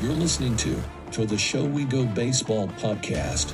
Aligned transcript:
You're 0.00 0.12
listening 0.12 0.56
to 0.58 0.80
to 1.10 1.26
the 1.26 1.36
Show 1.36 1.64
We 1.64 1.84
Go 1.84 2.06
Baseball 2.06 2.68
podcast. 2.68 3.50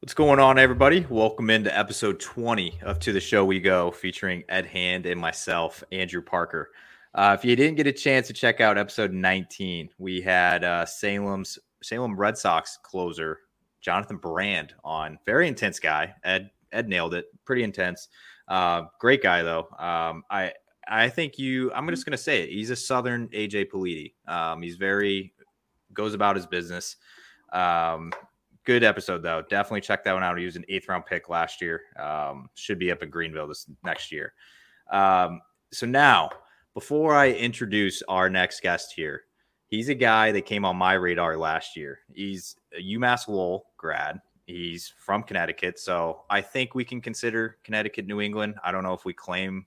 What's 0.00 0.12
going 0.12 0.38
on, 0.38 0.58
everybody? 0.58 1.06
Welcome 1.08 1.48
into 1.48 1.74
episode 1.74 2.20
20 2.20 2.80
of 2.82 2.98
To 3.00 3.14
the 3.14 3.20
Show 3.20 3.46
We 3.46 3.60
Go, 3.60 3.92
featuring 3.92 4.44
Ed 4.46 4.66
Hand 4.66 5.06
and 5.06 5.18
myself, 5.18 5.82
Andrew 5.90 6.20
Parker. 6.20 6.70
Uh, 7.16 7.34
if 7.36 7.46
you 7.46 7.56
didn't 7.56 7.76
get 7.76 7.86
a 7.86 7.92
chance 7.92 8.26
to 8.26 8.34
check 8.34 8.60
out 8.60 8.76
episode 8.76 9.10
19, 9.10 9.88
we 9.96 10.20
had 10.20 10.62
uh, 10.62 10.84
Salem's 10.84 11.58
Salem 11.82 12.14
Red 12.14 12.36
Sox 12.36 12.78
closer 12.82 13.40
Jonathan 13.80 14.18
Brand 14.18 14.74
on. 14.84 15.18
Very 15.24 15.48
intense 15.48 15.80
guy. 15.80 16.12
Ed 16.24 16.50
Ed 16.72 16.90
nailed 16.90 17.14
it. 17.14 17.24
Pretty 17.46 17.62
intense. 17.62 18.08
Uh, 18.48 18.82
great 19.00 19.22
guy 19.22 19.42
though. 19.42 19.66
Um, 19.78 20.24
I 20.30 20.52
I 20.88 21.08
think 21.08 21.38
you. 21.38 21.72
I'm 21.72 21.88
just 21.88 22.04
gonna 22.04 22.18
say 22.18 22.42
it. 22.42 22.50
He's 22.50 22.68
a 22.68 22.76
Southern 22.76 23.28
AJ 23.28 23.70
Politi. 23.70 24.12
Um, 24.28 24.60
he's 24.60 24.76
very 24.76 25.32
goes 25.94 26.12
about 26.12 26.36
his 26.36 26.46
business. 26.46 26.96
Um, 27.50 28.12
good 28.64 28.84
episode 28.84 29.22
though. 29.22 29.42
Definitely 29.48 29.80
check 29.80 30.04
that 30.04 30.12
one 30.12 30.22
out. 30.22 30.38
He 30.38 30.44
was 30.44 30.56
an 30.56 30.66
eighth 30.68 30.86
round 30.86 31.06
pick 31.06 31.30
last 31.30 31.62
year. 31.62 31.80
Um, 31.98 32.50
should 32.56 32.78
be 32.78 32.90
up 32.92 33.02
in 33.02 33.08
Greenville 33.08 33.48
this 33.48 33.66
next 33.82 34.12
year. 34.12 34.34
Um, 34.92 35.40
so 35.72 35.86
now, 35.86 36.30
before 36.76 37.14
I 37.14 37.30
introduce 37.30 38.02
our 38.06 38.28
next 38.28 38.60
guest 38.60 38.92
here, 38.94 39.22
he's 39.68 39.88
a 39.88 39.94
guy 39.94 40.30
that 40.32 40.42
came 40.42 40.62
on 40.66 40.76
my 40.76 40.92
radar 40.92 41.38
last 41.38 41.74
year. 41.74 42.00
He's 42.12 42.54
a 42.76 42.82
UMass 42.82 43.28
Lowell 43.28 43.68
grad. 43.78 44.20
He's 44.44 44.92
from 44.98 45.22
Connecticut, 45.22 45.78
so 45.78 46.24
I 46.28 46.42
think 46.42 46.74
we 46.74 46.84
can 46.84 47.00
consider 47.00 47.56
Connecticut 47.64 48.06
New 48.06 48.20
England. 48.20 48.56
I 48.62 48.72
don't 48.72 48.82
know 48.82 48.92
if 48.92 49.06
we 49.06 49.14
claim 49.14 49.64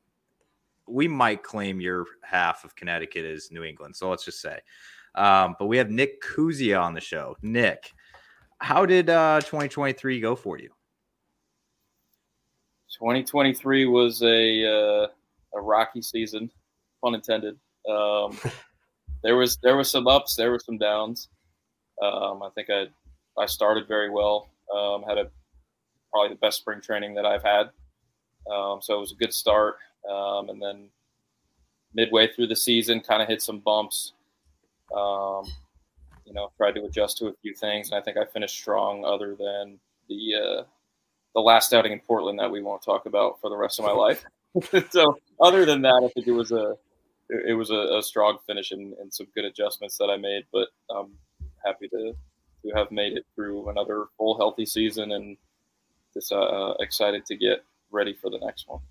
we 0.86 1.08
might 1.08 1.42
claim 1.42 1.82
your 1.82 2.06
half 2.22 2.64
of 2.64 2.76
Connecticut 2.76 3.26
is 3.26 3.52
New 3.52 3.64
England. 3.64 3.96
So 3.96 4.08
let's 4.12 4.24
just 4.24 4.40
say. 4.40 4.60
Um, 5.16 5.56
but 5.58 5.66
we 5.66 5.78
have 5.78 5.90
Nick 5.90 6.22
Kuzia 6.22 6.80
on 6.80 6.94
the 6.94 7.02
show. 7.02 7.36
Nick, 7.42 7.92
how 8.60 8.86
did 8.86 9.10
uh, 9.10 9.40
2023 9.42 10.20
go 10.20 10.36
for 10.36 10.60
you? 10.60 10.70
2023 13.00 13.88
was 13.88 14.22
a 14.22 14.66
uh, 14.66 15.08
a 15.56 15.62
rocky 15.62 16.04
season, 16.04 16.52
pun 17.02 17.16
intended. 17.16 17.58
Um, 17.90 18.38
there 19.24 19.36
was 19.36 19.58
there 19.64 19.78
was 19.78 19.90
some 19.90 20.08
ups, 20.08 20.36
there 20.36 20.52
were 20.52 20.60
some 20.60 20.78
downs. 20.78 21.30
Um, 22.02 22.44
I 22.44 22.50
think 22.56 22.70
I 22.70 22.88
I 23.38 23.46
started 23.46 23.88
very 23.88 24.10
well. 24.10 24.50
Um, 24.74 25.04
had 25.04 25.18
a 25.18 25.30
probably 26.12 26.30
the 26.30 26.40
best 26.40 26.60
spring 26.60 26.82
training 26.82 27.16
that 27.16 27.26
I've 27.26 27.44
had. 27.44 27.70
Um, 28.52 28.80
so 28.82 28.96
it 28.96 29.00
was 29.00 29.12
a 29.12 29.16
good 29.16 29.34
start, 29.34 29.76
um, 30.10 30.50
and 30.50 30.62
then 30.62 30.90
midway 31.94 32.28
through 32.32 32.48
the 32.48 32.56
season, 32.56 33.00
kind 33.00 33.22
of 33.22 33.28
hit 33.28 33.42
some 33.42 33.60
bumps. 33.60 34.14
Um, 34.96 35.46
you 36.26 36.34
know, 36.34 36.52
tried 36.58 36.76
to 36.76 36.84
adjust 36.84 37.18
to 37.18 37.28
a 37.28 37.34
few 37.42 37.54
things, 37.54 37.92
and 37.92 38.00
I 38.00 38.04
think 38.04 38.18
I 38.18 38.26
finished 38.26 38.56
strong. 38.56 39.04
Other 39.06 39.36
than 39.36 39.80
the 40.08 40.36
uh, 40.36 40.64
the 41.36 41.42
last 41.42 41.74
outing 41.74 41.92
in 41.92 42.00
Portland 42.00 42.40
that 42.40 42.52
we 42.52 42.62
won't 42.62 42.82
talk 42.82 43.06
about 43.06 43.40
for 43.42 43.50
the 43.50 43.58
rest 43.58 43.80
of 43.80 43.86
my 43.86 43.92
life. 43.92 44.26
so, 44.92 45.18
other 45.40 45.66
than 45.66 45.82
that, 45.84 46.02
I 46.04 46.08
think 46.10 46.28
it 46.28 46.32
was 46.32 46.52
a 46.52 46.76
it 47.30 47.56
was 47.56 47.70
a, 47.70 47.98
a 47.98 48.02
strong 48.02 48.40
finish 48.46 48.72
and, 48.72 48.94
and, 48.94 49.14
some 49.14 49.28
good 49.36 49.46
adjustments 49.46 49.98
that 49.98 50.10
I 50.10 50.18
made. 50.18 50.46
But 50.52 50.70
I'm 50.90 51.12
happy 51.64 51.88
to 51.90 52.14
to 52.66 52.72
have 52.76 52.92
made 52.92 53.16
it 53.16 53.26
through 53.36 53.70
another 53.70 54.06
full 54.18 54.38
healthy 54.38 54.66
season, 54.66 55.14
and 55.14 55.38
just 56.14 56.32
uh, 56.32 56.74
excited 56.80 57.26
to 57.28 57.36
get 57.36 57.64
ready 57.92 58.14
for 58.14 58.30
the 58.30 58.40
next 58.40 58.68
one. 58.68 58.82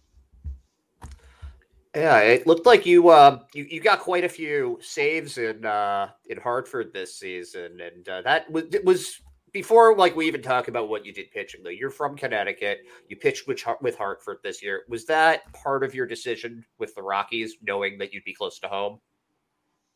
Yeah, 1.94 2.19
it 2.21 2.47
looked 2.47 2.66
like 2.66 2.87
you 2.87 3.09
uh, 3.09 3.41
you 3.54 3.65
you 3.65 3.81
got 3.81 4.00
quite 4.00 4.25
a 4.25 4.28
few 4.28 4.78
saves 4.81 5.38
in 5.38 5.65
uh, 5.65 6.10
in 6.27 6.38
Hartford 6.38 6.93
this 6.93 7.15
season, 7.15 7.81
and 7.81 8.09
uh, 8.09 8.22
that 8.22 8.50
was 8.50 8.65
was 8.84 9.21
before 9.58 9.96
like 9.96 10.14
we 10.14 10.26
even 10.26 10.41
talk 10.41 10.69
about 10.69 10.88
what 10.88 11.04
you 11.04 11.12
did 11.12 11.30
pitching. 11.32 11.62
Though 11.64 11.70
you're 11.70 11.91
from 11.91 12.16
Connecticut, 12.16 12.80
you 13.08 13.16
pitched 13.16 13.48
with 13.48 13.62
with 13.80 13.96
Hartford 13.96 14.38
this 14.44 14.62
year. 14.62 14.82
Was 14.88 15.04
that 15.06 15.52
part 15.52 15.82
of 15.82 15.94
your 15.94 16.06
decision 16.06 16.64
with 16.78 16.94
the 16.94 17.02
Rockies, 17.02 17.56
knowing 17.62 17.98
that 17.98 18.12
you'd 18.12 18.24
be 18.24 18.34
close 18.34 18.60
to 18.60 18.68
home? 18.68 19.00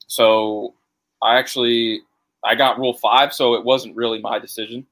So 0.08 0.74
I 1.22 1.38
actually 1.38 2.00
I 2.42 2.56
got 2.56 2.78
Rule 2.78 2.94
Five, 2.94 3.32
so 3.32 3.54
it 3.54 3.64
wasn't 3.64 3.94
really 3.94 4.20
my 4.20 4.40
decision. 4.40 4.84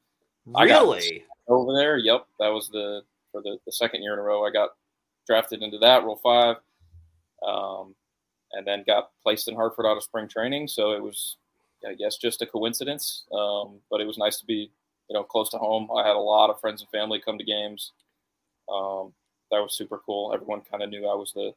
Really? 0.47 1.25
over 1.49 1.75
there, 1.75 1.99
yep, 1.99 2.27
that 2.39 2.49
was 2.49 2.69
the 2.69 3.03
for 3.33 3.43
the, 3.43 3.59
the 3.67 3.73
second 3.73 4.03
year 4.03 4.13
in 4.13 4.19
a 4.19 4.23
row. 4.23 4.45
I 4.47 4.51
got 4.51 4.71
drafted 5.27 5.63
into 5.63 5.79
that 5.79 6.05
Rule 6.05 6.21
Five 6.23 6.57
um, 7.47 7.95
and 8.53 8.65
then 8.67 8.85
got 8.87 9.11
placed 9.23 9.49
in 9.49 9.57
Hartford 9.57 9.87
out 9.87 9.97
of 9.97 10.05
spring 10.05 10.29
training. 10.29 10.69
So 10.69 10.93
it 10.93 11.03
was, 11.03 11.37
I 11.87 11.95
guess, 11.95 12.17
just 12.17 12.43
a 12.43 12.47
coincidence. 12.47 13.25
Um, 13.33 13.81
but 13.91 14.01
it 14.01 14.07
was 14.07 14.19
nice 14.19 14.39
to 14.39 14.47
be, 14.47 14.71
you 15.09 15.15
know, 15.15 15.23
close 15.23 15.51
to 15.51 15.59
home. 15.59 15.89
I 15.97 16.07
had 16.07 16.17
a 16.17 16.21
lot 16.21 16.51
of 16.51 16.61
friends 16.61 16.81
and 16.81 16.91
family 16.91 17.21
come 17.21 17.39
to 17.39 17.45
games. 17.45 17.93
Um, 18.69 19.13
that 19.51 19.61
was 19.61 19.77
super 19.77 19.99
cool. 19.99 20.33
Everyone 20.33 20.63
kind 20.71 20.83
of 20.83 20.91
knew 20.91 21.09
I 21.09 21.15
was 21.15 21.33
the 21.33 21.53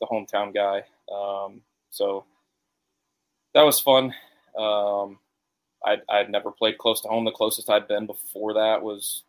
the 0.00 0.06
hometown 0.06 0.54
guy. 0.54 0.84
Um, 1.12 1.60
so 1.90 2.24
that 3.54 3.62
was 3.62 3.80
fun. 3.80 4.14
Um, 4.56 5.18
I'd, 5.84 6.02
I'd 6.08 6.30
never 6.30 6.50
played 6.50 6.78
close 6.78 7.00
to 7.02 7.08
home. 7.08 7.24
The 7.24 7.30
closest 7.30 7.70
I'd 7.70 7.88
been 7.88 8.06
before 8.06 8.54
that 8.54 8.82
was 8.82 9.24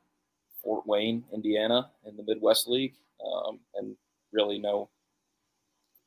Fort 0.63 0.85
Wayne, 0.85 1.23
Indiana, 1.33 1.89
in 2.05 2.17
the 2.17 2.23
Midwest 2.23 2.67
League, 2.67 2.93
um, 3.25 3.59
and 3.75 3.95
really 4.31 4.59
no 4.59 4.89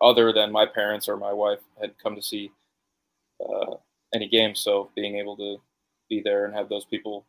other 0.01 0.33
than 0.33 0.51
my 0.51 0.67
parents 0.67 1.09
or 1.09 1.17
my 1.17 1.33
wife 1.33 1.61
had 1.81 1.97
come 2.03 2.17
to 2.17 2.23
see 2.23 2.51
uh, 3.41 3.75
any 4.15 4.29
game. 4.29 4.55
So 4.55 4.91
being 4.95 5.17
able 5.17 5.37
to 5.37 5.57
be 6.09 6.21
there 6.21 6.45
and 6.45 6.55
have 6.55 6.69
those 6.69 6.85
people 6.85 7.25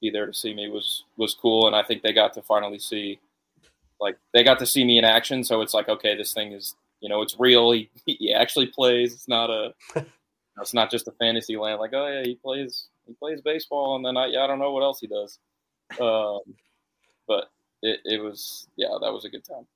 be 0.00 0.10
there 0.10 0.26
to 0.26 0.34
see 0.34 0.54
me 0.54 0.68
was 0.68 1.04
was 1.16 1.34
cool, 1.34 1.66
and 1.66 1.74
I 1.74 1.82
think 1.82 2.02
they 2.02 2.12
got 2.12 2.34
to 2.34 2.42
finally 2.42 2.78
see, 2.78 3.18
like 4.00 4.16
they 4.32 4.44
got 4.44 4.58
to 4.60 4.66
see 4.66 4.84
me 4.84 4.98
in 4.98 5.04
action. 5.04 5.44
So 5.44 5.60
it's 5.60 5.74
like, 5.74 5.88
okay, 5.88 6.16
this 6.16 6.32
thing 6.32 6.52
is, 6.52 6.74
you 7.00 7.08
know, 7.08 7.22
it's 7.22 7.36
real. 7.38 7.72
He 7.72 7.90
he 8.06 8.32
actually 8.32 8.66
plays. 8.66 9.14
It's 9.14 9.28
not 9.28 9.50
a, 9.50 9.74
it's 10.60 10.74
not 10.74 10.90
just 10.90 11.08
a 11.08 11.12
fantasy 11.12 11.56
land. 11.56 11.80
Like, 11.80 11.92
oh 11.94 12.06
yeah, 12.06 12.22
he 12.22 12.36
plays 12.36 12.86
he 13.06 13.14
plays 13.14 13.40
baseball, 13.40 13.96
and 13.96 14.04
then 14.04 14.16
I 14.16 14.26
yeah, 14.26 14.44
I 14.44 14.46
don't 14.46 14.58
know 14.58 14.72
what 14.72 14.82
else 14.82 15.00
he 15.00 15.06
does. 15.06 15.38
Um, 16.00 16.40
but 17.26 17.50
it, 17.82 18.00
it 18.04 18.22
was 18.22 18.68
yeah, 18.76 18.96
that 19.00 19.12
was 19.12 19.24
a 19.24 19.30
good 19.30 19.44
time. 19.44 19.66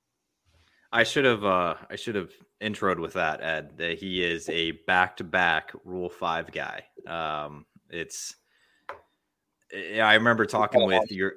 I 0.92 1.04
should 1.04 1.24
have 1.24 1.44
uh 1.44 1.74
I 1.90 1.96
should 1.96 2.14
have 2.14 2.30
introed 2.60 3.00
with 3.00 3.14
that, 3.14 3.42
Ed, 3.42 3.78
that 3.78 3.98
he 3.98 4.22
is 4.22 4.48
a 4.50 4.72
back 4.86 5.16
to 5.16 5.24
back 5.24 5.72
rule 5.84 6.10
five 6.10 6.52
guy. 6.52 6.84
Um 7.06 7.64
it's 7.90 8.36
I 9.74 10.14
remember 10.14 10.44
talking 10.44 10.84
with 10.84 11.10
your 11.10 11.32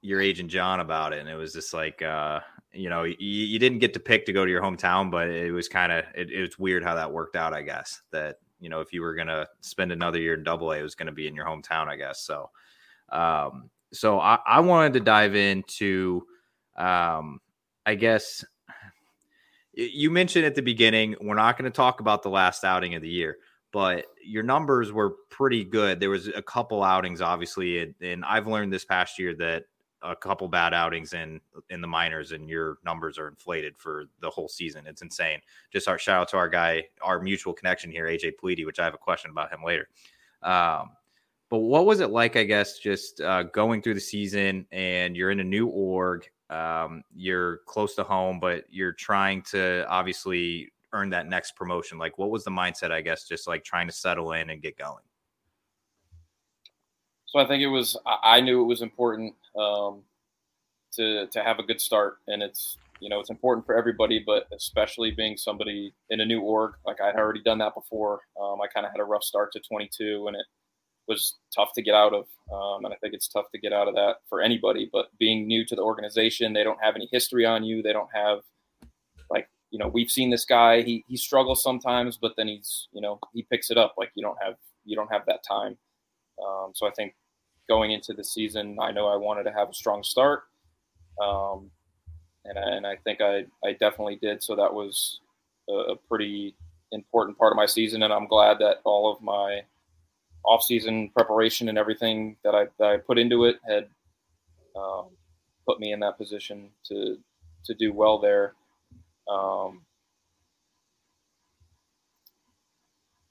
your 0.00 0.20
agent 0.20 0.50
John 0.50 0.80
about 0.80 1.12
it, 1.12 1.20
and 1.20 1.28
it 1.28 1.34
was 1.34 1.52
just 1.52 1.74
like 1.74 2.00
uh 2.00 2.40
you 2.72 2.90
know, 2.90 3.04
you, 3.04 3.16
you 3.18 3.58
didn't 3.58 3.78
get 3.78 3.94
to 3.94 4.00
pick 4.00 4.26
to 4.26 4.32
go 4.32 4.44
to 4.44 4.50
your 4.50 4.60
hometown, 4.62 5.10
but 5.10 5.28
it 5.28 5.52
was 5.52 5.68
kind 5.68 5.92
of 5.92 6.04
it, 6.14 6.30
it 6.30 6.40
was 6.40 6.58
weird 6.58 6.82
how 6.82 6.94
that 6.94 7.12
worked 7.12 7.36
out, 7.36 7.54
I 7.54 7.62
guess. 7.62 8.02
That, 8.12 8.36
you 8.60 8.68
know, 8.68 8.80
if 8.80 8.92
you 8.92 9.02
were 9.02 9.14
gonna 9.14 9.46
spend 9.60 9.92
another 9.92 10.18
year 10.18 10.34
in 10.34 10.42
double 10.42 10.72
A, 10.72 10.78
it 10.78 10.82
was 10.82 10.94
gonna 10.94 11.12
be 11.12 11.28
in 11.28 11.34
your 11.34 11.46
hometown, 11.46 11.88
I 11.88 11.96
guess. 11.96 12.22
So 12.22 12.50
um 13.10 13.70
so 13.92 14.18
I, 14.20 14.38
I 14.46 14.60
wanted 14.60 14.94
to 14.94 15.00
dive 15.00 15.34
into 15.34 16.22
um 16.76 17.40
I 17.84 17.94
guess 17.94 18.44
you 19.76 20.10
mentioned 20.10 20.46
at 20.46 20.54
the 20.54 20.62
beginning, 20.62 21.14
we're 21.20 21.34
not 21.34 21.58
going 21.58 21.70
to 21.70 21.74
talk 21.76 22.00
about 22.00 22.22
the 22.22 22.30
last 22.30 22.64
outing 22.64 22.94
of 22.94 23.02
the 23.02 23.08
year, 23.08 23.36
but 23.72 24.06
your 24.24 24.42
numbers 24.42 24.90
were 24.90 25.16
pretty 25.30 25.64
good. 25.64 26.00
There 26.00 26.10
was 26.10 26.28
a 26.28 26.42
couple 26.42 26.82
outings, 26.82 27.20
obviously, 27.20 27.94
and 28.00 28.24
I've 28.24 28.46
learned 28.46 28.72
this 28.72 28.86
past 28.86 29.18
year 29.18 29.34
that 29.36 29.64
a 30.02 30.16
couple 30.16 30.48
bad 30.48 30.72
outings 30.72 31.12
in 31.14 31.40
in 31.70 31.80
the 31.80 31.86
minors 31.86 32.32
and 32.32 32.48
your 32.48 32.78
numbers 32.84 33.18
are 33.18 33.28
inflated 33.28 33.76
for 33.76 34.04
the 34.20 34.30
whole 34.30 34.48
season. 34.48 34.86
It's 34.86 35.02
insane. 35.02 35.40
Just 35.72 35.88
our 35.88 35.98
shout 35.98 36.22
out 36.22 36.28
to 36.28 36.36
our 36.36 36.48
guy, 36.48 36.84
our 37.02 37.20
mutual 37.20 37.52
connection 37.52 37.90
here, 37.90 38.06
AJ 38.06 38.32
Politi, 38.42 38.64
which 38.64 38.78
I 38.78 38.84
have 38.84 38.94
a 38.94 38.98
question 38.98 39.30
about 39.30 39.52
him 39.52 39.62
later. 39.64 39.88
Um, 40.42 40.90
but 41.48 41.58
what 41.58 41.86
was 41.86 42.00
it 42.00 42.10
like, 42.10 42.36
I 42.36 42.44
guess, 42.44 42.78
just 42.78 43.20
uh, 43.20 43.44
going 43.44 43.82
through 43.82 43.94
the 43.94 44.00
season 44.00 44.66
and 44.72 45.16
you're 45.16 45.30
in 45.30 45.40
a 45.40 45.44
new 45.44 45.66
org 45.68 46.28
um, 46.50 47.02
you're 47.14 47.58
close 47.66 47.94
to 47.96 48.04
home, 48.04 48.38
but 48.40 48.64
you're 48.68 48.92
trying 48.92 49.42
to 49.50 49.84
obviously 49.88 50.72
earn 50.92 51.10
that 51.10 51.26
next 51.26 51.56
promotion. 51.56 51.98
Like, 51.98 52.18
what 52.18 52.30
was 52.30 52.44
the 52.44 52.50
mindset? 52.50 52.90
I 52.90 53.00
guess 53.00 53.26
just 53.28 53.46
like 53.46 53.64
trying 53.64 53.86
to 53.86 53.92
settle 53.92 54.32
in 54.32 54.50
and 54.50 54.62
get 54.62 54.76
going. 54.78 55.02
So 57.26 57.40
I 57.40 57.46
think 57.46 57.62
it 57.62 57.68
was. 57.68 57.96
I 58.06 58.40
knew 58.40 58.62
it 58.62 58.66
was 58.66 58.82
important 58.82 59.34
um, 59.58 60.02
to 60.92 61.26
to 61.26 61.42
have 61.42 61.58
a 61.58 61.62
good 61.62 61.80
start, 61.80 62.18
and 62.28 62.42
it's 62.42 62.78
you 63.00 63.08
know, 63.08 63.20
it's 63.20 63.30
important 63.30 63.66
for 63.66 63.76
everybody, 63.76 64.22
but 64.24 64.46
especially 64.54 65.10
being 65.10 65.36
somebody 65.36 65.92
in 66.10 66.20
a 66.20 66.24
new 66.24 66.40
org. 66.40 66.74
Like 66.84 67.00
I'd 67.00 67.16
already 67.16 67.42
done 67.42 67.58
that 67.58 67.74
before. 67.74 68.20
Um, 68.40 68.60
I 68.60 68.66
kind 68.72 68.86
of 68.86 68.92
had 68.92 69.00
a 69.00 69.04
rough 69.04 69.22
start 69.22 69.52
to 69.52 69.60
22, 69.60 70.26
and 70.28 70.36
it 70.36 70.46
was 71.08 71.36
tough 71.54 71.72
to 71.74 71.82
get 71.82 71.94
out 71.94 72.14
of. 72.14 72.26
Um, 72.52 72.84
and 72.84 72.94
I 72.94 72.96
think 72.98 73.14
it's 73.14 73.28
tough 73.28 73.50
to 73.52 73.58
get 73.58 73.72
out 73.72 73.88
of 73.88 73.94
that 73.94 74.16
for 74.28 74.40
anybody. 74.40 74.88
But 74.92 75.06
being 75.18 75.46
new 75.46 75.64
to 75.66 75.74
the 75.74 75.82
organization, 75.82 76.52
they 76.52 76.64
don't 76.64 76.82
have 76.82 76.96
any 76.96 77.08
history 77.12 77.44
on 77.44 77.64
you. 77.64 77.82
They 77.82 77.92
don't 77.92 78.10
have 78.14 78.40
like 79.30 79.48
you 79.70 79.78
know 79.78 79.88
we've 79.88 80.10
seen 80.10 80.30
this 80.30 80.44
guy. 80.44 80.82
He 80.82 81.04
he 81.08 81.16
struggles 81.16 81.62
sometimes, 81.62 82.16
but 82.16 82.34
then 82.36 82.48
he's 82.48 82.88
you 82.92 83.00
know 83.00 83.18
he 83.32 83.42
picks 83.42 83.70
it 83.70 83.78
up. 83.78 83.94
Like 83.98 84.10
you 84.14 84.22
don't 84.22 84.38
have 84.42 84.54
you 84.84 84.96
don't 84.96 85.10
have 85.12 85.22
that 85.26 85.42
time. 85.42 85.76
Um, 86.44 86.72
so 86.74 86.86
I 86.86 86.90
think 86.90 87.14
going 87.68 87.92
into 87.92 88.12
the 88.12 88.24
season, 88.24 88.78
I 88.80 88.92
know 88.92 89.08
I 89.08 89.16
wanted 89.16 89.44
to 89.44 89.52
have 89.52 89.70
a 89.70 89.74
strong 89.74 90.02
start. 90.02 90.44
Um, 91.22 91.70
and, 92.44 92.58
and 92.58 92.86
I 92.86 92.96
think 92.96 93.20
I, 93.20 93.46
I 93.64 93.72
definitely 93.72 94.16
did. 94.16 94.42
So 94.42 94.54
that 94.56 94.72
was 94.72 95.20
a, 95.68 95.72
a 95.72 95.96
pretty 95.96 96.54
important 96.92 97.38
part 97.38 97.52
of 97.52 97.56
my 97.56 97.66
season. 97.66 98.02
And 98.02 98.12
I'm 98.12 98.28
glad 98.28 98.58
that 98.60 98.76
all 98.84 99.12
of 99.12 99.20
my 99.22 99.62
off-season 100.46 101.10
preparation 101.16 101.68
and 101.68 101.78
everything 101.78 102.36
that 102.44 102.54
I, 102.54 102.66
that 102.78 102.88
I 102.88 102.96
put 102.98 103.18
into 103.18 103.44
it 103.44 103.56
had 103.68 103.88
um, 104.76 105.08
put 105.66 105.80
me 105.80 105.92
in 105.92 106.00
that 106.00 106.18
position 106.18 106.70
to 106.88 107.18
to 107.64 107.74
do 107.74 107.92
well 107.92 108.18
there. 108.18 108.54
Um, 109.28 109.82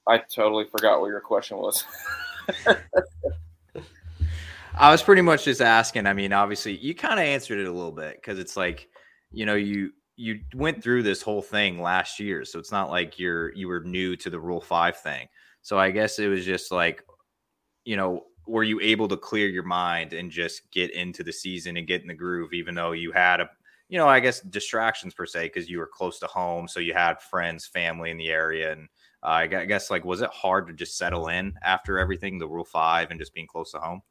I 0.08 0.18
totally 0.18 0.66
forgot 0.66 1.00
what 1.00 1.08
your 1.08 1.22
question 1.22 1.58
was. 1.58 1.84
I 4.78 4.92
was 4.92 5.02
pretty 5.02 5.22
much 5.22 5.46
just 5.46 5.62
asking. 5.62 6.06
I 6.06 6.14
mean, 6.14 6.34
obviously, 6.34 6.76
you 6.78 6.94
kind 6.94 7.20
of 7.20 7.26
answered 7.26 7.60
it 7.60 7.68
a 7.68 7.72
little 7.72 7.94
bit 7.94 8.16
because 8.16 8.40
it's 8.40 8.58
like, 8.58 8.90
you 9.32 9.46
know, 9.46 9.56
you 9.56 9.92
you 10.18 10.42
went 10.54 10.84
through 10.84 11.04
this 11.04 11.22
whole 11.22 11.42
thing 11.42 11.82
last 11.82 12.20
year, 12.20 12.44
so 12.46 12.60
it's 12.60 12.72
not 12.72 12.90
like 12.90 13.18
you're 13.18 13.54
you 13.54 13.68
were 13.68 13.82
new 13.82 14.16
to 14.18 14.30
the 14.30 14.40
Rule 14.40 14.62
Five 14.62 14.98
thing. 14.98 15.28
So 15.66 15.80
I 15.80 15.90
guess 15.90 16.20
it 16.20 16.28
was 16.28 16.46
just 16.46 16.72
like, 16.72 17.04
you 17.86 17.98
know, 17.98 18.26
were 18.46 18.64
you 18.64 18.80
able 18.82 19.08
to 19.08 19.18
clear 19.18 19.48
your 19.48 19.64
mind 19.64 20.14
and 20.14 20.30
just 20.30 20.70
get 20.70 20.92
into 20.92 21.24
the 21.24 21.34
season 21.34 21.76
and 21.76 21.88
get 21.88 22.04
in 22.04 22.08
the 22.08 22.14
groove, 22.14 22.54
even 22.54 22.76
though 22.76 22.92
you 22.92 23.12
had 23.12 23.42
a, 23.42 23.50
you 23.90 23.98
know, 23.98 24.08
I 24.08 24.20
guess 24.20 24.42
distractions 24.42 25.16
per 25.16 25.26
se 25.26 25.46
because 25.46 25.68
you 25.68 25.80
were 25.80 25.90
close 25.92 26.20
to 26.20 26.28
home, 26.28 26.68
so 26.68 26.80
you 26.80 26.94
had 26.94 27.20
friends, 27.20 27.66
family 27.66 28.12
in 28.12 28.18
the 28.18 28.30
area, 28.30 28.74
and 28.74 28.88
uh, 29.24 29.30
I 29.30 29.48
guess 29.48 29.90
like 29.90 30.06
was 30.06 30.22
it 30.22 30.30
hard 30.30 30.68
to 30.68 30.74
just 30.74 31.00
settle 31.00 31.30
in 31.30 31.56
after 31.64 31.98
everything, 31.98 32.38
the 32.38 32.48
Rule 32.48 32.64
Five, 32.64 33.10
and 33.10 33.20
just 33.20 33.34
being 33.34 33.48
close 33.48 33.72
to 33.72 33.80
home? 33.80 34.04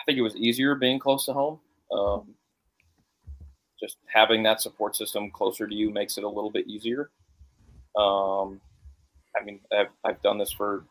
I 0.00 0.02
think 0.04 0.18
it 0.18 0.22
was 0.22 0.34
easier 0.34 0.74
being 0.74 0.98
close 0.98 1.26
to 1.26 1.32
home. 1.32 1.60
Um, 1.96 2.34
just 3.78 3.98
having 4.12 4.42
that 4.42 4.60
support 4.60 4.96
system 4.96 5.30
closer 5.30 5.68
to 5.68 5.74
you 5.76 5.90
makes 5.90 6.18
it 6.18 6.24
a 6.24 6.28
little 6.28 6.50
bit 6.50 6.66
easier. 6.66 7.10
Um, 7.96 8.60
I 9.38 9.44
mean, 9.44 9.60
I've, 9.72 9.88
I've 10.04 10.22
done 10.22 10.38
this 10.38 10.52
for 10.52 10.84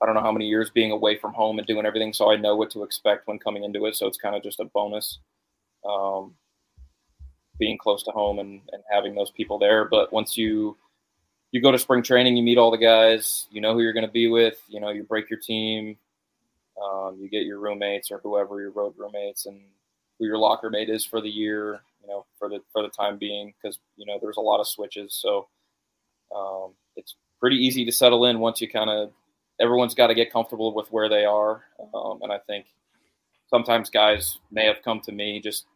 I 0.00 0.06
don't 0.06 0.14
know 0.14 0.20
how 0.20 0.32
many 0.32 0.46
years 0.46 0.70
being 0.70 0.92
away 0.92 1.18
from 1.18 1.32
home 1.32 1.58
and 1.58 1.66
doing 1.66 1.84
everything, 1.84 2.12
so 2.12 2.30
I 2.30 2.36
know 2.36 2.54
what 2.54 2.70
to 2.70 2.84
expect 2.84 3.26
when 3.26 3.38
coming 3.38 3.64
into 3.64 3.86
it. 3.86 3.96
So 3.96 4.06
it's 4.06 4.18
kind 4.18 4.36
of 4.36 4.42
just 4.42 4.60
a 4.60 4.64
bonus 4.66 5.18
um, 5.88 6.34
being 7.58 7.78
close 7.78 8.04
to 8.04 8.12
home 8.12 8.38
and, 8.38 8.60
and 8.72 8.82
having 8.90 9.14
those 9.14 9.32
people 9.32 9.58
there. 9.58 9.86
But 9.86 10.12
once 10.12 10.36
you 10.36 10.76
you 11.50 11.60
go 11.62 11.72
to 11.72 11.78
spring 11.78 12.02
training, 12.02 12.36
you 12.36 12.42
meet 12.42 12.58
all 12.58 12.70
the 12.70 12.78
guys, 12.78 13.48
you 13.50 13.60
know 13.60 13.72
who 13.74 13.80
you're 13.80 13.92
going 13.92 14.06
to 14.06 14.12
be 14.12 14.28
with, 14.28 14.62
you 14.68 14.80
know, 14.80 14.90
you 14.90 15.02
break 15.02 15.30
your 15.30 15.40
team, 15.40 15.96
um, 16.82 17.16
you 17.18 17.28
get 17.28 17.44
your 17.44 17.58
roommates 17.58 18.10
or 18.10 18.18
whoever 18.18 18.60
your 18.60 18.70
road 18.70 18.94
roommates 18.96 19.46
and 19.46 19.60
who 20.18 20.26
your 20.26 20.38
locker 20.38 20.70
mate 20.70 20.90
is 20.90 21.04
for 21.04 21.20
the 21.20 21.28
year, 21.28 21.80
you 22.02 22.08
know, 22.08 22.24
for 22.38 22.48
the 22.48 22.60
for 22.72 22.82
the 22.82 22.88
time 22.88 23.18
being, 23.18 23.52
because 23.60 23.78
you 23.96 24.06
know 24.06 24.18
there's 24.22 24.36
a 24.36 24.40
lot 24.40 24.60
of 24.60 24.68
switches, 24.68 25.14
so 25.14 25.48
um, 26.36 26.72
it's 26.94 27.16
pretty 27.40 27.56
easy 27.56 27.84
to 27.84 27.92
settle 27.92 28.26
in 28.26 28.38
once 28.38 28.60
you 28.60 28.68
kind 28.68 28.90
of 28.90 29.12
everyone's 29.60 29.94
got 29.94 30.08
to 30.08 30.14
get 30.14 30.32
comfortable 30.32 30.74
with 30.74 30.90
where 30.92 31.08
they 31.08 31.24
are, 31.24 31.64
um, 31.94 32.20
and 32.22 32.32
I 32.32 32.38
think 32.38 32.66
sometimes 33.48 33.90
guys 33.90 34.38
may 34.50 34.66
have 34.66 34.82
come 34.84 35.00
to 35.00 35.12
me 35.12 35.40
just 35.40 35.66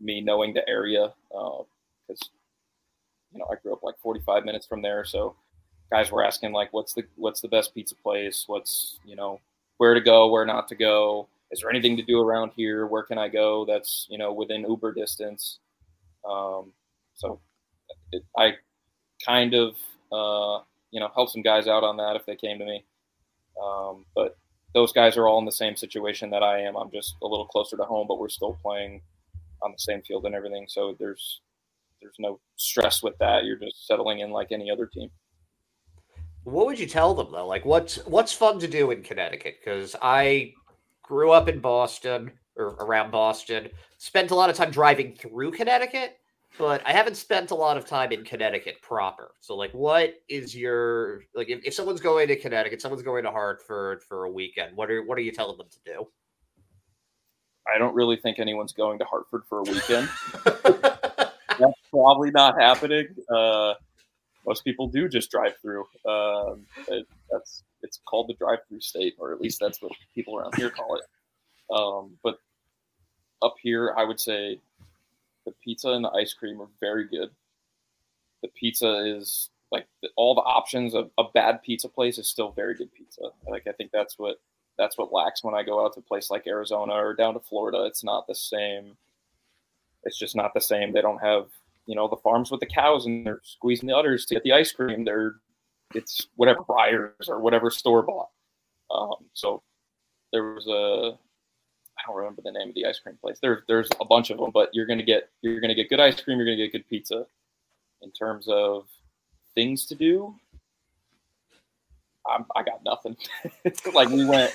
me 0.00 0.20
knowing 0.20 0.54
the 0.54 0.68
area 0.68 1.12
because 1.30 2.22
uh, 2.22 2.32
you 3.32 3.38
know 3.38 3.46
I 3.50 3.56
grew 3.56 3.72
up 3.72 3.82
like 3.82 3.98
45 3.98 4.44
minutes 4.44 4.66
from 4.66 4.82
there, 4.82 5.04
so 5.04 5.34
guys 5.90 6.12
were 6.12 6.24
asking 6.24 6.52
like 6.52 6.72
what's 6.72 6.94
the 6.94 7.04
what's 7.16 7.40
the 7.40 7.48
best 7.48 7.74
pizza 7.74 7.94
place, 7.96 8.44
what's 8.46 8.98
you 9.04 9.16
know 9.16 9.40
where 9.78 9.94
to 9.94 10.00
go, 10.00 10.28
where 10.30 10.46
not 10.46 10.68
to 10.68 10.74
go. 10.74 11.28
Is 11.50 11.60
there 11.60 11.70
anything 11.70 11.96
to 11.96 12.02
do 12.02 12.20
around 12.20 12.52
here? 12.54 12.86
Where 12.86 13.02
can 13.02 13.16
I 13.16 13.28
go 13.28 13.64
that's 13.64 14.06
you 14.10 14.18
know 14.18 14.32
within 14.32 14.66
Uber 14.68 14.92
distance? 14.92 15.58
Um, 16.28 16.72
so 17.14 17.40
it, 18.12 18.22
I 18.36 18.54
kind 19.24 19.54
of 19.54 19.76
uh, 20.12 20.62
you 20.90 21.00
know 21.00 21.10
help 21.14 21.30
some 21.30 21.42
guys 21.42 21.66
out 21.66 21.84
on 21.84 21.96
that 21.98 22.16
if 22.16 22.26
they 22.26 22.36
came 22.36 22.58
to 22.58 22.64
me. 22.64 22.84
Um, 23.62 24.04
but 24.14 24.36
those 24.74 24.92
guys 24.92 25.16
are 25.16 25.26
all 25.26 25.38
in 25.38 25.44
the 25.44 25.52
same 25.52 25.76
situation 25.76 26.30
that 26.30 26.42
I 26.42 26.60
am. 26.60 26.76
I'm 26.76 26.90
just 26.90 27.16
a 27.22 27.26
little 27.26 27.46
closer 27.46 27.76
to 27.76 27.84
home, 27.84 28.06
but 28.06 28.18
we're 28.18 28.28
still 28.28 28.58
playing 28.62 29.02
on 29.62 29.72
the 29.72 29.78
same 29.78 30.02
field 30.02 30.26
and 30.26 30.34
everything. 30.34 30.66
So 30.68 30.94
there's 30.98 31.40
there's 32.00 32.16
no 32.18 32.40
stress 32.56 33.02
with 33.02 33.18
that. 33.18 33.44
You're 33.44 33.56
just 33.56 33.86
settling 33.86 34.20
in 34.20 34.30
like 34.30 34.52
any 34.52 34.70
other 34.70 34.86
team. 34.86 35.10
What 36.44 36.66
would 36.66 36.78
you 36.78 36.86
tell 36.86 37.14
them 37.14 37.28
though? 37.32 37.46
Like 37.46 37.64
what's 37.64 37.96
what's 38.06 38.32
fun 38.32 38.58
to 38.60 38.68
do 38.68 38.90
in 38.90 39.02
Connecticut? 39.02 39.56
Because 39.60 39.96
I 40.00 40.52
grew 41.02 41.32
up 41.32 41.48
in 41.48 41.60
Boston 41.60 42.30
or 42.56 42.76
around 42.80 43.10
Boston, 43.10 43.68
spent 43.98 44.30
a 44.30 44.34
lot 44.34 44.50
of 44.50 44.56
time 44.56 44.70
driving 44.70 45.14
through 45.14 45.52
Connecticut, 45.52 46.18
but 46.58 46.82
I 46.84 46.92
haven't 46.92 47.16
spent 47.16 47.50
a 47.50 47.54
lot 47.54 47.76
of 47.76 47.86
time 47.86 48.12
in 48.12 48.24
Connecticut 48.24 48.82
proper. 48.82 49.32
So 49.40 49.56
like 49.56 49.72
what 49.72 50.14
is 50.28 50.54
your 50.54 51.22
like 51.34 51.48
if, 51.48 51.60
if 51.64 51.74
someone's 51.74 52.00
going 52.00 52.28
to 52.28 52.36
Connecticut, 52.36 52.82
someone's 52.82 53.02
going 53.02 53.24
to 53.24 53.30
Hartford 53.30 54.02
for 54.02 54.24
a 54.24 54.30
weekend, 54.30 54.76
what 54.76 54.90
are 54.90 55.02
what 55.02 55.16
are 55.18 55.22
you 55.22 55.32
telling 55.32 55.56
them 55.56 55.68
to 55.70 55.78
do? 55.92 56.06
I 57.72 57.78
don't 57.78 57.94
really 57.94 58.16
think 58.16 58.38
anyone's 58.38 58.72
going 58.72 58.98
to 58.98 59.04
Hartford 59.04 59.42
for 59.48 59.60
a 59.60 59.62
weekend. 59.62 60.08
That's 60.44 61.80
probably 61.90 62.30
not 62.30 62.60
happening. 62.60 63.08
Uh, 63.28 63.74
most 64.46 64.64
people 64.64 64.86
do 64.86 65.08
just 65.08 65.30
drive 65.30 65.54
through. 65.60 65.84
Um, 66.06 66.64
it, 66.88 67.06
that's 67.30 67.64
it's 67.82 68.00
called 68.08 68.28
the 68.28 68.34
drive-through 68.34 68.80
state, 68.80 69.14
or 69.18 69.32
at 69.32 69.40
least 69.40 69.58
that's 69.60 69.82
what 69.82 69.92
people 70.14 70.38
around 70.38 70.54
here 70.54 70.70
call 70.70 70.96
it. 70.96 71.02
Um, 71.74 72.16
but 72.22 72.38
up 73.42 73.56
here, 73.60 73.94
I 73.96 74.04
would 74.04 74.18
say 74.18 74.60
the 75.48 75.54
pizza 75.64 75.88
and 75.88 76.04
the 76.04 76.10
ice 76.10 76.34
cream 76.34 76.60
are 76.60 76.68
very 76.78 77.04
good. 77.04 77.30
The 78.42 78.48
pizza 78.48 79.16
is 79.16 79.48
like 79.72 79.86
the, 80.02 80.10
all 80.16 80.34
the 80.34 80.42
options 80.42 80.94
of 80.94 81.10
a 81.18 81.24
bad 81.34 81.62
pizza 81.62 81.88
place 81.88 82.18
is 82.18 82.28
still 82.28 82.52
very 82.52 82.74
good 82.74 82.92
pizza. 82.92 83.30
Like 83.48 83.66
I 83.66 83.72
think 83.72 83.90
that's 83.90 84.18
what 84.18 84.36
that's 84.76 84.98
what 84.98 85.12
lacks 85.12 85.42
when 85.42 85.54
I 85.54 85.62
go 85.62 85.84
out 85.84 85.94
to 85.94 86.00
a 86.00 86.02
place 86.02 86.30
like 86.30 86.46
Arizona 86.46 86.92
or 86.92 87.14
down 87.14 87.34
to 87.34 87.40
Florida. 87.40 87.84
It's 87.84 88.04
not 88.04 88.26
the 88.26 88.34
same. 88.34 88.96
It's 90.04 90.18
just 90.18 90.36
not 90.36 90.54
the 90.54 90.60
same. 90.60 90.92
They 90.92 91.00
don't 91.00 91.22
have 91.22 91.46
you 91.86 91.94
know 91.94 92.08
the 92.08 92.16
farms 92.16 92.50
with 92.50 92.60
the 92.60 92.66
cows 92.66 93.06
and 93.06 93.26
they're 93.26 93.40
squeezing 93.42 93.88
the 93.88 93.96
udders 93.96 94.26
to 94.26 94.34
get 94.34 94.44
the 94.44 94.52
ice 94.52 94.70
cream. 94.70 95.04
They're 95.04 95.36
it's 95.94 96.26
whatever 96.36 96.60
Breyers 96.60 97.28
or 97.28 97.40
whatever 97.40 97.70
store 97.70 98.02
bought. 98.02 98.28
Um, 98.90 99.24
so 99.32 99.62
there 100.32 100.52
was 100.52 100.66
a 100.66 101.18
I 101.98 102.02
don't 102.06 102.16
remember 102.16 102.42
the 102.42 102.52
name 102.52 102.68
of 102.68 102.74
the 102.74 102.86
ice 102.86 102.98
cream 102.98 103.18
place. 103.20 103.38
There's 103.40 103.62
there's 103.66 103.88
a 104.00 104.04
bunch 104.04 104.30
of 104.30 104.38
them, 104.38 104.50
but 104.52 104.70
you're 104.72 104.86
gonna 104.86 105.02
get 105.02 105.30
you're 105.42 105.60
gonna 105.60 105.74
get 105.74 105.88
good 105.88 106.00
ice 106.00 106.20
cream. 106.20 106.38
You're 106.38 106.46
gonna 106.46 106.56
get 106.56 106.72
good 106.72 106.88
pizza. 106.88 107.26
In 108.02 108.12
terms 108.12 108.46
of 108.48 108.86
things 109.54 109.86
to 109.86 109.96
do, 109.96 110.34
I'm, 112.28 112.44
i 112.54 112.62
got 112.62 112.84
nothing. 112.84 113.16
like 113.94 114.08
we 114.08 114.24
went 114.24 114.52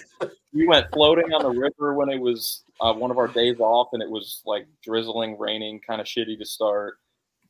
we 0.53 0.67
went 0.67 0.87
floating 0.91 1.33
on 1.33 1.43
the 1.43 1.49
river 1.49 1.93
when 1.93 2.09
it 2.09 2.19
was 2.19 2.63
uh, 2.79 2.93
one 2.93 3.11
of 3.11 3.17
our 3.17 3.27
days 3.27 3.59
off, 3.59 3.89
and 3.93 4.01
it 4.01 4.09
was 4.09 4.41
like 4.45 4.67
drizzling, 4.83 5.37
raining, 5.37 5.79
kind 5.79 5.99
of 5.99 6.07
shitty 6.07 6.37
to 6.37 6.45
start. 6.45 6.99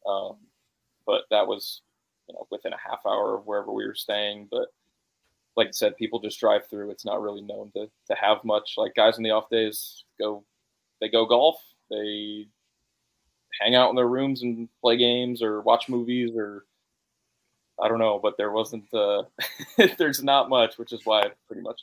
Um, 0.08 0.38
but 1.06 1.24
that 1.32 1.48
was, 1.48 1.82
you 2.28 2.34
know, 2.34 2.48
within 2.50 2.74
a 2.74 2.78
half 2.78 3.06
hour 3.06 3.38
of 3.38 3.46
wherever 3.46 3.72
we 3.72 3.86
were 3.86 3.96
staying. 3.96 4.48
But 4.50 4.68
like 5.56 5.68
I 5.68 5.72
said, 5.72 5.98
people 5.98 6.20
just 6.20 6.40
drive 6.40 6.68
through. 6.68 6.92
It's 6.92 7.06
not 7.06 7.22
really 7.22 7.42
known 7.42 7.72
to, 7.76 7.90
to 8.08 8.16
have 8.16 8.44
much. 8.44 8.76
Like 8.78 8.96
guys 8.96 9.18
in 9.18 9.24
the 9.24 9.32
off 9.32 9.50
days 9.50 10.04
go, 10.20 10.44
they 11.00 11.10
go 11.10 11.26
golf, 11.26 11.58
they 11.90 12.48
hang 13.62 13.76
out 13.76 13.90
in 13.90 13.96
their 13.96 14.08
rooms 14.08 14.42
and 14.42 14.68
play 14.82 14.98
games 14.98 15.44
or 15.44 15.62
watch 15.62 15.90
movies 15.90 16.32
or 16.36 16.66
I 17.82 17.88
don't 17.88 18.00
know. 18.00 18.20
But 18.22 18.38
there 18.38 18.52
wasn't, 18.52 18.92
uh, 18.94 19.24
there's 19.98 20.24
not 20.24 20.50
much, 20.50 20.78
which 20.78 20.94
is 20.94 21.06
why 21.06 21.22
I 21.22 21.32
pretty 21.48 21.62
much 21.62 21.82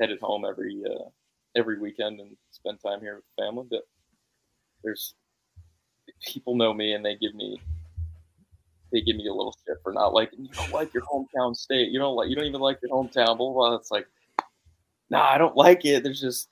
headed 0.00 0.20
home 0.20 0.44
every 0.48 0.82
uh, 0.84 1.08
every 1.56 1.78
weekend 1.78 2.20
and 2.20 2.36
spend 2.50 2.80
time 2.80 3.00
here 3.00 3.16
with 3.16 3.24
family. 3.44 3.66
But 3.68 3.86
there's 4.82 5.14
people 6.22 6.54
know 6.54 6.72
me 6.72 6.92
and 6.94 7.04
they 7.04 7.16
give 7.16 7.34
me 7.34 7.60
they 8.92 9.00
give 9.00 9.16
me 9.16 9.26
a 9.26 9.32
little 9.32 9.56
shit 9.66 9.76
for 9.82 9.92
not 9.92 10.12
liking 10.12 10.44
you 10.44 10.50
don't 10.52 10.72
like 10.72 10.92
your 10.92 11.04
hometown 11.04 11.54
state. 11.54 11.90
You 11.90 11.98
don't 11.98 12.16
like 12.16 12.28
you 12.28 12.36
don't 12.36 12.46
even 12.46 12.60
like 12.60 12.78
your 12.82 12.90
hometown, 12.90 13.36
blah 13.36 13.36
blah. 13.36 13.52
blah. 13.52 13.74
It's 13.76 13.90
like, 13.90 14.06
nah, 15.10 15.24
I 15.24 15.38
don't 15.38 15.56
like 15.56 15.84
it. 15.84 16.02
There's 16.02 16.20
just 16.20 16.48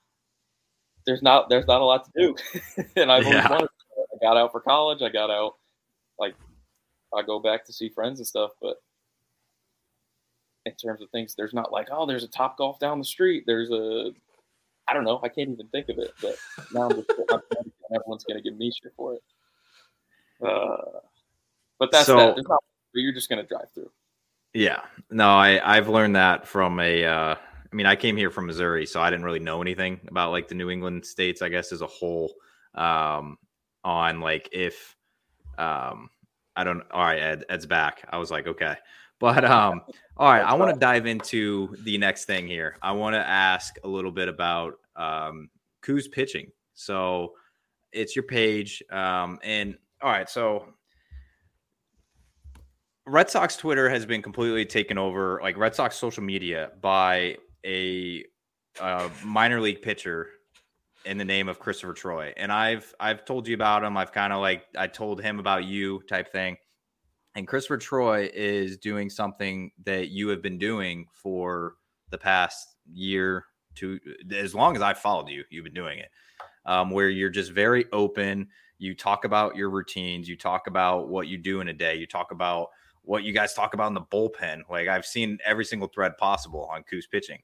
there's 1.07 1.23
not 1.23 1.49
there's 1.49 1.67
not 1.67 1.81
a 1.81 1.85
lot 1.85 2.05
to 2.05 2.11
do, 2.17 2.35
and 2.97 3.11
I've 3.11 3.25
yeah. 3.25 3.29
always 3.29 3.51
wanted. 3.51 3.69
I 4.19 4.25
got 4.25 4.37
out 4.37 4.53
for 4.53 4.61
college. 4.61 5.03
I 5.03 5.09
got 5.09 5.31
out, 5.31 5.55
like, 6.19 6.35
I 7.15 7.23
go 7.23 7.39
back 7.39 7.65
to 7.67 7.73
see 7.73 7.89
friends 7.89 8.21
and 8.21 8.27
stuff. 8.27 8.51
But 8.61 8.77
in 10.67 10.75
terms 10.75 11.03
of 11.03 11.11
things, 11.11 11.35
there's 11.37 11.55
not 11.55 11.73
like, 11.73 11.89
oh, 11.91 12.07
there's 12.07 12.25
a 12.25 12.29
Top 12.29 12.59
Golf 12.59 12.79
down 12.79 12.99
the 12.99 13.05
street. 13.05 13.45
There's 13.47 13.71
a, 13.71 14.11
I 14.87 14.95
don't 14.95 15.05
know. 15.05 15.21
I 15.23 15.29
can't 15.29 15.51
even 15.51 15.69
think 15.69 15.89
of 15.89 15.99
it. 15.99 16.13
But 16.21 16.37
now 16.73 16.89
I'm 16.89 16.97
just, 16.97 17.11
I'm, 17.31 17.41
everyone's 17.95 18.25
going 18.25 18.43
to 18.43 18.43
give 18.43 18.59
me 18.59 18.71
shit 18.71 18.93
for 18.97 19.15
it. 19.15 19.23
Uh, 20.45 21.01
but 21.79 21.91
that's 21.93 22.07
So- 22.07 22.35
that. 22.35 22.45
Not, 22.49 22.63
you're 22.95 23.13
just 23.13 23.29
going 23.29 23.41
to 23.43 23.47
drive 23.47 23.71
through. 23.75 23.91
Yeah. 24.55 24.81
No, 25.11 25.29
I 25.29 25.61
I've 25.77 25.89
learned 25.89 26.17
that 26.17 26.47
from 26.47 26.81
a 26.81 27.05
uh 27.05 27.35
I 27.71 27.77
mean, 27.77 27.85
I 27.87 27.97
came 27.97 28.17
here 28.17 28.31
from 28.31 28.47
Missouri, 28.47 28.87
so 28.87 29.01
I 29.01 29.11
didn't 29.11 29.27
really 29.27 29.41
know 29.41 29.61
anything 29.61 30.01
about 30.09 30.31
like 30.33 30.49
the 30.49 30.55
New 30.55 30.71
England 30.71 31.05
states, 31.05 31.43
I 31.43 31.51
guess, 31.51 31.71
as 31.71 31.83
a 31.83 31.87
whole. 31.87 32.33
Um 32.75 33.37
on 33.85 34.21
like 34.21 34.49
if 34.53 34.97
um 35.59 36.09
I 36.57 36.65
don't 36.65 36.83
all 36.91 37.05
right, 37.05 37.21
Ed, 37.21 37.45
Ed's 37.51 37.67
back. 37.67 38.05
I 38.11 38.17
was 38.17 38.31
like, 38.31 38.47
okay. 38.47 38.75
But 39.21 39.45
um 39.45 39.83
all 40.17 40.31
right, 40.33 40.43
I 40.43 40.55
want 40.55 40.73
to 40.73 40.81
dive 40.81 41.07
into 41.07 41.77
the 41.85 41.99
next 41.99 42.25
thing 42.25 42.47
here. 42.49 42.77
I 42.83 42.93
want 42.93 43.15
to 43.15 43.21
ask 43.27 43.77
a 43.85 43.89
little 43.89 44.11
bit 44.13 44.29
about 44.29 44.75
um 44.97 45.51
Kuz 45.83 46.11
pitching. 46.11 46.51
So 46.75 47.35
it's 47.93 48.17
your 48.17 48.23
page. 48.25 48.83
Um 48.91 49.39
and 49.45 49.77
all 50.01 50.11
right, 50.11 50.29
so 50.29 50.65
Red 53.09 53.31
Sox 53.31 53.57
Twitter 53.57 53.89
has 53.89 54.05
been 54.05 54.21
completely 54.21 54.67
taken 54.67 54.99
over, 54.99 55.41
like 55.43 55.57
Red 55.57 55.75
Sox 55.75 55.97
social 55.97 56.23
media, 56.23 56.73
by 56.81 57.37
a 57.65 58.25
minor 59.25 59.61
league 59.61 59.83
pitcher 59.83 60.29
in 61.05 61.17
the 61.17 61.25
name 61.25 61.49
of 61.49 61.59
Christopher 61.59 61.95
Troy. 61.95 62.33
And 62.37 62.53
I've 62.53 62.95
I've 63.01 63.25
told 63.25 63.49
you 63.49 63.55
about 63.55 63.83
him. 63.83 63.97
I've 63.97 64.13
kind 64.13 64.33
of 64.33 64.41
like 64.41 64.65
I 64.77 64.87
told 64.87 65.23
him 65.23 65.39
about 65.39 65.65
you 65.65 66.03
type 66.09 66.31
thing. 66.31 66.57
And 67.35 67.49
Christopher 67.49 67.79
Troy 67.79 68.31
is 68.35 68.77
doing 68.77 69.09
something 69.09 69.71
that 69.85 70.11
you 70.11 70.29
have 70.29 70.43
been 70.43 70.59
doing 70.59 71.07
for 71.13 71.75
the 72.11 72.19
past 72.19 72.77
year 72.93 73.45
to 73.77 73.99
as 74.35 74.55
long 74.55 74.77
as 74.77 74.83
I've 74.83 74.99
followed 74.99 75.29
you. 75.29 75.45
You've 75.51 75.65
been 75.65 75.75
doing 75.75 75.99
it, 75.99 76.11
um, 76.67 76.91
where 76.91 77.09
you're 77.09 77.31
just 77.31 77.53
very 77.53 77.87
open. 77.93 78.49
You 78.79 78.95
talk 78.95 79.25
about 79.25 79.57
your 79.57 79.71
routines. 79.71 80.29
You 80.29 80.37
talk 80.37 80.67
about 80.67 81.09
what 81.09 81.27
you 81.27 81.39
do 81.39 81.61
in 81.61 81.69
a 81.69 81.73
day. 81.73 81.97
You 81.97 82.07
talk 82.07 82.33
about 82.33 82.69
what 83.09 83.25
you 83.25 83.33
guys 83.33 83.55
talk 83.55 83.73
about 83.73 83.87
in 83.89 83.95
the 83.95 84.03
bullpen. 84.03 84.61
Like 84.69 84.87
I've 84.87 85.07
seen 85.07 85.39
every 85.43 85.65
single 85.65 85.89
thread 85.89 86.19
possible 86.19 86.69
on 86.71 86.83
Kuz 86.83 87.05
pitching. 87.11 87.39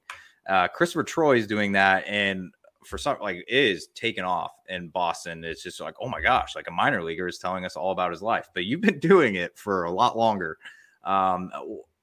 Uh, 0.47 0.67
Christopher 0.67 1.03
Troy 1.03 1.37
is 1.37 1.47
doing 1.47 1.71
that, 1.71 2.05
and 2.05 2.51
for 2.83 2.99
some 2.99 3.17
like 3.19 3.43
is 3.47 3.87
taken 3.95 4.23
off 4.23 4.51
in 4.69 4.89
Boston. 4.89 5.43
It's 5.43 5.63
just 5.63 5.81
like, 5.81 5.95
oh 5.99 6.07
my 6.07 6.21
gosh, 6.21 6.55
like 6.55 6.67
a 6.67 6.71
minor 6.71 7.03
leaguer 7.03 7.27
is 7.27 7.39
telling 7.39 7.65
us 7.65 7.75
all 7.75 7.89
about 7.89 8.11
his 8.11 8.21
life. 8.21 8.47
But 8.53 8.65
you've 8.65 8.81
been 8.89 8.99
doing 8.99 9.35
it 9.35 9.57
for 9.57 9.85
a 9.85 9.91
lot 9.91 10.15
longer. 10.15 10.59
Um, 11.03 11.49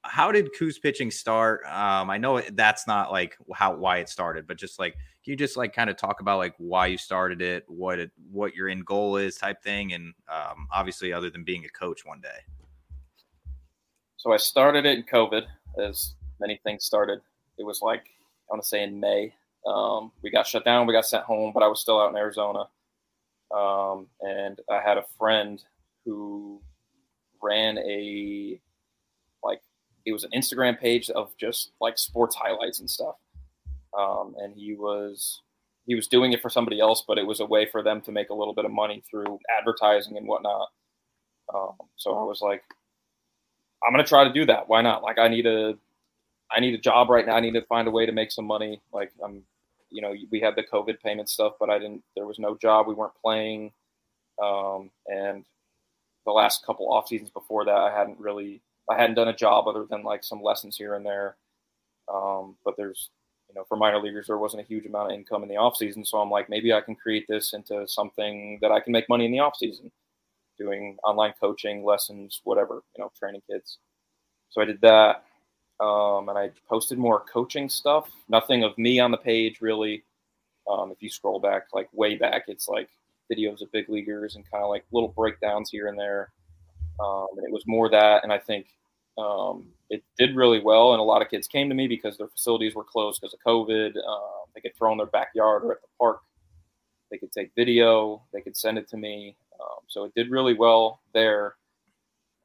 how 0.02 0.33
did 0.33 0.52
Kuz 0.59 0.83
pitching 0.83 1.12
start? 1.12 1.64
Um, 1.66 2.11
I 2.11 2.19
know 2.19 2.40
that's 2.40 2.88
not 2.88 3.12
like 3.12 3.38
how 3.54 3.76
why 3.76 3.99
it 3.99 4.09
started, 4.09 4.49
but 4.49 4.57
just 4.57 4.81
like 4.81 4.95
can 5.23 5.31
you 5.31 5.37
just 5.37 5.57
like 5.57 5.73
kind 5.73 5.88
of 5.88 5.97
talk 5.97 6.21
about 6.21 6.38
like 6.38 6.54
why 6.59 6.88
you 6.88 6.99
started 6.99 7.40
it, 7.40 7.62
what 7.69 8.00
it 8.00 8.11
what 8.33 8.57
your 8.57 8.69
end 8.69 8.87
goal 8.87 9.19
is, 9.19 9.37
type 9.37 9.62
thing, 9.62 9.92
and 9.92 10.14
um, 10.28 10.66
obviously 10.73 11.12
other 11.12 11.31
than 11.31 11.45
being 11.45 11.64
a 11.64 11.69
coach 11.69 12.04
one 12.04 12.21
day. 12.21 12.40
So 14.23 14.33
I 14.33 14.37
started 14.37 14.87
it 14.87 14.97
in 14.97 15.02
COVID, 15.02 15.47
as 15.85 16.14
many 16.38 16.61
things 16.62 16.85
started. 16.85 17.19
It 17.59 17.64
was 17.64 17.83
like 17.83 18.05
I 18.49 18.52
want 18.52 18.62
to 18.62 18.69
say 18.69 18.85
in 18.85 19.00
May. 19.00 19.35
Um, 19.67 20.12
we 20.23 20.31
got 20.31 20.47
shut 20.47 20.64
down. 20.64 20.87
We 20.87 20.93
got 20.93 21.07
sent 21.07 21.25
home, 21.25 21.50
but 21.52 21.64
I 21.64 21.67
was 21.67 21.81
still 21.81 22.00
out 22.00 22.11
in 22.11 22.17
Arizona. 22.17 22.69
Um, 23.52 24.07
and 24.21 24.61
I 24.71 24.81
had 24.81 24.97
a 24.97 25.05
friend 25.19 25.61
who 26.05 26.62
ran 27.43 27.79
a 27.79 28.61
like 29.43 29.61
it 30.07 30.12
was 30.12 30.23
an 30.23 30.31
Instagram 30.31 30.79
page 30.79 31.11
of 31.11 31.37
just 31.37 31.73
like 31.81 31.99
sports 31.99 32.37
highlights 32.37 32.79
and 32.79 32.88
stuff. 32.88 33.17
Um, 33.99 34.37
and 34.38 34.55
he 34.55 34.75
was 34.75 35.41
he 35.85 35.97
was 35.97 36.07
doing 36.07 36.33
it 36.33 36.41
for 36.41 36.49
somebody 36.49 36.79
else, 36.79 37.02
but 37.09 37.19
it 37.19 37.26
was 37.26 37.41
a 37.41 37.47
way 37.47 37.67
for 37.67 37.83
them 37.83 38.00
to 38.02 38.12
make 38.12 38.31
a 38.31 38.35
little 38.35 38.55
bit 38.55 38.67
of 38.67 38.71
money 38.71 39.02
through 39.11 39.41
advertising 39.59 40.17
and 40.17 40.29
whatnot. 40.29 40.69
Um, 41.52 41.73
so 41.97 42.17
I 42.17 42.23
was 42.23 42.41
like, 42.41 42.62
I'm 43.85 43.93
gonna 43.93 44.05
try 44.05 44.25
to 44.25 44.33
do 44.33 44.47
that. 44.47 44.69
Why 44.69 44.83
not? 44.83 45.03
Like 45.03 45.19
I 45.19 45.29
need 45.29 45.47
a 45.47 45.75
I 46.51 46.61
need 46.61 46.75
a 46.75 46.79
job 46.79 47.11
right 47.11 47.27
now. 47.27 47.35
I 47.35 47.41
need 47.41 47.55
to 47.55 47.62
find 47.62 47.89
a 47.89 47.91
way 47.91 48.07
to 48.07 48.12
make 48.12 48.31
some 48.31 48.45
money. 48.47 48.81
Like 48.93 49.12
I'm 49.25 49.43
you 49.91 50.01
know, 50.01 50.15
we 50.31 50.41
had 50.41 50.57
the 50.57 50.62
COVID 50.62 51.01
payment 51.01 51.29
stuff, 51.29 51.55
but 51.61 51.69
I 51.69 51.79
didn't 51.79 52.03
there 52.17 52.27
was 52.27 52.39
no 52.39 52.57
job. 52.57 52.87
We 52.87 52.95
weren't 52.95 53.15
playing. 53.23 53.73
Um, 54.43 54.91
and 55.07 55.45
the 56.25 56.33
last 56.33 56.65
couple 56.65 56.91
off 56.93 57.09
seasons 57.09 57.31
before 57.31 57.65
that 57.65 57.75
I 57.75 57.97
hadn't 57.97 58.19
really 58.19 58.62
I 58.91 58.97
hadn't 58.97 59.17
done 59.17 59.29
a 59.29 59.37
job 59.37 59.69
other 59.69 59.85
than 59.89 60.03
like 60.03 60.25
some 60.25 60.43
lessons 60.43 60.77
here 60.77 60.95
and 60.95 61.05
there. 61.05 61.37
Um, 62.12 62.57
but 62.65 62.77
there's 62.77 63.11
you 63.49 63.55
know, 63.55 63.65
for 63.69 63.77
minor 63.77 64.01
leaguers 64.01 64.29
there 64.29 64.39
wasn't 64.39 64.62
a 64.62 64.67
huge 64.67 64.87
amount 64.87 65.12
of 65.12 65.19
income 65.19 65.43
in 65.43 65.49
the 65.49 65.57
off 65.57 65.77
season. 65.77 66.05
So 66.05 66.19
I'm 66.19 66.31
like, 66.31 66.49
maybe 66.49 66.73
I 66.73 66.81
can 66.81 66.95
create 66.95 67.27
this 67.29 67.53
into 67.53 67.87
something 67.89 68.59
that 68.62 68.71
I 68.71 68.81
can 68.81 68.93
make 68.93 69.09
money 69.09 69.27
in 69.27 69.33
the 69.33 69.41
off 69.41 69.57
season 69.57 69.91
doing 70.59 70.97
online 71.04 71.35
coaching 71.40 71.85
lessons, 71.85 72.40
whatever, 72.44 72.82
you 72.97 73.02
know, 73.02 73.11
training 73.18 73.42
kids. 73.50 73.78
So 74.50 74.61
I 74.61 74.64
did 74.64 74.80
that. 74.82 75.25
Um, 75.80 76.28
and 76.28 76.38
I 76.38 76.50
posted 76.68 76.99
more 76.99 77.21
coaching 77.21 77.68
stuff, 77.68 78.09
nothing 78.28 78.62
of 78.62 78.76
me 78.78 79.00
on 79.00 79.11
the 79.11 79.16
page 79.16 79.61
really. 79.61 80.04
Um, 80.71 80.92
if 80.92 81.02
you 81.02 81.11
scroll 81.11 81.40
back, 81.40 81.64
like 81.73 81.88
way 81.92 82.14
back, 82.14 82.44
it's 82.47 82.68
like 82.68 82.88
videos 83.30 83.62
of 83.62 83.73
big 83.73 83.88
leaguers 83.88 84.37
and 84.37 84.49
kind 84.49 84.62
of 84.62 84.71
like 84.71 84.85
little 84.92 85.09
breakdowns 85.09 85.71
here 85.71 85.88
and 85.88 85.99
there. 85.99 86.30
Um, 87.00 87.26
and 87.37 87.44
it 87.44 87.52
was 87.52 87.64
more 87.66 87.88
that. 87.90 88.23
And 88.23 88.32
I 88.32 88.38
think 88.38 88.66
um, 89.18 89.66
it 89.90 90.04
did 90.18 90.37
really 90.37 90.61
well. 90.61 90.92
And 90.92 91.00
a 91.00 91.04
lot 91.04 91.23
of 91.23 91.30
kids 91.30 91.49
came 91.49 91.68
to 91.68 91.75
me 91.75 91.88
because 91.88 92.16
their 92.16 92.28
facilities 92.28 92.75
were 92.75 92.85
closed 92.85 93.21
because 93.21 93.35
of 93.35 93.40
COVID. 93.44 93.97
Um, 93.97 94.47
they 94.54 94.61
could 94.61 94.76
throw 94.76 94.92
in 94.92 94.99
their 94.99 95.06
backyard 95.06 95.64
or 95.64 95.73
at 95.73 95.82
the 95.82 95.88
park. 95.99 96.21
They 97.12 97.19
could 97.19 97.31
take 97.31 97.52
video. 97.54 98.23
They 98.33 98.40
could 98.40 98.57
send 98.57 98.78
it 98.78 98.88
to 98.88 98.97
me. 98.97 99.37
Um, 99.61 99.81
so 99.87 100.04
it 100.04 100.14
did 100.16 100.31
really 100.31 100.54
well 100.54 101.00
there. 101.12 101.57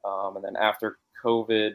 Um, 0.04 0.36
and 0.36 0.44
then 0.44 0.56
after 0.56 0.98
COVID 1.24 1.72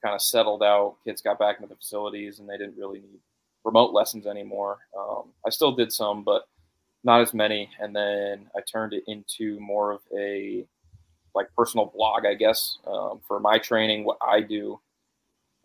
kind 0.00 0.14
of 0.14 0.22
settled 0.22 0.62
out, 0.62 0.96
kids 1.04 1.20
got 1.20 1.40
back 1.40 1.56
into 1.56 1.68
the 1.68 1.74
facilities 1.74 2.38
and 2.38 2.48
they 2.48 2.56
didn't 2.56 2.78
really 2.78 3.00
need 3.00 3.18
remote 3.64 3.92
lessons 3.92 4.28
anymore. 4.28 4.78
Um, 4.96 5.24
I 5.44 5.50
still 5.50 5.72
did 5.72 5.92
some, 5.92 6.22
but 6.22 6.44
not 7.02 7.20
as 7.20 7.34
many. 7.34 7.68
And 7.80 7.94
then 7.94 8.48
I 8.56 8.60
turned 8.60 8.92
it 8.92 9.02
into 9.08 9.58
more 9.58 9.90
of 9.90 10.00
a 10.16 10.64
like 11.34 11.48
personal 11.56 11.86
blog, 11.86 12.26
I 12.26 12.34
guess, 12.34 12.78
um, 12.86 13.20
for 13.26 13.40
my 13.40 13.58
training, 13.58 14.04
what 14.04 14.18
I 14.22 14.40
do. 14.40 14.80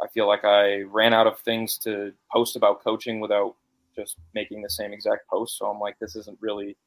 I 0.01 0.07
feel 0.07 0.27
like 0.27 0.43
I 0.43 0.81
ran 0.81 1.13
out 1.13 1.27
of 1.27 1.39
things 1.39 1.77
to 1.79 2.11
post 2.31 2.55
about 2.55 2.83
coaching 2.83 3.19
without 3.19 3.55
just 3.95 4.17
making 4.33 4.61
the 4.61 4.69
same 4.69 4.93
exact 4.93 5.27
post. 5.29 5.57
So 5.57 5.65
I'm 5.65 5.79
like, 5.79 5.97
this 5.99 6.15
isn't 6.15 6.37
really 6.41 6.77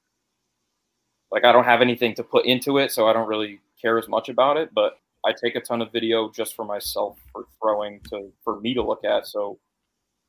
like 1.31 1.45
I 1.45 1.53
don't 1.53 1.65
have 1.65 1.83
anything 1.83 2.15
to 2.15 2.25
put 2.25 2.47
into 2.47 2.79
it, 2.79 2.91
so 2.93 3.07
I 3.07 3.13
don't 3.13 3.29
really 3.29 3.61
care 3.81 3.99
as 3.99 4.09
much 4.09 4.29
about 4.29 4.57
it. 4.57 4.71
But 4.75 4.99
I 5.27 5.33
take 5.33 5.57
a 5.57 5.61
ton 5.61 5.83
of 5.83 5.93
video 5.93 6.31
just 6.31 6.55
for 6.55 6.65
myself 6.65 7.19
for 7.33 7.45
throwing 7.61 8.01
to 8.11 8.33
for 8.45 8.61
me 8.61 8.75
to 8.75 8.83
look 8.83 9.05
at. 9.05 9.27
So 9.27 9.59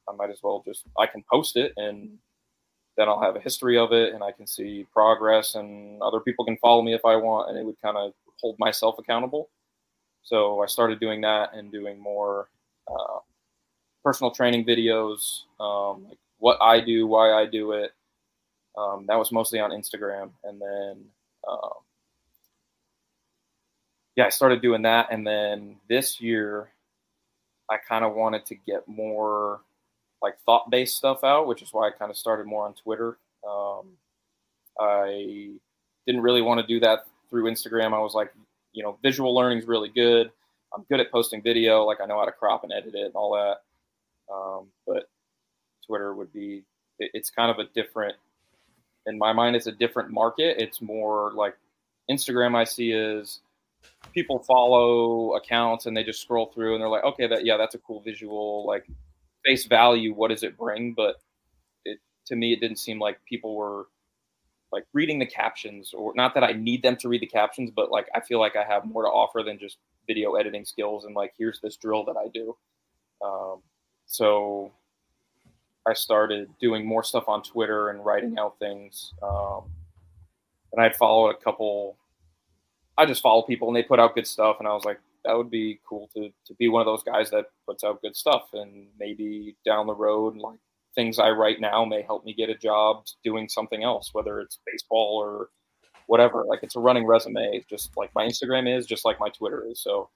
I 0.10 0.16
might 0.16 0.30
as 0.30 0.40
well 0.44 0.64
just 0.66 0.86
I 0.98 1.06
can 1.06 1.24
post 1.32 1.56
it 1.56 1.74
and 1.78 2.18
then 2.98 3.08
I'll 3.08 3.22
have 3.22 3.36
a 3.36 3.40
history 3.40 3.78
of 3.78 3.94
it 3.94 4.14
and 4.14 4.24
I 4.24 4.32
can 4.32 4.46
see 4.46 4.86
progress 4.92 5.56
and 5.56 6.02
other 6.02 6.20
people 6.20 6.44
can 6.44 6.58
follow 6.58 6.82
me 6.82 6.94
if 6.94 7.06
I 7.06 7.16
want 7.16 7.50
and 7.50 7.58
it 7.58 7.66
would 7.66 7.82
kind 7.82 7.96
of 7.98 8.14
hold 8.42 8.58
myself 8.60 8.96
accountable. 9.00 9.50
So 10.24 10.62
I 10.62 10.66
started 10.66 11.00
doing 11.00 11.22
that 11.22 11.54
and 11.54 11.72
doing 11.72 12.00
more 12.00 12.50
uh, 12.88 13.20
personal 14.04 14.32
training 14.32 14.66
videos, 14.66 15.44
um, 15.60 16.06
like 16.10 16.18
what 16.40 16.58
I 16.62 16.80
do, 16.82 17.08
why 17.08 17.34
I 17.34 17.46
do 17.46 17.74
it. 17.74 17.92
Um, 18.78 19.06
that 19.08 19.18
was 19.18 19.32
mostly 19.32 19.60
on 19.60 19.72
Instagram, 19.72 20.32
and 20.44 20.62
then 20.62 21.06
um, 21.48 21.74
yeah, 24.16 24.26
I 24.26 24.30
started 24.30 24.62
doing 24.62 24.82
that, 24.84 25.08
and 25.12 25.26
then 25.26 25.78
this 25.88 26.20
year 26.20 26.72
I 27.70 27.78
kind 27.78 28.04
of 28.04 28.16
wanted 28.16 28.46
to 28.48 28.56
get 28.56 28.88
more 28.88 29.62
like 30.22 30.36
thought-based 30.46 30.96
stuff 30.96 31.24
out, 31.24 31.48
which 31.48 31.62
is 31.62 31.70
why 31.72 31.88
I 31.88 31.92
kind 31.92 32.12
of 32.12 32.18
started 32.18 32.46
more 32.46 32.66
on 32.66 32.74
Twitter. 32.74 33.18
Um, 33.48 33.88
I 34.80 35.52
didn't 36.06 36.22
really 36.22 36.42
want 36.42 36.60
to 36.60 36.68
do 36.68 36.80
that 36.82 37.06
through 37.30 37.50
Instagram. 37.50 37.94
I 37.94 38.00
was 38.00 38.14
like, 38.14 38.34
you 38.74 38.84
know, 38.84 38.98
visual 39.02 39.34
learning 39.34 39.60
is 39.60 39.66
really 39.66 39.90
good. 39.90 40.32
I'm 40.76 40.84
good 40.90 41.00
at 41.00 41.12
posting 41.12 41.42
video, 41.42 41.84
like 41.84 42.02
I 42.02 42.06
know 42.06 42.20
how 42.20 42.26
to 42.26 42.32
crop 42.32 42.64
and 42.64 42.74
edit 42.74 42.96
it 42.96 43.06
and 43.06 43.16
all 43.16 43.34
that. 43.34 44.34
Um, 44.34 44.68
but 44.86 45.10
Twitter 45.90 46.14
would 46.14 46.32
be, 46.32 46.64
it, 47.00 47.10
it's 47.16 47.32
kind 47.32 47.50
of 47.50 47.58
a 47.58 47.68
different, 47.74 48.16
in 49.08 49.18
my 49.18 49.34
mind, 49.34 49.56
it's 49.56 49.66
a 49.66 49.72
different 49.72 50.12
market. 50.12 50.62
It's 50.62 50.82
more 50.82 51.32
like 51.34 51.56
Instagram. 52.10 52.56
I 52.56 52.64
see 52.64 52.92
is 52.92 53.40
people 54.14 54.40
follow 54.40 55.36
accounts 55.36 55.88
and 55.88 55.98
they 55.98 56.04
just 56.04 56.22
scroll 56.22 56.48
through 56.48 56.76
and 56.76 56.82
they're 56.82 56.90
like, 56.90 57.04
okay, 57.04 57.28
that 57.28 57.44
yeah, 57.44 57.58
that's 57.58 57.76
a 57.76 57.80
cool 57.80 58.02
visual. 58.02 58.66
Like 58.68 58.86
face 59.44 59.66
value, 59.66 60.14
what 60.14 60.30
does 60.30 60.44
it 60.44 60.58
bring? 60.58 60.94
But 60.94 61.16
it 61.86 62.00
to 62.28 62.36
me, 62.36 62.54
it 62.54 62.60
didn't 62.60 62.78
seem 62.78 63.00
like 63.00 63.20
people 63.26 63.56
were 63.56 63.88
like 64.72 64.86
reading 64.94 65.18
the 65.18 65.26
captions, 65.26 65.94
or 65.94 66.14
not 66.16 66.36
that 66.36 66.44
I 66.44 66.52
need 66.52 66.84
them 66.84 66.96
to 66.98 67.10
read 67.10 67.22
the 67.22 67.28
captions, 67.28 67.72
but 67.76 67.90
like 67.90 68.08
I 68.14 68.20
feel 68.20 68.40
like 68.40 68.56
I 68.56 68.64
have 68.64 68.86
more 68.86 69.04
to 69.04 69.10
offer 69.10 69.42
than 69.44 69.58
just 69.58 69.78
video 70.08 70.36
editing 70.36 70.66
skills 70.66 71.06
and 71.06 71.16
like 71.16 71.34
here's 71.38 71.60
this 71.62 71.78
drill 71.78 72.06
that 72.06 72.18
I 72.18 72.28
do. 72.28 72.56
Um, 73.24 73.62
so 74.06 74.72
I 75.88 75.94
started 75.94 76.50
doing 76.60 76.86
more 76.86 77.04
stuff 77.04 77.28
on 77.28 77.42
Twitter 77.42 77.90
and 77.90 78.06
writing 78.06 78.38
out 78.38 78.60
things. 78.60 79.14
Um, 79.24 79.64
and 80.72 80.82
I'd 80.82 80.96
followed 80.96 81.30
a 81.30 81.38
couple. 81.38 81.98
I 82.98 83.06
just 83.06 83.22
follow 83.22 83.44
people 83.44 83.70
and 83.70 83.78
they 83.78 83.84
put 83.84 84.00
out 84.00 84.16
good 84.16 84.28
stuff, 84.28 84.58
and 84.60 84.68
I 84.68 84.74
was 84.74 84.86
like, 84.86 85.00
that 85.26 85.36
would 85.36 85.50
be 85.50 85.80
cool 85.88 86.10
to 86.16 86.32
to 86.46 86.54
be 86.56 86.68
one 86.68 86.82
of 86.82 86.86
those 86.86 87.04
guys 87.04 87.30
that 87.32 87.46
puts 87.66 87.84
out 87.84 88.02
good 88.02 88.16
stuff, 88.16 88.50
and 88.54 88.88
maybe 89.00 89.56
down 89.66 89.88
the 89.88 89.96
road, 89.96 90.38
like 90.38 90.60
things 90.96 91.20
I 91.20 91.30
write 91.32 91.62
now 91.62 91.86
may 91.86 92.02
help 92.02 92.26
me 92.26 92.34
get 92.34 92.50
a 92.50 92.56
job 92.56 93.06
doing 93.24 93.48
something 93.48 93.84
else, 93.84 94.14
whether 94.14 94.40
it's 94.40 94.60
baseball 94.66 95.18
or 95.18 95.50
whatever. 96.08 96.44
Like 96.46 96.64
it's 96.64 96.76
a 96.76 96.80
running 96.80 97.06
resume, 97.06 97.64
just 97.70 97.96
like 97.96 98.14
my 98.16 98.26
Instagram 98.26 98.76
is, 98.76 98.86
just 98.86 99.06
like 99.06 99.20
my 99.20 99.30
Twitter 99.30 99.66
is. 99.66 99.80
So 99.80 100.10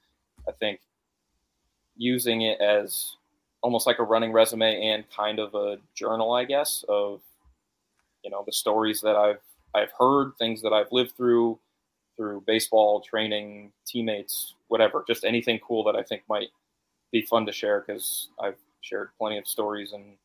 I 0.47 0.51
think 0.51 0.81
using 1.95 2.41
it 2.41 2.59
as 2.59 3.15
almost 3.63 3.87
like 3.87 3.99
a 3.99 4.03
running 4.03 4.31
resume 4.31 4.89
and 4.89 5.05
kind 5.09 5.39
of 5.39 5.55
a 5.55 5.77
journal, 5.95 6.33
I 6.33 6.43
guess, 6.43 6.85
of 6.87 7.21
you 8.23 8.29
know 8.29 8.43
the 8.45 8.53
stories 8.53 9.01
that 9.01 9.15
I've 9.15 9.41
I've 9.73 9.91
heard, 9.97 10.33
things 10.37 10.61
that 10.61 10.73
I've 10.73 10.91
lived 10.91 11.17
through 11.17 11.57
through 12.15 12.43
baseball, 12.45 13.01
training, 13.01 13.71
teammates, 13.87 14.53
whatever, 14.67 15.03
just 15.07 15.23
anything 15.23 15.59
cool 15.65 15.83
that 15.83 15.95
I 15.95 16.03
think 16.03 16.21
might 16.29 16.49
be 17.11 17.23
fun 17.23 17.45
to 17.45 17.51
share 17.51 17.83
because 17.85 18.29
I've 18.39 18.57
shared 18.81 19.09
plenty 19.17 19.37
of 19.37 19.47
stories 19.47 19.93
and 19.93 20.15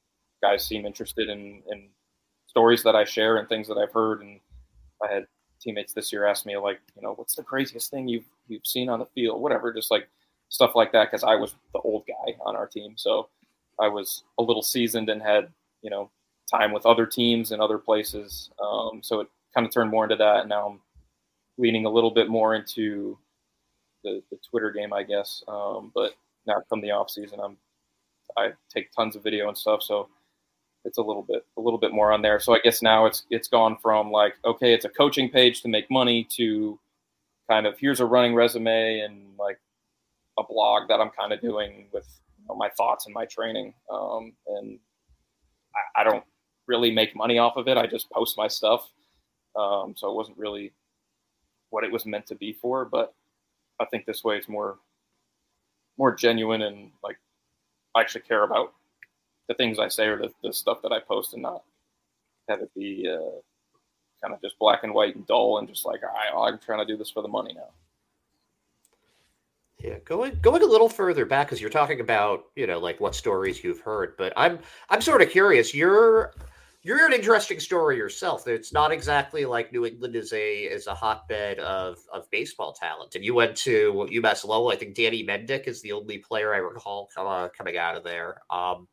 guys 0.43 0.67
seem 0.67 0.85
interested 0.85 1.29
in, 1.29 1.63
in 1.71 1.89
stories 2.47 2.83
that 2.83 2.95
I 2.95 3.05
share 3.05 3.39
and 3.39 3.49
things 3.49 3.69
that 3.69 3.79
I've 3.79 3.93
heard. 3.93 4.21
And 4.21 4.41
I 5.03 5.13
had 5.13 5.27
teammates 5.61 5.93
this 5.93 6.13
year 6.13 6.27
ask 6.27 6.45
me 6.45 6.57
like, 6.57 6.81
you 6.95 7.03
know, 7.03 7.15
what's 7.15 7.35
the 7.35 7.43
craziest 7.43 7.91
thing 7.91 8.09
you've, 8.09 8.29
you've 8.49 8.67
seen 8.67 8.89
on 8.89 8.99
the 8.99 9.07
field, 9.07 9.41
whatever, 9.41 9.73
just 9.73 9.91
like 9.91 10.09
stuff 10.49 10.73
like 10.75 10.93
that. 10.93 11.11
Cause 11.11 11.25
I 11.25 11.35
was 11.35 11.55
the 11.73 11.81
old 11.81 12.05
guy 12.07 12.35
on 12.45 12.57
our 12.57 12.67
team. 12.67 12.95
So 12.97 13.29
I 13.81 13.89
was 13.89 14.25
a 14.39 14.43
little 14.43 14.63
seasoned 14.63 15.09
and 15.09 15.23
had, 15.23 15.49
you 15.83 15.91
know, 15.91 16.11
time 16.51 16.73
with 16.73 16.87
other 16.87 17.07
teams 17.07 17.53
and 17.53 17.61
other 17.61 17.79
places. 17.79 18.51
Um, 18.63 19.01
so 19.03 19.21
it 19.21 19.29
kind 19.55 19.67
of 19.67 19.73
turned 19.73 19.91
more 19.91 20.05
into 20.05 20.17
that. 20.17 20.41
And 20.41 20.49
now 20.49 20.69
I'm 20.69 20.81
leaning 21.59 21.87
a 21.87 21.91
little 21.91 22.11
bit 22.11 22.29
more 22.29 22.55
into 22.55 23.19
the, 24.05 24.23
the 24.31 24.39
Twitter 24.49 24.71
game, 24.71 24.93
I 24.93 25.03
guess. 25.03 25.43
Um, 25.49 25.93
but 25.95 26.15
now 26.47 26.63
from 26.69 26.81
the 26.81 26.91
off 26.91 27.11
season, 27.11 27.41
I'm, 27.41 27.57
I 28.37 28.53
take 28.73 28.93
tons 28.93 29.17
of 29.17 29.23
video 29.23 29.49
and 29.49 29.57
stuff. 29.57 29.83
So 29.83 30.09
it's 30.85 30.99
a 30.99 31.03
little 31.03 31.23
bit, 31.23 31.45
a 31.57 31.61
little 31.61 31.79
bit 31.79 31.93
more 31.93 32.13
on 32.13 32.23
there. 32.23 32.41
So 32.41 32.55
I 32.55 32.61
guess 32.61 32.83
now 32.83 33.07
it's, 33.07 33.25
it's 33.31 33.49
gone 33.49 33.77
from 33.83 34.11
like, 34.11 34.35
okay, 34.45 34.73
it's 34.73 34.85
a 34.85 34.91
coaching 34.91 35.29
page 35.29 35.63
to 35.63 35.69
make 35.69 35.91
money 35.91 36.27
to 36.37 36.79
kind 37.51 37.67
of, 37.67 37.79
here's 37.79 38.01
a 38.01 38.07
running 38.07 38.35
resume 38.35 39.01
and 39.01 39.37
like 39.39 39.59
a 40.39 40.45
blog 40.45 40.89
that 40.89 41.01
I'm 41.01 41.11
kind 41.11 41.33
of 41.33 41.41
doing 41.41 41.89
with 41.93 42.07
you 42.39 42.47
know, 42.49 42.55
my 42.55 42.69
thoughts 42.71 43.07
and 43.07 43.15
my 43.15 43.27
training. 43.27 43.75
Um, 43.91 44.33
and 44.47 44.79
I, 45.97 46.01
I 46.01 46.05
don't 46.05 46.25
really 46.67 46.91
make 46.91 47.17
money 47.17 47.39
off 47.39 47.57
of 47.57 47.69
it. 47.69 47.77
I 47.77 47.87
just 47.87 48.11
post 48.11 48.37
my 48.37 48.49
stuff. 48.49 48.89
Um, 49.57 49.95
so 49.97 50.11
it 50.11 50.15
wasn't 50.15 50.39
really 50.39 50.73
what 51.71 51.85
it 51.85 51.93
was 51.93 52.07
meant 52.07 52.27
to 52.27 52.35
be 52.35 52.53
for, 52.53 52.85
but 52.85 53.15
I 53.81 53.87
think 53.87 54.07
this 54.07 54.25
way 54.25 54.37
it's 54.37 54.49
more 54.49 54.79
more 55.99 56.15
genuine 56.15 56.63
and 56.63 56.93
like 57.03 57.17
I 57.95 58.01
actually 58.01 58.21
care 58.21 58.45
about 58.45 58.73
the 59.49 59.55
things 59.55 59.81
I 59.81 59.89
say 59.89 60.07
or 60.07 60.17
the, 60.17 60.31
the 60.45 60.53
stuff 60.53 60.81
that 60.83 60.93
I 60.93 61.01
post 61.01 61.33
and 61.33 61.43
not 61.43 61.65
have 62.49 62.61
it 62.61 62.71
be 62.75 63.09
uh, 63.11 63.41
kind 64.23 64.33
of 64.33 64.41
just 64.41 64.59
black 64.59 64.85
and 64.85 64.95
white 64.95 65.17
and 65.17 65.27
dull 65.27 65.59
and 65.59 65.69
just 65.69 65.85
like 65.85 66.01
I, 66.05 66.37
I'm 66.37 66.59
trying 66.59 66.79
to 66.79 66.85
do 66.85 66.97
this 66.97 67.11
for 67.11 67.23
the 67.23 67.29
money 67.29 67.53
now. 67.55 67.71
Yeah, 69.83 69.99
going 70.05 70.39
going 70.43 70.63
a 70.63 70.67
little 70.67 70.89
further 70.89 71.25
back 71.25 71.47
because 71.47 71.61
you're 71.61 71.71
talking 71.71 72.01
about 72.01 72.47
you 72.57 72.67
know 72.67 72.81
like 72.81 72.99
what 73.01 73.15
stories 73.15 73.63
you've 73.63 73.81
heard, 73.81 74.15
but 74.19 74.33
I'm 74.37 74.59
I'm 74.91 75.01
sort 75.01 75.23
of 75.23 75.31
curious. 75.31 75.73
You're 75.73 76.35
you're 76.83 77.07
an 77.07 77.13
interesting 77.13 77.61
story 77.61 77.97
yourself. 77.97 78.49
It's 78.49 78.73
not 78.73 78.91
exactly 78.91 79.45
like 79.45 79.73
New 79.73 79.87
England 79.87 80.17
is 80.17 80.33
a 80.33 80.63
is 80.63 80.89
a 80.89 80.95
hotbed 80.95 81.61
of 81.61 81.99
of 82.13 82.29
baseball 82.31 82.73
talent. 82.73 83.15
And 83.15 83.25
you 83.25 83.35
went 83.35 83.57
to 83.59 83.93
UMass 84.11 84.45
Lowell. 84.45 84.71
I 84.71 84.77
think 84.77 84.95
Danny 84.97 85.25
Mendick 85.25 85.69
is 85.69 85.81
the 85.83 85.93
only 85.93 86.19
player 86.19 86.55
I 86.55 86.59
recall 86.59 87.09
uh, 87.17 87.49
coming 87.57 87.77
out 87.77 87.97
of 87.97 88.03
there. 88.03 88.41
Um, 88.51 88.89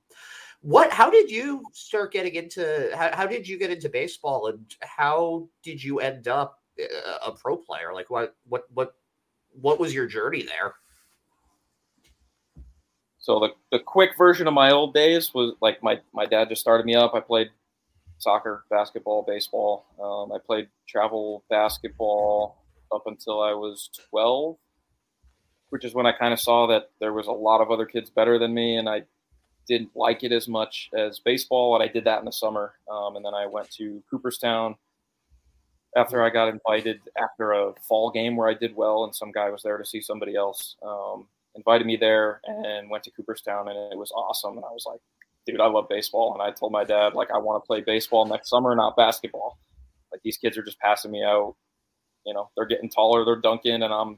what? 0.61 0.91
How 0.91 1.09
did 1.09 1.31
you 1.31 1.63
start 1.73 2.11
getting 2.11 2.35
into? 2.35 2.91
How, 2.95 3.15
how 3.15 3.25
did 3.25 3.47
you 3.47 3.57
get 3.57 3.71
into 3.71 3.89
baseball, 3.89 4.47
and 4.47 4.65
how 4.81 5.47
did 5.63 5.83
you 5.83 5.99
end 5.99 6.27
up 6.27 6.59
uh, 6.79 7.17
a 7.27 7.31
pro 7.31 7.57
player? 7.57 7.93
Like 7.93 8.09
what? 8.09 8.35
What? 8.47 8.65
What? 8.73 8.93
What 9.61 9.79
was 9.79 9.93
your 9.93 10.07
journey 10.07 10.43
there? 10.43 10.75
So 13.19 13.39
the, 13.39 13.49
the 13.71 13.79
quick 13.79 14.11
version 14.17 14.47
of 14.47 14.53
my 14.53 14.71
old 14.71 14.93
days 14.93 15.33
was 15.33 15.53
like 15.59 15.81
my, 15.81 15.99
my 16.13 16.25
dad 16.25 16.49
just 16.49 16.61
started 16.61 16.85
me 16.85 16.93
up. 16.93 17.15
I 17.15 17.19
played 17.19 17.49
soccer, 18.19 18.65
basketball, 18.69 19.23
baseball. 19.23 19.85
Um, 19.99 20.31
I 20.31 20.37
played 20.45 20.67
travel 20.87 21.43
basketball 21.49 22.63
up 22.93 23.07
until 23.07 23.41
I 23.41 23.53
was 23.53 23.89
12, 24.11 24.57
which 25.69 25.85
is 25.85 25.93
when 25.93 26.05
I 26.05 26.11
kind 26.11 26.33
of 26.33 26.39
saw 26.39 26.67
that 26.67 26.91
there 26.99 27.13
was 27.13 27.27
a 27.27 27.31
lot 27.31 27.61
of 27.61 27.71
other 27.71 27.85
kids 27.85 28.09
better 28.09 28.37
than 28.37 28.53
me, 28.53 28.77
and 28.77 28.87
I 28.87 29.03
didn't 29.67 29.95
like 29.95 30.23
it 30.23 30.31
as 30.31 30.47
much 30.47 30.89
as 30.95 31.19
baseball. 31.19 31.75
And 31.75 31.83
I 31.83 31.91
did 31.91 32.03
that 32.03 32.19
in 32.19 32.25
the 32.25 32.31
summer, 32.31 32.73
um, 32.91 33.15
and 33.15 33.25
then 33.25 33.33
I 33.33 33.47
went 33.47 33.71
to 33.71 34.03
Cooperstown 34.09 34.75
after 35.95 36.21
I 36.21 36.29
got 36.29 36.49
invited 36.49 37.01
after 37.17 37.53
a 37.53 37.73
fall 37.87 38.11
game 38.11 38.35
where 38.35 38.49
I 38.49 38.53
did 38.53 38.75
well, 38.75 39.05
and 39.05 39.15
some 39.15 39.31
guy 39.31 39.49
was 39.49 39.63
there 39.63 39.77
to 39.77 39.85
see 39.85 40.01
somebody 40.01 40.35
else. 40.35 40.75
Um, 40.83 41.27
invited 41.55 41.87
me 41.87 41.95
there 41.95 42.41
and 42.43 42.89
went 42.89 43.03
to 43.05 43.11
Cooperstown, 43.11 43.69
and 43.69 43.91
it 43.91 43.97
was 43.97 44.11
awesome. 44.11 44.57
And 44.57 44.65
I 44.65 44.71
was 44.71 44.85
like, 44.85 44.99
dude, 45.45 45.61
I 45.61 45.67
love 45.67 45.87
baseball. 45.87 46.33
And 46.33 46.41
I 46.41 46.51
told 46.51 46.73
my 46.73 46.83
dad, 46.83 47.13
like, 47.13 47.31
I 47.31 47.37
want 47.37 47.63
to 47.63 47.65
play 47.65 47.81
baseball 47.81 48.25
next 48.25 48.49
summer, 48.49 48.75
not 48.75 48.97
basketball. 48.97 49.57
Like, 50.11 50.21
these 50.21 50.37
kids 50.37 50.57
are 50.57 50.63
just 50.63 50.79
passing 50.79 51.11
me 51.11 51.23
out. 51.23 51.55
You 52.25 52.33
know, 52.33 52.49
they're 52.55 52.65
getting 52.65 52.89
taller, 52.89 53.23
they're 53.23 53.39
dunking, 53.39 53.83
and 53.83 53.93
I'm 53.93 54.17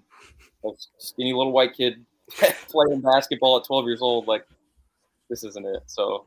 a 0.65 0.69
skinny 0.97 1.33
little 1.33 1.51
white 1.51 1.75
kid 1.75 2.03
playing 2.69 3.01
basketball 3.01 3.57
at 3.57 3.65
12 3.65 3.85
years 3.85 4.01
old. 4.01 4.27
Like, 4.27 4.47
this 5.29 5.43
isn't 5.43 5.65
it. 5.65 5.83
So 5.85 6.25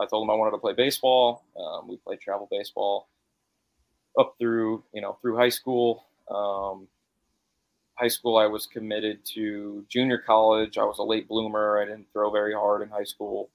I 0.00 0.06
told 0.06 0.24
him 0.24 0.30
I 0.30 0.34
wanted 0.34 0.52
to 0.52 0.58
play 0.58 0.72
baseball. 0.72 1.44
Um, 1.56 1.88
we 1.88 1.96
played 1.98 2.20
travel 2.20 2.48
baseball 2.50 3.06
up 4.18 4.34
through, 4.38 4.82
you 4.92 5.00
know, 5.00 5.18
through 5.20 5.36
high 5.36 5.48
school. 5.48 6.04
Um, 6.30 6.88
high 7.94 8.08
school, 8.08 8.36
I 8.36 8.46
was 8.46 8.66
committed 8.66 9.20
to 9.34 9.84
junior 9.88 10.18
college. 10.18 10.78
I 10.78 10.84
was 10.84 10.98
a 10.98 11.02
late 11.02 11.28
bloomer. 11.28 11.80
I 11.80 11.84
didn't 11.84 12.06
throw 12.12 12.30
very 12.30 12.54
hard 12.54 12.82
in 12.82 12.88
high 12.88 13.04
school 13.04 13.50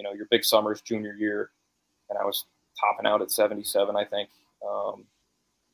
you 0.00 0.02
know 0.02 0.12
your 0.12 0.26
big 0.30 0.44
summers 0.44 0.80
junior 0.80 1.14
year, 1.14 1.50
and 2.08 2.18
I 2.18 2.24
was 2.24 2.46
topping 2.80 3.06
out 3.06 3.20
at 3.20 3.30
77, 3.30 3.94
I 3.96 4.04
think. 4.04 4.30
Um, 4.66 5.04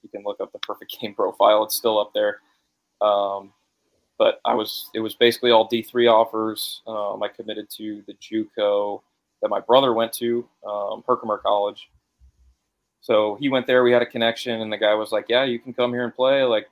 you 0.02 0.08
can 0.08 0.24
look 0.24 0.40
up 0.40 0.52
the 0.52 0.58
perfect 0.60 0.96
game 1.00 1.14
profile; 1.14 1.64
it's 1.64 1.76
still 1.76 1.98
up 1.98 2.12
there. 2.12 2.40
Um, 3.00 3.52
but 4.18 4.40
I 4.44 4.54
was 4.54 4.90
it 4.94 5.00
was 5.00 5.14
basically 5.14 5.50
all 5.50 5.68
D3 5.68 6.10
offers. 6.10 6.82
Um, 6.86 7.22
I 7.22 7.28
committed 7.28 7.68
to 7.76 8.02
the 8.06 8.14
JUCO 8.14 9.02
that 9.42 9.48
my 9.48 9.60
brother 9.60 9.92
went 9.92 10.12
to, 10.14 10.48
um, 10.66 11.04
Herkimer 11.06 11.38
College. 11.38 11.88
So 13.06 13.36
he 13.36 13.48
went 13.48 13.68
there. 13.68 13.84
We 13.84 13.92
had 13.92 14.02
a 14.02 14.06
connection, 14.06 14.60
and 14.62 14.72
the 14.72 14.76
guy 14.76 14.92
was 14.94 15.12
like, 15.12 15.26
"Yeah, 15.28 15.44
you 15.44 15.60
can 15.60 15.72
come 15.72 15.92
here 15.92 16.02
and 16.02 16.12
play. 16.12 16.42
Like, 16.42 16.68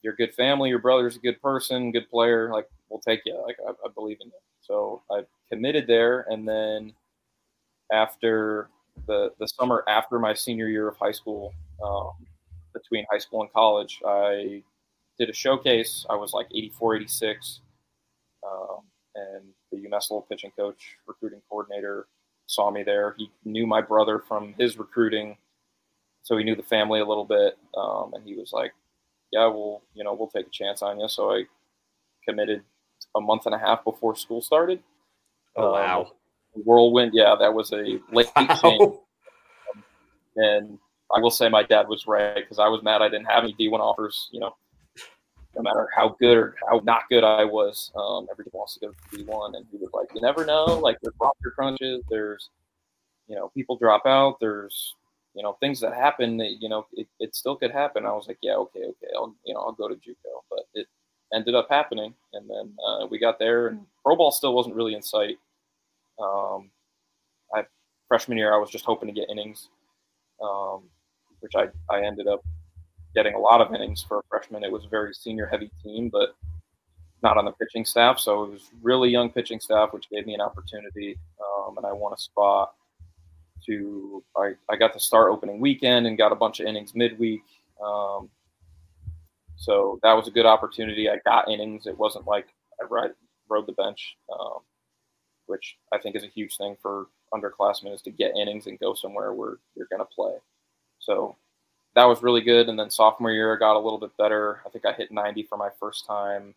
you're 0.00 0.14
a 0.14 0.16
good 0.16 0.32
family. 0.32 0.70
Your 0.70 0.78
brother's 0.78 1.16
a 1.16 1.18
good 1.18 1.40
person, 1.42 1.92
good 1.92 2.08
player. 2.08 2.50
Like, 2.50 2.70
we'll 2.88 3.00
take 3.00 3.20
you. 3.26 3.34
Like, 3.46 3.58
I, 3.68 3.72
I 3.72 3.88
believe 3.94 4.16
in 4.22 4.28
you." 4.28 4.32
So 4.62 5.02
I 5.10 5.24
committed 5.52 5.86
there, 5.86 6.22
and 6.30 6.48
then 6.48 6.94
after 7.92 8.70
the 9.06 9.32
the 9.38 9.46
summer 9.46 9.84
after 9.86 10.18
my 10.18 10.32
senior 10.32 10.68
year 10.68 10.88
of 10.88 10.96
high 10.96 11.12
school, 11.12 11.52
um, 11.84 12.12
between 12.72 13.04
high 13.12 13.18
school 13.18 13.42
and 13.42 13.52
college, 13.52 14.00
I 14.06 14.62
did 15.18 15.28
a 15.28 15.34
showcase. 15.34 16.06
I 16.08 16.16
was 16.16 16.32
like 16.32 16.46
84, 16.54 16.96
86, 16.96 17.60
um, 18.42 18.78
and 19.16 19.44
the 19.70 19.86
UMass 19.86 20.10
Lowell 20.10 20.22
pitching 20.30 20.52
coach, 20.56 20.96
recruiting 21.06 21.42
coordinator, 21.50 22.06
saw 22.46 22.70
me 22.70 22.82
there. 22.82 23.14
He 23.18 23.30
knew 23.44 23.66
my 23.66 23.82
brother 23.82 24.18
from 24.26 24.54
his 24.58 24.78
recruiting, 24.78 25.36
so 26.24 26.36
he 26.36 26.42
knew 26.42 26.56
the 26.56 26.62
family 26.62 27.00
a 27.00 27.06
little 27.06 27.24
bit, 27.24 27.56
um, 27.76 28.12
and 28.14 28.24
he 28.26 28.34
was 28.34 28.52
like, 28.52 28.72
"Yeah, 29.30 29.46
we'll 29.46 29.82
you 29.94 30.02
know 30.02 30.14
we'll 30.14 30.28
take 30.28 30.46
a 30.46 30.50
chance 30.50 30.82
on 30.82 30.98
you." 30.98 31.08
So 31.08 31.30
I 31.30 31.44
committed 32.26 32.62
a 33.14 33.20
month 33.20 33.46
and 33.46 33.54
a 33.54 33.58
half 33.58 33.84
before 33.84 34.16
school 34.16 34.42
started. 34.42 34.80
Oh 35.54 35.72
wow! 35.72 36.00
Um, 36.56 36.62
whirlwind. 36.64 37.12
Yeah, 37.14 37.36
that 37.38 37.54
was 37.54 37.72
a 37.72 38.00
late 38.10 38.30
wow. 38.34 38.58
change. 38.62 38.94
And 40.36 40.78
I 41.14 41.20
will 41.20 41.30
say 41.30 41.48
my 41.48 41.62
dad 41.62 41.88
was 41.88 42.06
right 42.06 42.34
because 42.36 42.58
I 42.58 42.68
was 42.68 42.82
mad 42.82 43.02
I 43.02 43.08
didn't 43.08 43.26
have 43.26 43.44
any 43.44 43.54
D1 43.54 43.78
offers. 43.78 44.28
You 44.32 44.40
know, 44.40 44.56
no 45.54 45.62
matter 45.62 45.88
how 45.94 46.16
good 46.20 46.36
or 46.36 46.56
how 46.68 46.80
not 46.84 47.02
good 47.08 47.24
I 47.24 47.44
was, 47.44 47.92
um, 47.94 48.26
everybody 48.30 48.56
wants 48.56 48.74
to 48.74 48.80
go 48.80 48.88
to 48.88 49.16
D1. 49.16 49.56
And 49.56 49.66
he 49.70 49.78
was 49.78 49.90
like, 49.92 50.08
you 50.14 50.20
never 50.20 50.44
know. 50.44 50.64
Like 50.64 50.98
there's 51.02 51.14
roster 51.20 51.52
crunches. 51.54 52.02
There's, 52.08 52.50
you 53.28 53.36
know, 53.36 53.50
people 53.54 53.76
drop 53.76 54.06
out. 54.06 54.40
There's 54.40 54.94
you 55.34 55.42
know, 55.42 55.56
things 55.60 55.80
that 55.80 55.94
happen, 55.94 56.36
that, 56.36 56.56
you 56.60 56.68
know, 56.68 56.86
it, 56.92 57.08
it 57.18 57.34
still 57.34 57.56
could 57.56 57.72
happen. 57.72 58.06
I 58.06 58.12
was 58.12 58.28
like, 58.28 58.38
yeah, 58.40 58.54
okay, 58.54 58.84
okay, 58.84 59.08
I'll, 59.16 59.34
you 59.44 59.52
know, 59.52 59.60
I'll 59.60 59.72
go 59.72 59.88
to 59.88 59.94
JUCO, 59.94 60.42
but 60.48 60.60
it 60.74 60.86
ended 61.32 61.54
up 61.54 61.66
happening. 61.68 62.14
And 62.32 62.48
then 62.48 62.72
uh, 62.86 63.06
we 63.06 63.18
got 63.18 63.38
there, 63.38 63.68
and 63.68 63.80
pro 64.04 64.14
ball 64.16 64.30
still 64.30 64.54
wasn't 64.54 64.76
really 64.76 64.94
in 64.94 65.02
sight. 65.02 65.38
Um, 66.22 66.70
I 67.52 67.64
freshman 68.06 68.38
year, 68.38 68.54
I 68.54 68.58
was 68.58 68.70
just 68.70 68.84
hoping 68.84 69.08
to 69.08 69.12
get 69.12 69.28
innings, 69.28 69.68
um, 70.40 70.84
which 71.40 71.52
I, 71.56 71.66
I 71.90 72.04
ended 72.04 72.28
up 72.28 72.44
getting 73.14 73.34
a 73.34 73.38
lot 73.38 73.60
of 73.60 73.74
innings 73.74 74.04
for 74.06 74.20
a 74.20 74.22
freshman. 74.28 74.62
It 74.62 74.70
was 74.70 74.84
a 74.84 74.88
very 74.88 75.12
senior 75.14 75.46
heavy 75.46 75.70
team, 75.82 76.10
but 76.10 76.36
not 77.22 77.38
on 77.38 77.44
the 77.44 77.52
pitching 77.52 77.84
staff. 77.84 78.20
So 78.20 78.44
it 78.44 78.50
was 78.50 78.70
really 78.82 79.08
young 79.10 79.30
pitching 79.30 79.58
staff, 79.58 79.92
which 79.92 80.10
gave 80.10 80.26
me 80.26 80.34
an 80.34 80.40
opportunity. 80.40 81.18
Um, 81.40 81.76
and 81.76 81.86
I 81.86 81.92
won 81.92 82.12
a 82.12 82.18
spot 82.18 82.74
to, 83.66 84.22
I, 84.36 84.52
I 84.70 84.76
got 84.76 84.92
to 84.92 85.00
start 85.00 85.32
opening 85.32 85.60
weekend 85.60 86.06
and 86.06 86.18
got 86.18 86.32
a 86.32 86.36
bunch 86.36 86.60
of 86.60 86.66
innings 86.66 86.94
midweek. 86.94 87.42
Um, 87.84 88.28
so 89.56 89.98
that 90.02 90.14
was 90.14 90.28
a 90.28 90.32
good 90.32 90.46
opportunity. 90.46 91.08
I 91.08 91.18
got 91.24 91.48
innings. 91.48 91.86
It 91.86 91.98
wasn't 91.98 92.26
like 92.26 92.46
I 92.80 92.86
ride, 92.86 93.10
rode 93.48 93.66
the 93.66 93.72
bench, 93.72 94.16
um, 94.32 94.58
which 95.46 95.76
I 95.92 95.98
think 95.98 96.16
is 96.16 96.24
a 96.24 96.28
huge 96.28 96.56
thing 96.56 96.76
for 96.80 97.06
underclassmen 97.32 97.94
is 97.94 98.02
to 98.02 98.10
get 98.10 98.36
innings 98.36 98.66
and 98.66 98.78
go 98.78 98.94
somewhere 98.94 99.32
where 99.32 99.58
you're 99.76 99.88
going 99.90 100.02
to 100.02 100.14
play. 100.14 100.34
So 100.98 101.36
that 101.94 102.04
was 102.04 102.22
really 102.22 102.40
good. 102.40 102.68
And 102.68 102.78
then 102.78 102.90
sophomore 102.90 103.32
year, 103.32 103.54
I 103.54 103.58
got 103.58 103.76
a 103.76 103.78
little 103.78 103.98
bit 103.98 104.16
better. 104.16 104.60
I 104.66 104.70
think 104.70 104.84
I 104.84 104.92
hit 104.92 105.12
90 105.12 105.44
for 105.44 105.56
my 105.56 105.68
first 105.78 106.06
time 106.06 106.54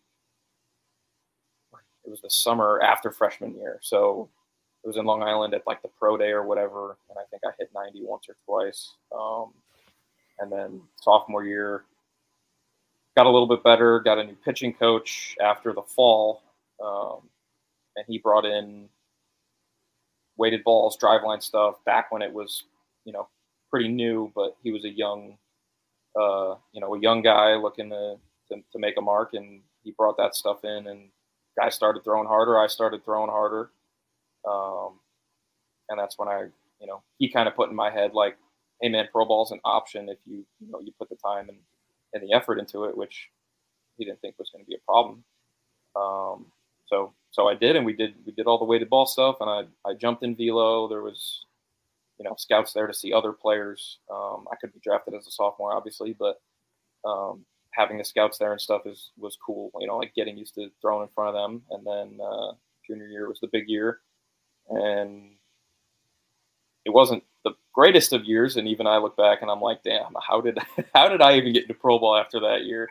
it 2.08 2.10
was 2.10 2.20
the 2.22 2.30
summer 2.30 2.80
after 2.82 3.10
freshman 3.10 3.54
year. 3.54 3.78
So 3.82 4.28
it 4.84 4.86
was 4.86 4.96
in 4.96 5.04
Long 5.04 5.22
Island 5.22 5.54
at 5.54 5.66
like 5.66 5.82
the 5.82 5.88
pro 5.98 6.16
day 6.16 6.30
or 6.30 6.44
whatever. 6.44 6.98
And 7.10 7.18
I 7.18 7.22
think 7.30 7.42
I 7.44 7.50
hit 7.58 7.70
90 7.74 8.04
once 8.04 8.26
or 8.28 8.36
twice. 8.44 8.94
Um, 9.16 9.52
and 10.38 10.52
then 10.52 10.80
sophomore 11.00 11.44
year, 11.44 11.84
got 13.16 13.26
a 13.26 13.30
little 13.30 13.48
bit 13.48 13.64
better, 13.64 13.98
got 14.00 14.18
a 14.18 14.24
new 14.24 14.36
pitching 14.44 14.72
coach 14.72 15.36
after 15.42 15.72
the 15.72 15.82
fall. 15.82 16.42
Um, 16.84 17.28
and 17.96 18.04
he 18.06 18.18
brought 18.18 18.44
in 18.44 18.88
weighted 20.36 20.62
balls, 20.62 20.96
driveline 20.96 21.42
stuff 21.42 21.84
back 21.84 22.12
when 22.12 22.22
it 22.22 22.32
was, 22.32 22.64
you 23.04 23.12
know, 23.12 23.28
pretty 23.70 23.88
new, 23.88 24.30
but 24.36 24.56
he 24.62 24.70
was 24.70 24.84
a 24.84 24.88
young, 24.88 25.36
uh, 26.14 26.54
you 26.72 26.80
know, 26.80 26.94
a 26.94 27.00
young 27.00 27.20
guy 27.20 27.56
looking 27.56 27.90
to, 27.90 28.16
to, 28.48 28.62
to 28.72 28.78
make 28.78 28.94
a 28.96 29.02
mark. 29.02 29.34
And 29.34 29.62
he 29.82 29.90
brought 29.90 30.16
that 30.18 30.36
stuff 30.36 30.64
in 30.64 30.86
and 30.86 31.08
guys 31.58 31.74
started 31.74 32.04
throwing 32.04 32.28
harder. 32.28 32.58
I 32.58 32.68
started 32.68 33.04
throwing 33.04 33.30
harder. 33.30 33.70
Um, 34.46 35.00
and 35.88 35.98
that's 35.98 36.18
when 36.18 36.28
I, 36.28 36.46
you 36.80 36.86
know, 36.86 37.02
he 37.18 37.28
kind 37.28 37.48
of 37.48 37.56
put 37.56 37.70
in 37.70 37.76
my 37.76 37.90
head 37.90 38.12
like, 38.14 38.36
hey 38.80 38.88
man, 38.88 39.08
pro 39.10 39.24
ball's 39.24 39.50
an 39.50 39.60
option 39.64 40.08
if 40.08 40.18
you, 40.26 40.44
you 40.60 40.70
know, 40.70 40.80
you 40.80 40.92
put 40.98 41.08
the 41.08 41.16
time 41.16 41.48
and, 41.48 41.58
and 42.12 42.22
the 42.22 42.34
effort 42.34 42.58
into 42.58 42.84
it, 42.84 42.96
which 42.96 43.28
he 43.96 44.04
didn't 44.04 44.20
think 44.20 44.38
was 44.38 44.50
going 44.50 44.64
to 44.64 44.68
be 44.68 44.76
a 44.76 44.84
problem. 44.86 45.24
Um, 45.96 46.46
so, 46.86 47.12
so 47.30 47.48
I 47.48 47.54
did, 47.54 47.76
and 47.76 47.84
we 47.84 47.92
did, 47.92 48.14
we 48.24 48.32
did 48.32 48.46
all 48.46 48.58
the 48.58 48.64
weighted 48.64 48.88
ball 48.88 49.06
stuff 49.06 49.36
and 49.40 49.50
I, 49.50 49.88
I 49.88 49.94
jumped 49.94 50.22
in 50.22 50.36
velo. 50.36 50.88
There 50.88 51.02
was, 51.02 51.44
you 52.18 52.24
know, 52.24 52.34
scouts 52.38 52.72
there 52.72 52.86
to 52.86 52.94
see 52.94 53.12
other 53.12 53.32
players. 53.32 53.98
Um, 54.10 54.46
I 54.50 54.56
could 54.60 54.72
be 54.72 54.80
drafted 54.82 55.14
as 55.14 55.26
a 55.26 55.30
sophomore, 55.30 55.72
obviously, 55.74 56.14
but, 56.18 56.40
um, 57.04 57.44
having 57.72 57.98
the 57.98 58.04
scouts 58.04 58.38
there 58.38 58.50
and 58.50 58.60
stuff 58.60 58.82
is 58.86 59.10
was 59.18 59.36
cool. 59.44 59.70
You 59.78 59.86
know, 59.86 59.98
like 59.98 60.14
getting 60.14 60.36
used 60.36 60.54
to 60.54 60.70
throwing 60.80 61.02
in 61.02 61.08
front 61.14 61.36
of 61.36 61.40
them. 61.40 61.62
And 61.70 61.86
then 61.86 62.18
uh, 62.24 62.52
junior 62.86 63.06
year 63.06 63.28
was 63.28 63.38
the 63.40 63.48
big 63.52 63.68
year, 63.68 64.00
and 64.68 65.30
it 66.84 66.90
wasn't 66.90 67.22
the 67.44 67.52
greatest 67.72 68.12
of 68.12 68.24
years. 68.24 68.56
And 68.56 68.68
even 68.68 68.86
I 68.86 68.98
look 68.98 69.16
back 69.16 69.42
and 69.42 69.50
I'm 69.50 69.60
like, 69.60 69.82
damn, 69.82 70.14
how 70.26 70.40
did 70.40 70.58
how 70.94 71.08
did 71.08 71.22
I 71.22 71.36
even 71.36 71.52
get 71.52 71.62
into 71.64 71.74
pro 71.74 71.98
ball 71.98 72.16
after 72.16 72.40
that 72.40 72.64
year? 72.64 72.88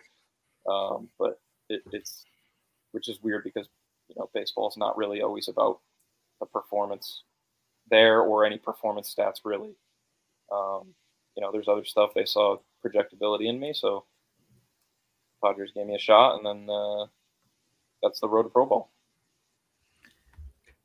Um, 0.70 1.10
but 1.20 1.40
it, 1.70 1.82
it's 1.92 2.26
which 2.92 3.10
is 3.10 3.22
weird 3.22 3.44
because 3.44 3.68
you 4.10 4.16
know 4.18 4.30
baseball 4.34 4.70
is 4.70 4.78
not 4.78 4.98
really 4.98 5.22
always 5.22 5.48
about 5.48 5.80
the 6.40 6.46
performance 6.46 7.24
there 7.90 8.22
or 8.22 8.46
any 8.46 8.58
performance 8.58 9.14
stats 9.14 9.42
really. 9.46 9.76
Um, 10.52 10.94
you 11.36 11.42
know, 11.42 11.52
there's 11.52 11.68
other 11.68 11.86
stuff 11.86 12.12
they 12.16 12.26
saw 12.26 12.58
projectability 12.86 13.48
in 13.48 13.60
me, 13.60 13.74
so 13.74 14.06
Padres 15.44 15.72
gave 15.76 15.86
me 15.86 15.96
a 15.96 16.00
shot, 16.00 16.36
and 16.38 16.46
then 16.46 16.70
uh, 16.70 17.06
that's 18.02 18.20
the 18.20 18.28
road 18.28 18.44
to 18.44 18.50
pro 18.50 18.66
ball. 18.66 18.92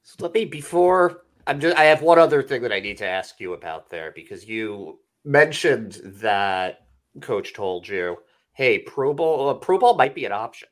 So 0.03 0.17
let 0.21 0.35
me 0.35 0.45
before 0.45 1.23
I'm 1.47 1.61
just 1.61 1.77
I 1.77 1.85
have 1.85 2.03
one 2.03 2.19
other 2.19 2.43
thing 2.43 2.63
that 2.63 2.73
I 2.73 2.81
need 2.81 2.99
to 2.99 3.07
ask 3.07 3.41
you 3.41 3.55
about 3.55 3.89
there 3.89 4.13
because 4.15 4.49
you 4.49 5.01
mentioned 5.25 6.01
that 6.05 6.87
coach 7.21 7.55
told 7.55 7.87
you, 7.89 8.19
"Hey, 8.53 8.79
pro 8.81 9.15
ball, 9.15 9.51
uh, 9.51 9.55
pro 9.55 9.79
ball 9.79 9.97
might 9.97 10.15
be 10.15 10.25
an 10.25 10.33
option." 10.33 10.69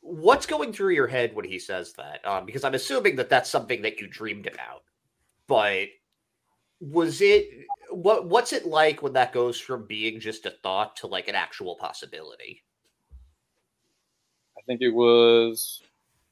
What's 0.00 0.46
going 0.46 0.72
through 0.72 0.94
your 0.94 1.06
head 1.06 1.34
when 1.34 1.44
he 1.44 1.58
says 1.58 1.92
that? 1.94 2.26
Um, 2.26 2.46
because 2.46 2.64
I'm 2.64 2.74
assuming 2.74 3.16
that 3.16 3.28
that's 3.28 3.50
something 3.50 3.82
that 3.82 4.00
you 4.00 4.06
dreamed 4.08 4.46
about, 4.46 4.82
but 5.46 5.88
was 6.80 7.20
it 7.20 7.48
what 7.90 8.26
what's 8.26 8.52
it 8.52 8.66
like 8.66 9.02
when 9.02 9.12
that 9.12 9.32
goes 9.32 9.60
from 9.60 9.86
being 9.86 10.20
just 10.20 10.46
a 10.46 10.50
thought 10.50 10.96
to 10.96 11.06
like 11.06 11.28
an 11.28 11.34
actual 11.34 11.76
possibility? 11.76 12.64
I 14.58 14.62
think 14.66 14.80
it 14.82 14.90
was. 14.90 15.82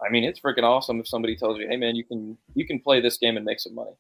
I 0.05 0.11
mean, 0.11 0.25
it's 0.25 0.41
freaking 0.41 0.63
awesome 0.63 1.01
if 1.01 1.09
somebody 1.09 1.37
tells 1.37 1.59
you, 1.59 1.67
"Hey, 1.69 1.77
man, 1.77 1.97
you 1.97 2.05
can 2.05 2.39
you 2.55 2.67
can 2.67 2.81
play 2.81 3.01
this 3.01 3.19
game 3.19 3.37
and 3.37 3.45
make 3.45 3.61
some 3.61 3.75
money," 3.75 3.97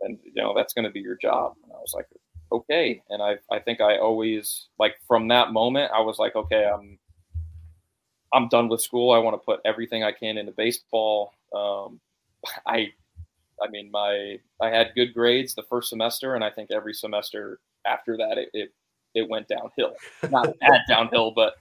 and 0.00 0.18
you 0.24 0.42
know 0.42 0.54
that's 0.54 0.72
going 0.72 0.84
to 0.84 0.90
be 0.90 1.00
your 1.00 1.16
job. 1.16 1.54
And 1.62 1.72
I 1.72 1.76
was 1.76 1.92
like, 1.94 2.06
"Okay," 2.50 3.02
and 3.10 3.22
I 3.22 3.36
I 3.50 3.60
think 3.60 3.80
I 3.80 3.98
always 3.98 4.68
like 4.78 4.96
from 5.06 5.28
that 5.28 5.52
moment 5.52 5.92
I 5.94 6.00
was 6.00 6.18
like, 6.18 6.34
"Okay, 6.34 6.64
I'm 6.64 6.98
I'm 8.32 8.48
done 8.48 8.68
with 8.68 8.80
school. 8.80 9.12
I 9.12 9.18
want 9.18 9.34
to 9.34 9.44
put 9.44 9.60
everything 9.64 10.02
I 10.02 10.12
can 10.12 10.36
into 10.38 10.52
baseball." 10.52 11.32
Um, 11.54 12.00
I 12.66 12.92
I 13.62 13.68
mean, 13.68 13.90
my 13.90 14.38
I 14.60 14.68
had 14.68 14.94
good 14.94 15.14
grades 15.14 15.54
the 15.54 15.62
first 15.62 15.90
semester, 15.90 16.34
and 16.34 16.44
I 16.44 16.50
think 16.50 16.70
every 16.70 16.94
semester 16.94 17.60
after 17.86 18.16
that, 18.16 18.38
it 18.38 18.50
it, 18.52 18.74
it 19.14 19.28
went 19.28 19.48
downhill. 19.48 19.94
Not 20.28 20.58
bad 20.58 20.80
downhill, 20.88 21.30
but 21.30 21.54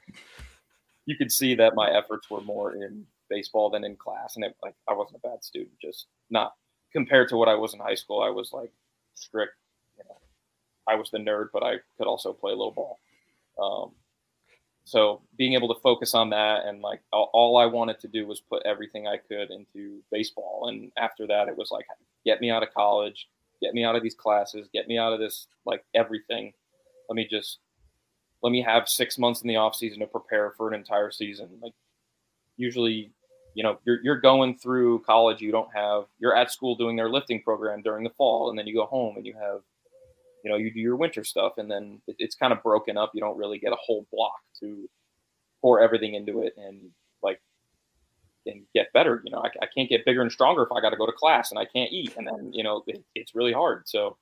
you 1.05 1.15
could 1.17 1.31
see 1.31 1.55
that 1.55 1.75
my 1.75 1.89
efforts 1.89 2.29
were 2.29 2.41
more 2.41 2.75
in 2.75 3.05
baseball 3.33 3.69
than 3.69 3.83
in 3.83 3.95
class, 3.95 4.35
and 4.35 4.45
it 4.45 4.55
like 4.61 4.75
I 4.87 4.93
wasn't 4.93 5.21
a 5.23 5.27
bad 5.27 5.43
student, 5.43 5.79
just 5.81 6.07
not 6.29 6.53
compared 6.91 7.29
to 7.29 7.37
what 7.37 7.49
I 7.49 7.55
was 7.55 7.73
in 7.73 7.79
high 7.79 7.95
school. 7.95 8.21
I 8.21 8.29
was 8.29 8.53
like 8.53 8.71
strict. 9.15 9.53
You 9.97 10.03
know, 10.07 10.17
I 10.87 10.95
was 10.95 11.09
the 11.09 11.17
nerd, 11.17 11.47
but 11.51 11.63
I 11.63 11.77
could 11.97 12.07
also 12.07 12.33
play 12.33 12.51
a 12.51 12.55
little 12.55 12.71
ball. 12.71 12.99
Um, 13.59 13.91
so 14.85 15.21
being 15.37 15.53
able 15.53 15.73
to 15.73 15.79
focus 15.81 16.13
on 16.13 16.29
that 16.31 16.65
and 16.65 16.81
like 16.81 17.01
all, 17.13 17.29
all, 17.33 17.57
I 17.57 17.65
wanted 17.65 17.99
to 18.01 18.07
do 18.07 18.27
was 18.27 18.41
put 18.41 18.63
everything 18.65 19.07
I 19.07 19.17
could 19.17 19.49
into 19.49 20.01
baseball. 20.11 20.67
And 20.67 20.91
after 20.97 21.25
that, 21.27 21.47
it 21.47 21.57
was 21.57 21.71
like, 21.71 21.85
get 22.25 22.41
me 22.41 22.51
out 22.51 22.63
of 22.63 22.73
college, 22.73 23.29
get 23.61 23.73
me 23.73 23.85
out 23.85 23.95
of 23.95 24.03
these 24.03 24.15
classes, 24.15 24.67
get 24.73 24.87
me 24.87 24.97
out 24.97 25.13
of 25.13 25.19
this, 25.19 25.47
like 25.65 25.85
everything. 25.93 26.51
Let 27.07 27.15
me 27.15 27.27
just, 27.29 27.59
let 28.41 28.51
me 28.51 28.61
have 28.61 28.89
six 28.89 29.17
months 29.17 29.41
in 29.41 29.47
the 29.47 29.55
off 29.55 29.75
season 29.75 29.99
to 29.99 30.07
prepare 30.07 30.51
for 30.57 30.67
an 30.67 30.73
entire 30.73 31.11
season. 31.11 31.47
Like 31.61 31.73
usually, 32.57 33.11
you 33.53 33.63
know, 33.63 33.77
you're, 33.85 33.99
you're 34.03 34.19
going 34.19 34.57
through 34.57 34.99
college. 34.99 35.41
You 35.41 35.51
don't 35.51 35.69
have, 35.73 36.05
you're 36.19 36.35
at 36.35 36.51
school 36.51 36.75
doing 36.75 36.95
their 36.95 37.09
lifting 37.09 37.41
program 37.41 37.81
during 37.81 38.03
the 38.03 38.09
fall. 38.11 38.49
And 38.49 38.57
then 38.57 38.67
you 38.67 38.73
go 38.73 38.85
home 38.85 39.17
and 39.17 39.25
you 39.25 39.33
have 39.33 39.61
you 40.43 40.51
know 40.51 40.57
you 40.57 40.71
do 40.71 40.79
your 40.79 40.95
winter 40.95 41.23
stuff 41.23 41.53
and 41.57 41.71
then 41.71 42.01
it, 42.07 42.15
it's 42.19 42.35
kind 42.35 42.53
of 42.53 42.61
broken 42.61 42.97
up 42.97 43.11
you 43.13 43.21
don't 43.21 43.37
really 43.37 43.57
get 43.57 43.71
a 43.71 43.77
whole 43.77 44.05
block 44.11 44.39
to 44.59 44.89
pour 45.61 45.81
everything 45.81 46.13
into 46.13 46.41
it 46.41 46.53
and 46.57 46.79
like 47.23 47.41
and 48.45 48.63
get 48.75 48.91
better 48.93 49.21
you 49.25 49.31
know 49.31 49.39
i, 49.39 49.49
I 49.61 49.67
can't 49.73 49.89
get 49.89 50.05
bigger 50.05 50.21
and 50.21 50.31
stronger 50.31 50.63
if 50.63 50.71
i 50.71 50.81
got 50.81 50.91
to 50.91 50.97
go 50.97 51.05
to 51.05 51.11
class 51.13 51.51
and 51.51 51.59
i 51.59 51.65
can't 51.65 51.91
eat 51.91 52.15
and 52.17 52.27
then 52.27 52.51
you 52.53 52.63
know 52.63 52.83
it, 52.87 53.03
it's 53.15 53.35
really 53.35 53.53
hard 53.53 53.87
so 53.87 54.17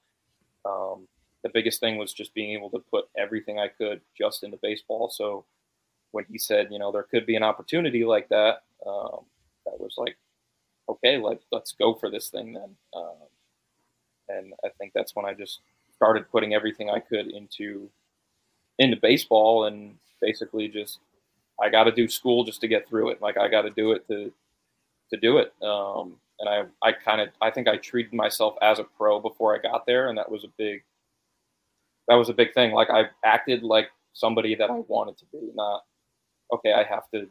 um, 0.63 1.07
the 1.43 1.49
biggest 1.49 1.79
thing 1.79 1.97
was 1.97 2.13
just 2.13 2.35
being 2.35 2.51
able 2.51 2.69
to 2.69 2.79
put 2.91 3.05
everything 3.17 3.59
i 3.59 3.67
could 3.67 4.01
just 4.15 4.43
into 4.43 4.59
baseball 4.61 5.09
so 5.09 5.43
when 6.11 6.25
he 6.29 6.37
said 6.37 6.67
you 6.71 6.79
know 6.79 6.91
there 6.91 7.03
could 7.03 7.25
be 7.25 7.35
an 7.35 7.43
opportunity 7.43 8.03
like 8.03 8.27
that 8.29 8.63
um, 8.85 9.19
that 9.65 9.79
was 9.79 9.95
like 9.97 10.17
okay 10.89 11.17
let, 11.17 11.39
let's 11.51 11.73
go 11.73 11.93
for 11.93 12.09
this 12.09 12.29
thing 12.29 12.53
then 12.53 12.75
um, 12.95 13.15
and 14.29 14.53
i 14.65 14.69
think 14.77 14.91
that's 14.93 15.15
when 15.15 15.25
i 15.25 15.33
just 15.33 15.59
started 16.01 16.31
putting 16.31 16.55
everything 16.55 16.89
I 16.89 16.99
could 16.99 17.27
into 17.27 17.87
into 18.79 18.97
baseball 18.97 19.65
and 19.65 19.93
basically 20.19 20.67
just 20.67 20.97
I 21.61 21.69
got 21.69 21.83
to 21.83 21.91
do 21.91 22.07
school 22.07 22.43
just 22.43 22.59
to 22.61 22.67
get 22.67 22.89
through 22.89 23.11
it. 23.11 23.21
Like 23.21 23.37
I 23.37 23.47
got 23.47 23.61
to 23.63 23.69
do 23.69 23.91
it 23.91 24.07
to 24.07 24.33
to 25.11 25.17
do 25.19 25.37
it. 25.37 25.53
Um, 25.61 26.15
and 26.39 26.49
I 26.49 26.63
I 26.81 26.91
kind 26.91 27.21
of 27.21 27.29
I 27.39 27.51
think 27.51 27.67
I 27.67 27.77
treated 27.77 28.13
myself 28.13 28.55
as 28.63 28.79
a 28.79 28.83
pro 28.83 29.19
before 29.19 29.55
I 29.55 29.59
got 29.61 29.85
there, 29.85 30.09
and 30.09 30.17
that 30.17 30.31
was 30.31 30.43
a 30.43 30.51
big 30.57 30.81
that 32.07 32.15
was 32.15 32.29
a 32.29 32.33
big 32.33 32.55
thing. 32.55 32.71
Like 32.71 32.89
I 32.89 33.03
acted 33.23 33.61
like 33.61 33.89
somebody 34.13 34.55
that 34.55 34.71
I 34.71 34.81
wanted 34.87 35.19
to 35.19 35.25
be, 35.31 35.51
not 35.53 35.83
okay. 36.53 36.73
I 36.73 36.83
have 36.83 37.09
to 37.13 37.27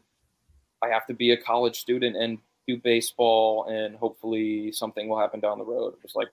I 0.83 0.89
have 0.89 1.05
to 1.07 1.13
be 1.13 1.31
a 1.31 1.37
college 1.37 1.79
student 1.79 2.15
and 2.15 2.39
do 2.67 2.77
baseball, 2.77 3.65
and 3.69 3.95
hopefully 3.95 4.71
something 4.71 5.07
will 5.07 5.19
happen 5.19 5.39
down 5.39 5.59
the 5.59 5.65
road. 5.65 5.95
Was 6.03 6.15
like 6.15 6.29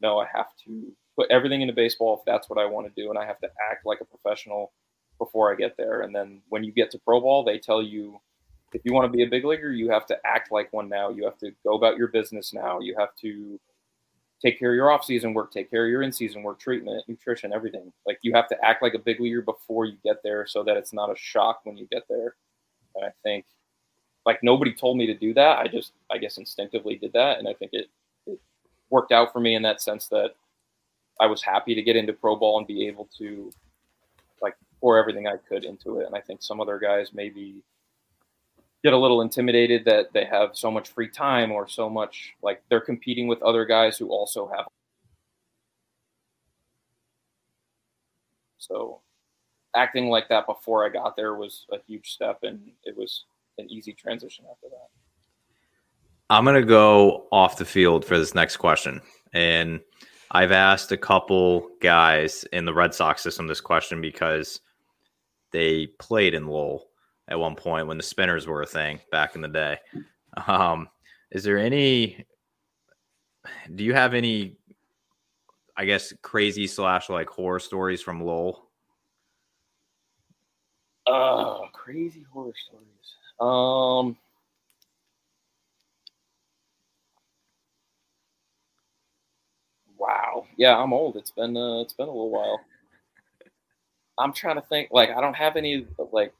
no, 0.00 0.18
I 0.18 0.26
have 0.32 0.48
to 0.66 0.92
put 1.16 1.30
everything 1.30 1.62
into 1.62 1.74
baseball 1.74 2.18
if 2.18 2.24
that's 2.24 2.48
what 2.48 2.58
I 2.58 2.66
want 2.66 2.86
to 2.86 3.02
do, 3.02 3.10
and 3.10 3.18
I 3.18 3.26
have 3.26 3.38
to 3.40 3.48
act 3.70 3.86
like 3.86 4.00
a 4.00 4.04
professional 4.04 4.72
before 5.18 5.52
I 5.52 5.56
get 5.56 5.76
there. 5.76 6.00
And 6.00 6.14
then 6.14 6.40
when 6.48 6.64
you 6.64 6.72
get 6.72 6.90
to 6.92 6.98
pro 6.98 7.20
ball, 7.20 7.44
they 7.44 7.58
tell 7.58 7.82
you 7.82 8.20
if 8.72 8.82
you 8.84 8.92
want 8.92 9.10
to 9.10 9.16
be 9.16 9.22
a 9.22 9.28
big 9.28 9.44
leaguer, 9.44 9.70
you 9.70 9.90
have 9.90 10.06
to 10.06 10.18
act 10.24 10.50
like 10.50 10.72
one 10.72 10.88
now. 10.88 11.10
You 11.10 11.24
have 11.24 11.38
to 11.38 11.52
go 11.64 11.74
about 11.74 11.96
your 11.96 12.08
business 12.08 12.52
now. 12.52 12.80
You 12.80 12.96
have 12.98 13.14
to 13.20 13.60
take 14.42 14.58
care 14.58 14.72
of 14.72 14.76
your 14.76 14.90
off-season 14.90 15.32
work, 15.32 15.52
take 15.52 15.70
care 15.70 15.84
of 15.84 15.90
your 15.90 16.02
in-season 16.02 16.42
work, 16.42 16.58
treatment, 16.58 17.08
nutrition, 17.08 17.52
everything. 17.52 17.92
Like 18.06 18.18
you 18.22 18.34
have 18.34 18.48
to 18.48 18.64
act 18.64 18.82
like 18.82 18.94
a 18.94 18.98
big 18.98 19.20
leaguer 19.20 19.42
before 19.42 19.84
you 19.84 19.96
get 20.04 20.22
there, 20.24 20.46
so 20.46 20.64
that 20.64 20.76
it's 20.76 20.92
not 20.92 21.10
a 21.10 21.16
shock 21.16 21.60
when 21.64 21.76
you 21.76 21.86
get 21.90 22.02
there. 22.08 22.34
And 22.96 23.04
I 23.04 23.12
think, 23.22 23.44
like 24.26 24.40
nobody 24.42 24.72
told 24.72 24.96
me 24.96 25.06
to 25.06 25.14
do 25.14 25.32
that. 25.34 25.58
I 25.58 25.68
just, 25.68 25.92
I 26.10 26.18
guess, 26.18 26.38
instinctively 26.38 26.96
did 26.96 27.12
that, 27.12 27.38
and 27.38 27.48
I 27.48 27.54
think 27.54 27.72
it, 27.72 27.88
it 28.26 28.40
worked 28.90 29.12
out 29.12 29.32
for 29.32 29.40
me 29.40 29.54
in 29.54 29.62
that 29.62 29.80
sense 29.80 30.08
that 30.08 30.34
I 31.20 31.26
was 31.26 31.42
happy 31.42 31.74
to 31.74 31.82
get 31.82 31.96
into 31.96 32.12
pro 32.12 32.36
ball 32.36 32.58
and 32.58 32.66
be 32.66 32.86
able 32.86 33.08
to, 33.18 33.52
like, 34.40 34.56
pour 34.80 34.98
everything 34.98 35.26
I 35.26 35.36
could 35.48 35.64
into 35.64 36.00
it. 36.00 36.06
And 36.06 36.16
I 36.16 36.20
think 36.20 36.42
some 36.42 36.60
other 36.60 36.78
guys 36.78 37.10
maybe 37.12 37.62
get 38.82 38.92
a 38.92 38.98
little 38.98 39.22
intimidated 39.22 39.84
that 39.84 40.12
they 40.12 40.24
have 40.24 40.50
so 40.54 40.70
much 40.70 40.88
free 40.88 41.08
time 41.08 41.52
or 41.52 41.68
so 41.68 41.88
much 41.88 42.34
like 42.42 42.62
they're 42.68 42.80
competing 42.80 43.28
with 43.28 43.40
other 43.42 43.64
guys 43.64 43.96
who 43.96 44.08
also 44.08 44.50
have 44.54 44.66
so 48.58 49.00
acting 49.74 50.08
like 50.08 50.28
that 50.28 50.46
before 50.46 50.84
i 50.84 50.88
got 50.88 51.16
there 51.16 51.34
was 51.34 51.66
a 51.72 51.76
huge 51.86 52.12
step 52.12 52.40
and 52.42 52.70
it 52.84 52.96
was 52.96 53.24
an 53.58 53.70
easy 53.70 53.92
transition 53.92 54.44
after 54.50 54.68
that. 54.68 54.88
I'm 56.30 56.44
going 56.44 56.60
to 56.60 56.66
go 56.66 57.26
off 57.30 57.58
the 57.58 57.64
field 57.64 58.04
for 58.04 58.18
this 58.18 58.34
next 58.34 58.56
question. 58.56 59.00
And 59.32 59.80
i've 60.34 60.52
asked 60.52 60.92
a 60.92 60.96
couple 60.96 61.68
guys 61.80 62.44
in 62.52 62.64
the 62.64 62.72
red 62.72 62.94
sox 62.94 63.22
system 63.22 63.46
this 63.46 63.60
question 63.60 64.00
because 64.00 64.60
they 65.50 65.86
played 65.98 66.32
in 66.32 66.46
lowell 66.46 66.88
at 67.32 67.38
one 67.38 67.56
point 67.56 67.86
when 67.86 67.96
the 67.96 68.02
spinners 68.02 68.46
were 68.46 68.60
a 68.60 68.66
thing 68.66 69.00
back 69.10 69.34
in 69.34 69.40
the 69.40 69.48
day. 69.48 69.78
Um, 70.46 70.88
is 71.30 71.42
there 71.42 71.56
any? 71.58 72.26
Do 73.74 73.84
you 73.84 73.94
have 73.94 74.12
any? 74.12 74.56
I 75.74 75.86
guess 75.86 76.12
crazy 76.20 76.66
slash 76.66 77.08
like 77.08 77.30
horror 77.30 77.58
stories 77.58 78.02
from 78.02 78.22
Lowell. 78.22 78.68
Oh, 81.06 81.68
crazy 81.72 82.26
horror 82.30 82.52
stories. 82.68 82.86
Um. 83.40 84.18
Wow. 89.96 90.46
Yeah, 90.58 90.76
I'm 90.76 90.92
old. 90.92 91.16
It's 91.16 91.30
been 91.30 91.56
uh, 91.56 91.80
it's 91.80 91.94
been 91.94 92.08
a 92.08 92.12
little 92.12 92.30
while. 92.30 92.60
I'm 94.18 94.34
trying 94.34 94.56
to 94.56 94.62
think. 94.62 94.90
Like, 94.92 95.08
I 95.10 95.22
don't 95.22 95.34
have 95.34 95.56
any 95.56 95.86
like 96.12 96.34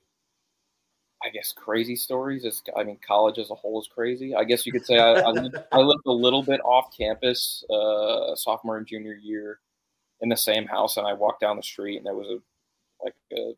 I 1.24 1.30
guess 1.30 1.52
crazy 1.52 1.96
stories. 1.96 2.44
Is 2.44 2.62
I 2.76 2.84
mean, 2.84 2.98
college 3.06 3.38
as 3.38 3.50
a 3.50 3.54
whole 3.54 3.80
is 3.80 3.88
crazy. 3.88 4.34
I 4.34 4.44
guess 4.44 4.66
you 4.66 4.72
could 4.72 4.84
say 4.84 4.98
I, 4.98 5.12
I, 5.12 5.30
lived, 5.30 5.56
I 5.72 5.78
lived 5.78 6.02
a 6.06 6.12
little 6.12 6.42
bit 6.42 6.60
off 6.64 6.96
campus, 6.96 7.64
uh, 7.70 8.34
sophomore 8.34 8.78
and 8.78 8.86
junior 8.86 9.14
year, 9.14 9.60
in 10.22 10.28
the 10.28 10.36
same 10.36 10.66
house, 10.66 10.96
and 10.96 11.06
I 11.06 11.12
walked 11.12 11.40
down 11.40 11.56
the 11.56 11.62
street 11.62 11.96
and 11.96 12.06
there 12.06 12.14
was 12.14 12.28
a 12.28 12.38
like 13.04 13.14
a 13.32 13.52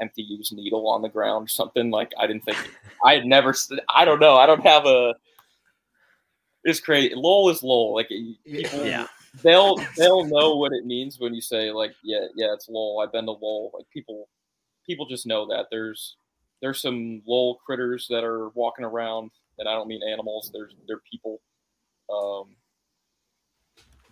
empty 0.00 0.22
used 0.22 0.52
needle 0.52 0.88
on 0.88 1.02
the 1.02 1.08
ground 1.08 1.46
or 1.46 1.48
something. 1.48 1.90
Like 1.90 2.12
I 2.18 2.26
didn't 2.26 2.44
think 2.44 2.58
I 3.04 3.14
had 3.14 3.24
never. 3.24 3.54
I 3.92 4.04
don't 4.04 4.20
know. 4.20 4.36
I 4.36 4.46
don't 4.46 4.62
have 4.62 4.86
a. 4.86 5.14
It's 6.64 6.80
crazy. 6.80 7.14
Lowell 7.14 7.50
is 7.50 7.62
Lowell. 7.62 7.94
Like 7.94 8.08
people, 8.08 8.86
yeah. 8.86 9.06
They'll 9.42 9.76
they'll 9.96 10.24
know 10.24 10.56
what 10.56 10.72
it 10.72 10.86
means 10.86 11.18
when 11.18 11.34
you 11.34 11.40
say 11.40 11.70
like 11.70 11.94
yeah 12.04 12.26
yeah 12.36 12.52
it's 12.52 12.68
Lowell. 12.68 13.00
I've 13.00 13.12
been 13.12 13.26
to 13.26 13.32
Lowell. 13.32 13.72
Like 13.74 13.88
people 13.90 14.28
people 14.86 15.06
just 15.06 15.26
know 15.26 15.46
that 15.48 15.66
there's 15.70 16.16
there's 16.60 16.80
some 16.80 17.22
Lowell 17.26 17.60
critters 17.64 18.06
that 18.08 18.24
are 18.24 18.48
walking 18.50 18.84
around, 18.84 19.30
and 19.58 19.68
I 19.68 19.72
don't 19.72 19.88
mean 19.88 20.02
animals. 20.02 20.50
There's 20.52 20.74
they're 20.86 21.02
people. 21.10 21.40
Um, 22.12 22.56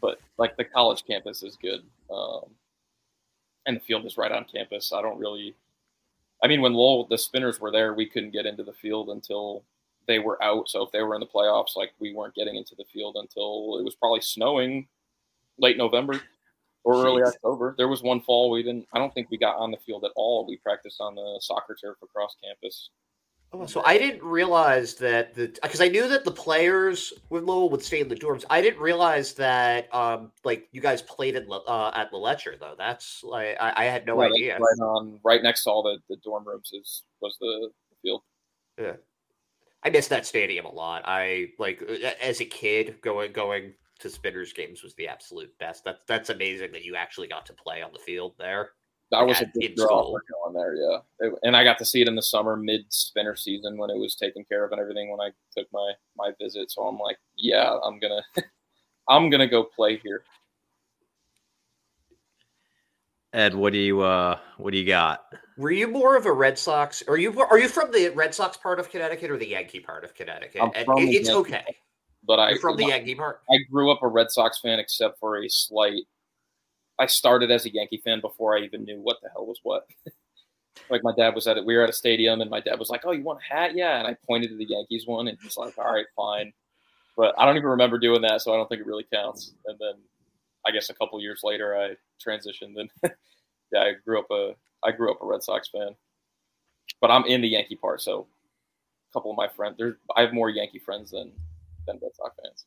but 0.01 0.19
like 0.39 0.57
the 0.57 0.65
college 0.65 1.05
campus 1.07 1.43
is 1.43 1.57
good, 1.57 1.83
um, 2.11 2.45
and 3.67 3.77
the 3.77 3.81
field 3.81 4.05
is 4.05 4.17
right 4.17 4.33
on 4.33 4.45
campus. 4.45 4.93
I 4.93 5.03
don't 5.03 5.19
really. 5.19 5.55
I 6.45 6.49
mean, 6.49 6.61
when 6.61 6.75
Lowell 6.75 7.07
the 7.09 7.19
Spinners 7.19 7.61
were 7.61 7.71
there, 7.71 7.95
we 7.95 8.09
couldn't 8.09 8.33
get 8.33 8.47
into 8.47 8.65
the 8.65 8.73
field 8.73 9.11
until 9.11 9.65
they 10.09 10.19
were 10.19 10.43
out. 10.43 10.69
So 10.69 10.83
if 10.83 10.91
they 10.91 11.03
were 11.03 11.15
in 11.15 11.21
the 11.21 11.27
playoffs, 11.27 11.77
like 11.77 11.93
we 12.01 12.13
weren't 12.13 12.35
getting 12.35 12.57
into 12.57 12.75
the 12.75 12.85
field 12.93 13.17
until 13.17 13.79
it 13.79 13.85
was 13.85 13.95
probably 13.95 14.21
snowing 14.21 14.89
late 15.59 15.77
November 15.77 16.21
or 16.85 16.95
Jeez. 16.95 17.05
early 17.05 17.23
October. 17.23 17.75
There 17.79 17.88
was 17.88 18.03
one 18.03 18.21
fall 18.21 18.51
we 18.51 18.62
didn't. 18.62 18.87
I 18.92 18.99
don't 18.99 19.12
think 19.14 19.31
we 19.31 19.38
got 19.38 19.57
on 19.57 19.71
the 19.71 19.79
field 19.79 20.05
at 20.05 20.11
all. 20.16 20.47
We 20.47 20.57
practiced 20.59 21.01
on 21.01 21.14
the 21.14 21.38
soccer 21.40 21.77
turf 21.81 21.97
across 22.03 22.37
campus. 22.42 22.90
Oh, 23.55 23.66
so 23.66 23.83
I 23.85 23.99
didn't 23.99 24.23
realize 24.23 24.95
that 24.95 25.35
the 25.35 25.49
because 25.62 25.83
I 25.83 25.88
knew 25.88 26.09
that 26.09 26.25
the 26.25 26.31
players 26.31 27.12
with 27.29 27.45
Lowell 27.45 27.68
would 27.68 27.83
stay 27.83 28.01
in 28.01 28.09
the 28.09 28.16
dorms. 28.16 28.47
I 28.49 28.62
didn't 28.62 28.81
realize 28.81 29.35
that 29.35 29.95
um 29.95 30.33
like 30.42 30.68
you 30.73 30.81
guys 30.81 31.03
played 31.03 31.37
at 31.37 31.45
uh, 31.51 31.90
at 31.95 32.11
LeLacheur 32.12 32.59
though. 32.59 32.75
That's 32.79 33.23
like 33.23 33.59
I, 33.61 33.73
I 33.77 33.85
had 33.85 34.07
no 34.07 34.16
right, 34.16 34.33
idea. 34.33 34.55
Right 34.55 34.85
on, 34.85 35.21
right 35.23 35.42
next 35.42 35.64
to 35.64 35.71
all 35.71 35.83
the, 35.83 35.99
the 36.09 36.16
dorm 36.25 36.47
rooms 36.47 36.71
is 36.73 37.03
was 37.21 37.37
the, 37.40 37.68
the 37.90 37.97
field. 38.01 38.23
Yeah, 38.79 38.95
I 39.83 39.90
miss 39.90 40.09
that 40.09 40.25
stadium 40.25 40.64
a 40.64 40.73
lot. 40.73 41.03
I 41.05 41.51
like 41.59 41.83
as 42.23 42.40
a 42.40 42.47
kid 42.47 43.03
going 43.03 43.33
going 43.33 43.75
to 44.03 44.11
Spinners 44.11 44.53
games 44.53 44.83
was 44.83 44.95
the 44.95 45.09
absolute 45.09 45.57
best. 45.59 45.85
That's 45.85 46.05
that's 46.07 46.31
amazing 46.31 46.73
that 46.73 46.85
you 46.85 46.95
actually 46.95 47.29
got 47.29 47.47
to 47.47 47.53
play 47.55 47.83
on 47.83 47.93
the 47.93 47.99
field 47.99 48.35
there. 48.38 48.71
That 49.11 49.27
was 49.27 49.43
a 49.43 49.51
big 49.55 49.77
draw 49.77 50.11
for 50.11 50.23
going 50.33 50.55
there, 50.55 50.75
yeah. 50.75 51.31
and 51.43 51.55
I 51.55 51.65
got 51.65 51.77
to 51.79 51.85
see 51.85 52.01
it 52.01 52.09
in 52.09 52.15
the 52.15 52.23
summer, 52.23 52.57
mid 52.57 52.87
spinner 52.88 53.37
season, 53.37 53.77
when 53.77 53.91
it 53.91 53.99
was 53.99 54.15
taken 54.15 54.43
care 54.45 54.65
of 54.65 54.73
and 54.73 54.81
everything. 54.81 55.11
When 55.11 55.21
I 55.21 55.31
took 55.57 55.67
my 55.71 55.93
my 56.17 56.33
visit, 56.41 56.71
so 56.71 56.83
I'm 56.83 56.99
like, 56.99 57.19
yeah, 57.37 57.77
I'm 57.85 57.99
gonna, 57.99 58.23
I'm 59.09 59.29
gonna 59.29 59.47
go 59.47 59.65
play 59.65 59.99
here. 59.99 60.23
Ed, 63.35 63.55
what 63.55 63.75
do 63.75 63.79
you 63.79 64.01
uh 64.01 64.38
what 64.57 64.73
do 64.73 64.79
you 64.79 64.87
got? 64.87 65.25
Were 65.59 65.71
you 65.71 65.88
more 65.88 66.17
of 66.17 66.25
a 66.25 66.33
Red 66.33 66.59
Sox? 66.59 67.03
Are 67.07 67.19
you 67.19 67.38
are 67.43 67.59
you 67.59 67.69
from 67.69 67.93
the 67.93 68.09
Red 68.11 68.35
Sox 68.35 68.57
part 68.57 68.81
of 68.81 68.88
Connecticut 68.88 69.31
or 69.31 69.37
the 69.37 69.49
Yankee 69.49 69.81
part 69.81 70.05
of 70.05 70.15
Connecticut? 70.15 70.62
it's 70.75 71.29
Yankee. 71.29 71.31
okay 71.31 71.77
but 72.33 72.40
I 72.40 72.49
You're 72.49 72.61
from 72.61 72.79
the 72.79 72.87
Yankee 72.87 73.14
part. 73.14 73.42
I 73.51 73.59
grew 73.71 73.92
up 73.92 74.03
a 74.03 74.09
Red 74.09 74.31
Sox 74.31 74.59
fan, 74.59 74.79
except 74.79 75.21
for 75.21 75.45
a 75.45 75.51
slight. 75.51 76.05
I 76.99 77.05
started 77.05 77.51
as 77.51 77.66
a 77.66 77.71
Yankee 77.71 78.01
fan 78.03 78.23
before 78.23 78.57
I 78.57 78.62
even 78.62 78.85
knew 78.85 78.99
what 78.99 79.18
the 79.23 79.29
hell 79.29 79.45
was 79.45 79.61
what. 79.62 79.87
like 80.88 81.05
my 81.05 81.12
dad 81.14 81.35
was 81.35 81.47
at 81.47 81.59
it. 81.59 81.66
We 81.66 81.77
were 81.77 81.83
at 81.83 81.90
a 81.90 81.92
stadium, 81.92 82.40
and 82.40 82.51
my 82.51 82.61
dad 82.61 82.79
was 82.79 82.88
like, 82.88 83.03
"Oh, 83.05 83.12
you 83.12 83.23
want 83.23 83.40
a 83.40 83.55
hat? 83.55 83.73
Yeah." 83.75 83.99
And 83.99 84.09
I 84.09 84.16
pointed 84.27 84.49
to 84.49 84.57
the 84.57 84.64
Yankees 84.64 85.07
one, 85.07 85.29
and 85.29 85.37
he's 85.42 85.59
like, 85.59 85.77
"All 85.77 85.92
right, 85.92 86.07
fine." 86.16 86.55
But 87.18 87.35
I 87.37 87.45
don't 87.45 87.59
even 87.59 87.68
remember 87.68 87.99
doing 87.99 88.23
that, 88.23 88.40
so 88.40 88.55
I 88.55 88.57
don't 88.57 88.66
think 88.66 88.81
it 88.81 88.87
really 88.87 89.07
counts. 89.12 89.53
And 89.66 89.79
then, 89.79 89.97
I 90.66 90.71
guess 90.71 90.88
a 90.88 90.95
couple 90.95 91.21
years 91.21 91.42
later, 91.45 91.77
I 91.77 91.97
transitioned, 92.27 92.81
and 92.81 92.88
yeah, 93.73 93.81
I 93.81 93.92
grew 94.07 94.21
up 94.21 94.31
a 94.31 94.55
I 94.83 94.92
grew 94.92 95.11
up 95.11 95.21
a 95.21 95.27
Red 95.27 95.42
Sox 95.42 95.68
fan. 95.68 95.95
But 96.99 97.11
I'm 97.11 97.27
in 97.27 97.42
the 97.42 97.49
Yankee 97.49 97.77
part, 97.77 98.01
so 98.01 98.27
a 99.11 99.12
couple 99.12 99.31
of 99.31 99.37
my 99.37 99.49
friends, 99.49 99.75
there's 99.77 99.97
I 100.16 100.23
have 100.23 100.33
more 100.33 100.49
Yankee 100.49 100.79
friends 100.79 101.11
than 101.11 101.31
than 101.87 101.99
Red 102.03 102.14
Sox 102.14 102.37
fans. 102.42 102.66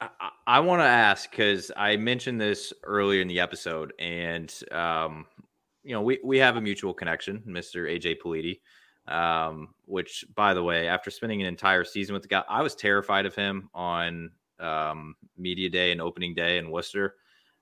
I, 0.00 0.30
I 0.46 0.60
want 0.60 0.80
to 0.80 0.86
ask 0.86 1.30
because 1.30 1.70
I 1.76 1.96
mentioned 1.96 2.40
this 2.40 2.72
earlier 2.84 3.20
in 3.20 3.28
the 3.28 3.40
episode, 3.40 3.92
and 3.98 4.52
um, 4.72 5.26
you 5.82 5.92
know 5.92 6.02
we 6.02 6.18
we 6.24 6.38
have 6.38 6.56
a 6.56 6.60
mutual 6.60 6.94
connection, 6.94 7.42
Mister 7.46 7.84
AJ 7.84 8.16
Politi. 8.24 8.60
Um, 9.08 9.74
which, 9.86 10.24
by 10.36 10.54
the 10.54 10.62
way, 10.62 10.86
after 10.86 11.10
spending 11.10 11.40
an 11.40 11.48
entire 11.48 11.82
season 11.82 12.12
with 12.12 12.22
the 12.22 12.28
guy, 12.28 12.44
I 12.48 12.62
was 12.62 12.76
terrified 12.76 13.26
of 13.26 13.34
him 13.34 13.68
on 13.74 14.30
um, 14.60 15.16
media 15.36 15.68
day 15.68 15.90
and 15.90 16.00
opening 16.00 16.34
day 16.34 16.58
in 16.58 16.70
Worcester. 16.70 17.16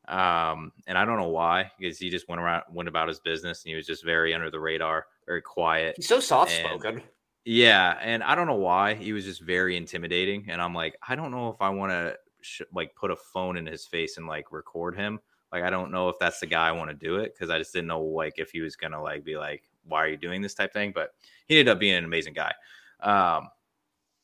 Um, 0.08 0.72
and 0.86 0.98
I 0.98 1.04
don't 1.06 1.18
know 1.18 1.28
why, 1.28 1.70
because 1.78 1.98
he 1.98 2.10
just 2.10 2.28
went 2.28 2.40
around, 2.40 2.64
went 2.70 2.88
about 2.88 3.08
his 3.08 3.20
business, 3.20 3.64
and 3.64 3.70
he 3.70 3.76
was 3.76 3.86
just 3.86 4.04
very 4.04 4.34
under 4.34 4.50
the 4.50 4.60
radar, 4.60 5.06
very 5.26 5.40
quiet. 5.40 5.94
He's 5.96 6.08
so 6.08 6.20
soft 6.20 6.50
spoken. 6.50 7.02
Yeah, 7.50 7.96
and 8.02 8.22
I 8.22 8.34
don't 8.34 8.46
know 8.46 8.56
why 8.56 8.92
he 8.94 9.14
was 9.14 9.24
just 9.24 9.40
very 9.40 9.74
intimidating, 9.78 10.50
and 10.50 10.60
I'm 10.60 10.74
like, 10.74 10.98
I 11.08 11.16
don't 11.16 11.30
know 11.30 11.48
if 11.48 11.62
I 11.62 11.70
want 11.70 11.92
to 11.92 12.18
sh- 12.42 12.60
like 12.74 12.94
put 12.94 13.10
a 13.10 13.16
phone 13.16 13.56
in 13.56 13.64
his 13.64 13.86
face 13.86 14.18
and 14.18 14.26
like 14.26 14.52
record 14.52 14.94
him. 14.96 15.18
Like, 15.50 15.62
I 15.62 15.70
don't 15.70 15.90
know 15.90 16.10
if 16.10 16.18
that's 16.20 16.40
the 16.40 16.46
guy 16.46 16.68
I 16.68 16.72
want 16.72 16.90
to 16.90 16.94
do 16.94 17.16
it 17.16 17.32
because 17.34 17.48
I 17.48 17.56
just 17.56 17.72
didn't 17.72 17.86
know 17.88 18.02
like 18.02 18.34
if 18.36 18.50
he 18.50 18.60
was 18.60 18.76
gonna 18.76 19.02
like 19.02 19.24
be 19.24 19.38
like, 19.38 19.62
why 19.84 20.04
are 20.04 20.08
you 20.08 20.18
doing 20.18 20.42
this 20.42 20.52
type 20.52 20.74
thing? 20.74 20.92
But 20.94 21.12
he 21.46 21.58
ended 21.58 21.72
up 21.72 21.80
being 21.80 21.94
an 21.94 22.04
amazing 22.04 22.34
guy. 22.34 22.52
Um, 23.00 23.48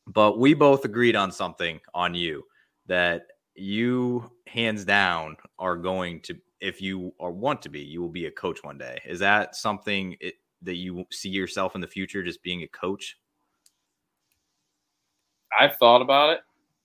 but 0.06 0.38
we 0.38 0.54
both 0.54 0.84
agreed 0.84 1.16
on 1.16 1.32
something 1.32 1.80
on 1.94 2.14
you 2.14 2.44
that 2.86 3.26
you 3.54 4.30
hands 4.46 4.84
down 4.84 5.36
are 5.58 5.76
going 5.76 6.20
to 6.22 6.36
if 6.60 6.82
you 6.82 7.14
or 7.18 7.32
want 7.32 7.62
to 7.62 7.68
be 7.68 7.80
you 7.80 8.00
will 8.02 8.08
be 8.08 8.26
a 8.26 8.30
coach 8.30 8.62
one 8.62 8.78
day 8.78 9.00
is 9.06 9.18
that 9.20 9.56
something 9.56 10.16
it, 10.20 10.34
that 10.64 10.76
you 10.76 11.04
see 11.10 11.28
yourself 11.28 11.74
in 11.74 11.80
the 11.80 11.86
future 11.86 12.22
just 12.22 12.42
being 12.42 12.62
a 12.62 12.68
coach? 12.68 13.18
I've 15.58 15.76
thought 15.76 16.02
about 16.02 16.30
it. 16.30 16.40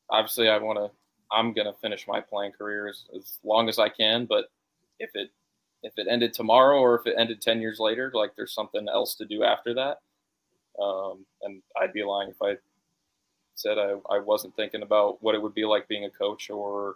Obviously, 0.10 0.50
I 0.50 0.58
want 0.58 0.80
to 0.80 0.92
I'm 1.32 1.54
gonna 1.54 1.74
finish 1.82 2.08
my 2.08 2.22
playing 2.22 2.54
career 2.54 2.88
as, 2.88 3.06
as 3.16 3.40
long 3.44 3.70
as 3.70 3.80
I 3.80 3.90
can. 3.90 4.26
But 4.26 4.46
if 5.00 5.12
it 5.14 5.30
if 5.84 5.94
it 5.98 6.08
ended 6.10 6.34
tomorrow 6.34 6.80
or 6.80 7.00
if 7.00 7.08
it 7.08 7.16
ended 7.18 7.42
ten 7.42 7.62
years 7.62 7.80
later, 7.80 8.12
like 8.14 8.32
there's 8.36 8.54
something 8.54 8.88
else 8.90 9.16
to 9.16 9.26
do 9.26 9.44
after 9.44 9.74
that. 9.76 10.00
Um, 10.82 11.26
and 11.42 11.62
I'd 11.80 11.94
be 11.94 12.04
lying 12.04 12.30
if 12.30 12.42
I 12.42 12.58
said 13.56 13.78
I, 13.78 13.96
I 14.10 14.20
wasn't 14.20 14.56
thinking 14.56 14.82
about 14.82 15.22
what 15.22 15.36
it 15.36 15.42
would 15.42 15.54
be 15.54 15.66
like 15.66 15.88
being 15.88 16.06
a 16.06 16.10
coach 16.10 16.50
or 16.50 16.96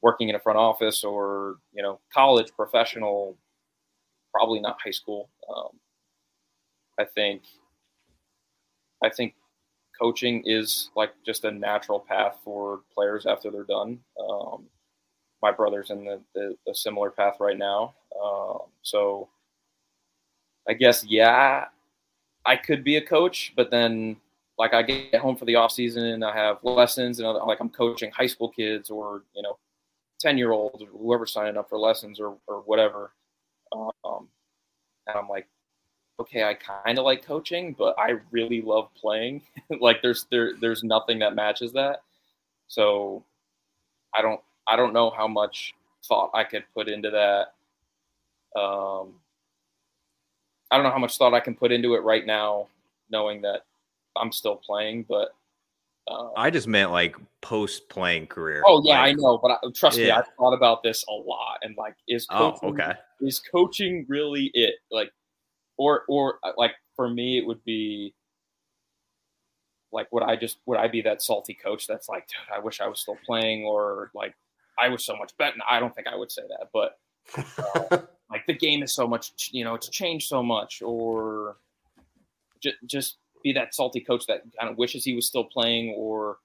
working 0.00 0.28
in 0.28 0.34
a 0.34 0.40
front 0.40 0.58
office 0.58 1.04
or 1.04 1.56
you 1.74 1.82
know 1.82 2.00
college 2.12 2.50
professional 2.56 3.36
probably 4.32 4.60
not 4.60 4.78
high 4.82 4.90
school 4.90 5.28
um, 5.54 5.68
i 6.98 7.04
think 7.04 7.42
i 9.02 9.08
think 9.08 9.34
coaching 9.98 10.42
is 10.44 10.90
like 10.96 11.12
just 11.24 11.44
a 11.44 11.50
natural 11.50 11.98
path 12.00 12.36
for 12.44 12.80
players 12.94 13.26
after 13.26 13.50
they're 13.50 13.64
done 13.64 13.98
um, 14.20 14.64
my 15.42 15.52
brother's 15.52 15.90
in 15.90 16.04
the, 16.04 16.20
the, 16.34 16.54
the, 16.66 16.74
similar 16.74 17.10
path 17.10 17.36
right 17.40 17.58
now 17.58 17.94
um, 18.22 18.58
so 18.82 19.28
i 20.68 20.72
guess 20.72 21.04
yeah 21.04 21.64
i 22.44 22.56
could 22.56 22.84
be 22.84 22.96
a 22.96 23.06
coach 23.06 23.52
but 23.56 23.70
then 23.70 24.16
like 24.58 24.74
I 24.74 24.82
get 24.82 25.20
home 25.20 25.36
for 25.36 25.44
the 25.44 25.56
off 25.56 25.72
season 25.72 26.04
and 26.04 26.24
I 26.24 26.34
have 26.34 26.58
lessons 26.62 27.20
and 27.20 27.28
like 27.46 27.60
I'm 27.60 27.68
coaching 27.68 28.10
high 28.10 28.26
school 28.26 28.48
kids 28.48 28.90
or 28.90 29.22
you 29.34 29.42
know, 29.42 29.58
ten 30.20 30.38
year 30.38 30.52
olds 30.52 30.82
or 30.82 30.86
whoever's 30.86 31.32
signing 31.32 31.56
up 31.56 31.68
for 31.68 31.78
lessons 31.78 32.20
or 32.20 32.36
or 32.46 32.60
whatever. 32.60 33.12
Um, 33.72 34.28
and 35.06 35.18
I'm 35.18 35.28
like, 35.28 35.46
okay, 36.20 36.44
I 36.44 36.54
kind 36.54 36.98
of 36.98 37.04
like 37.04 37.24
coaching, 37.24 37.74
but 37.78 37.94
I 37.98 38.16
really 38.30 38.62
love 38.62 38.88
playing. 38.94 39.42
like 39.80 40.02
there's 40.02 40.26
there 40.30 40.52
there's 40.60 40.82
nothing 40.82 41.18
that 41.20 41.34
matches 41.34 41.72
that. 41.72 42.02
So 42.68 43.24
I 44.14 44.22
don't 44.22 44.40
I 44.66 44.76
don't 44.76 44.92
know 44.92 45.10
how 45.10 45.28
much 45.28 45.74
thought 46.06 46.30
I 46.34 46.44
could 46.44 46.64
put 46.74 46.88
into 46.88 47.10
that. 47.10 48.60
Um, 48.60 49.14
I 50.70 50.76
don't 50.76 50.84
know 50.84 50.90
how 50.90 50.98
much 50.98 51.18
thought 51.18 51.34
I 51.34 51.40
can 51.40 51.54
put 51.54 51.72
into 51.72 51.94
it 51.94 52.02
right 52.02 52.24
now, 52.26 52.68
knowing 53.10 53.42
that 53.42 53.62
I'm 54.16 54.32
still 54.32 54.56
playing, 54.56 55.04
but 55.08 55.34
uh, 56.08 56.28
I 56.36 56.50
just 56.50 56.68
meant 56.68 56.92
like 56.92 57.16
post 57.42 57.88
playing 57.88 58.28
career. 58.28 58.62
Oh 58.66 58.82
yeah, 58.84 59.00
like, 59.00 59.10
I 59.10 59.12
know, 59.12 59.38
but 59.38 59.52
I, 59.52 59.56
trust 59.74 59.98
yeah. 59.98 60.04
me, 60.04 60.10
I've 60.12 60.28
thought 60.38 60.52
about 60.52 60.82
this 60.82 61.04
a 61.08 61.12
lot. 61.12 61.58
And 61.62 61.76
like, 61.76 61.96
is 62.08 62.26
oh, 62.30 62.52
coaching, 62.52 62.58
oh, 62.62 62.68
okay. 62.68 62.92
is 63.20 63.40
coaching 63.40 64.06
really 64.08 64.50
it? 64.54 64.76
Like, 64.90 65.10
or 65.76 66.04
or 66.08 66.38
uh, 66.42 66.52
like 66.56 66.72
for 66.94 67.08
me, 67.08 67.38
it 67.38 67.46
would 67.46 67.62
be 67.64 68.14
like, 69.92 70.10
would 70.12 70.22
I 70.22 70.36
just 70.36 70.58
would 70.66 70.78
I 70.78 70.88
be 70.88 71.02
that 71.02 71.22
salty 71.22 71.54
coach 71.54 71.86
that's 71.86 72.08
like, 72.08 72.28
dude, 72.28 72.54
I 72.54 72.58
wish 72.60 72.80
I 72.80 72.88
was 72.88 73.00
still 73.00 73.18
playing, 73.24 73.64
or 73.64 74.10
like, 74.14 74.34
I 74.78 74.88
was 74.88 75.04
so 75.04 75.16
much 75.16 75.36
better. 75.38 75.56
I 75.68 75.80
don't 75.80 75.94
think 75.94 76.06
I 76.06 76.16
would 76.16 76.30
say 76.30 76.42
that, 76.48 76.68
but 76.72 76.98
uh, 77.90 77.98
like 78.30 78.46
the 78.46 78.54
game 78.54 78.82
is 78.82 78.94
so 78.94 79.06
much, 79.06 79.50
you 79.52 79.64
know, 79.64 79.74
it's 79.74 79.88
changed 79.88 80.28
so 80.28 80.42
much, 80.42 80.82
or 80.82 81.56
just 82.60 82.76
just 82.86 83.18
be 83.42 83.52
that 83.52 83.74
salty 83.74 84.00
coach 84.00 84.26
that 84.26 84.42
kind 84.58 84.70
of 84.70 84.78
wishes 84.78 85.04
he 85.04 85.14
was 85.14 85.26
still 85.26 85.44
playing, 85.44 85.94
or 85.96 86.38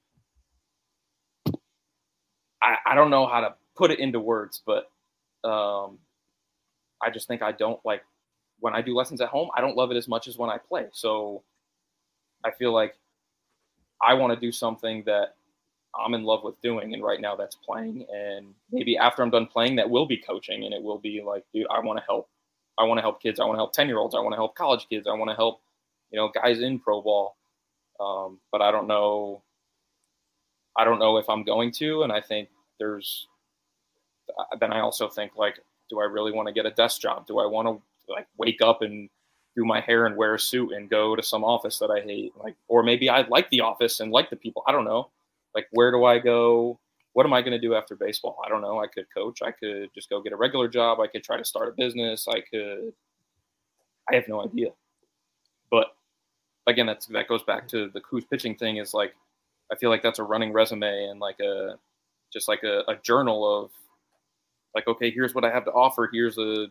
I, 2.62 2.78
I 2.86 2.96
don't 2.96 3.10
know 3.10 3.26
how 3.26 3.42
to 3.42 3.56
put 3.76 3.92
it 3.92 4.00
into 4.00 4.20
words, 4.20 4.62
but 4.66 4.90
um, 5.44 5.98
I 7.02 7.10
just 7.12 7.28
think 7.28 7.42
I 7.42 7.52
don't 7.52 7.80
like 7.84 8.04
when 8.62 8.74
I 8.74 8.82
do 8.82 8.96
lessons 8.96 9.22
at 9.22 9.28
home. 9.28 9.50
I 9.56 9.62
don't 9.62 9.76
love 9.76 9.92
it 9.92 9.98
as 9.98 10.08
much 10.08 10.28
as 10.28 10.38
when 10.38 10.50
I 10.50 10.58
play. 10.58 10.86
So 10.94 11.44
I 12.46 12.52
feel 12.52 12.74
like 12.74 12.96
I 14.02 14.14
want 14.14 14.34
to 14.34 14.40
do 14.40 14.52
something 14.52 15.04
that 15.06 15.36
I'm 15.94 16.14
in 16.14 16.24
love 16.24 16.44
with 16.44 16.60
doing, 16.62 16.94
and 16.94 17.04
right 17.04 17.20
now 17.20 17.36
that's 17.36 17.56
playing. 17.56 18.06
And 18.14 18.54
maybe 18.72 18.98
after 18.98 19.22
I'm 19.22 19.30
done 19.30 19.48
playing, 19.48 19.76
that 19.76 19.90
will 19.90 20.06
be 20.06 20.18
coaching, 20.18 20.64
and 20.64 20.74
it 20.74 20.82
will 20.82 21.00
be 21.00 21.22
like, 21.22 21.44
dude, 21.54 21.68
I 21.70 21.82
want 21.82 22.00
to 22.00 22.06
help. 22.08 22.30
I 22.80 22.86
want 22.86 22.98
to 22.98 23.02
help 23.02 23.22
kids. 23.22 23.40
I 23.40 23.44
want 23.44 23.56
to 23.56 23.60
help 23.60 23.74
ten 23.74 23.88
year 23.88 23.98
olds. 23.98 24.16
I 24.16 24.20
want 24.20 24.32
to 24.32 24.38
help 24.38 24.56
college 24.56 24.88
kids. 24.90 25.06
I 25.06 25.14
want 25.14 25.30
to 25.30 25.36
help 25.36 25.62
you 26.12 26.18
know, 26.20 26.30
guys 26.30 26.62
in 26.62 26.80
pro 26.80 27.02
ball. 27.02 27.38
Um, 28.00 28.40
but 28.52 28.62
I 28.62 28.72
don't 28.72 28.88
know. 28.88 29.44
I 30.78 30.86
don't 30.86 31.00
know 31.00 31.18
if 31.18 31.30
I'm 31.30 31.44
going 31.44 31.72
to, 31.74 32.04
and 32.04 32.12
I 32.12 32.22
think 32.22 32.50
there's. 32.80 33.28
Then 34.60 34.72
I 34.72 34.80
also 34.80 35.10
think 35.10 35.34
like, 35.36 35.60
do 35.90 36.00
I 36.00 36.06
really 36.06 36.32
want 36.32 36.48
to 36.48 36.54
get 36.54 36.66
a 36.66 36.72
desk 36.72 37.02
job? 37.02 37.28
Do 37.28 37.40
I 37.40 37.46
want 37.46 37.68
to 37.68 37.82
like 38.12 38.28
wake 38.38 38.62
up 38.62 38.82
and 38.82 39.10
do 39.56 39.66
my 39.66 39.82
hair 39.82 40.06
and 40.06 40.16
wear 40.16 40.36
a 40.36 40.40
suit 40.40 40.72
and 40.72 40.90
go 40.90 41.16
to 41.16 41.24
some 41.24 41.44
office 41.44 41.80
that 41.80 41.92
I 41.92 42.02
hate? 42.02 42.34
Like, 42.38 42.56
or 42.68 42.84
maybe 42.84 43.10
I 43.10 43.28
like 43.28 43.50
the 43.50 43.62
office 43.62 44.00
and 44.00 44.12
like 44.12 44.30
the 44.30 44.36
people. 44.36 44.64
I 44.68 44.72
don't 44.72 44.86
know. 44.86 45.10
Like, 45.54 45.68
where 45.72 45.92
do 45.92 46.06
I 46.06 46.20
go? 46.20 46.80
What 47.14 47.26
am 47.26 47.34
I 47.34 47.42
going 47.42 47.52
to 47.52 47.60
do 47.60 47.76
after 47.76 47.96
baseball? 47.96 48.40
I 48.46 48.50
don't 48.50 48.62
know. 48.62 48.82
I 48.82 48.88
could 48.88 49.06
coach. 49.14 49.42
I 49.42 49.52
could 49.52 49.90
just 49.94 50.10
go 50.10 50.22
get 50.22 50.32
a 50.32 50.38
regular 50.38 50.70
job. 50.70 51.00
I 51.02 51.08
could 51.08 51.24
try 51.24 51.38
to 51.38 51.44
start 51.44 51.68
a 51.68 51.72
business. 51.72 52.28
I 52.28 52.40
could. 52.40 52.94
I 54.10 54.16
have 54.16 54.28
no 54.30 54.44
idea. 54.44 54.70
But 55.70 55.88
again, 56.68 56.86
that's 56.86 57.08
that 57.08 57.28
goes 57.28 57.44
back 57.44 57.68
to 57.70 57.90
the 57.90 58.00
Kuz 58.00 58.30
pitching 58.30 58.56
thing. 58.56 58.78
Is 58.78 58.94
like, 58.94 59.14
I 59.72 59.76
feel 59.76 59.90
like 59.90 60.04
that's 60.04 60.20
a 60.20 60.24
running 60.24 60.54
resume 60.54 61.10
and 61.10 61.20
like 61.20 61.40
a 61.42 61.76
just 62.32 62.48
like 62.48 62.64
a, 62.64 62.84
a 62.88 62.96
journal 63.04 63.64
of 63.64 63.72
like, 64.74 64.88
okay, 64.88 65.12
here's 65.12 65.36
what 65.36 65.44
I 65.44 65.52
have 65.52 65.66
to 65.66 65.72
offer. 65.72 66.10
Here's 66.12 66.38
a 66.38 66.68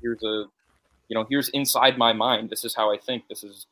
here's 0.00 0.22
a 0.22 0.44
you 1.08 1.14
know 1.14 1.26
here's 1.28 1.48
inside 1.50 1.98
my 1.98 2.12
mind. 2.12 2.50
This 2.50 2.64
is 2.64 2.74
how 2.74 2.92
I 2.92 2.98
think. 2.98 3.28
This 3.28 3.44
is 3.44 3.66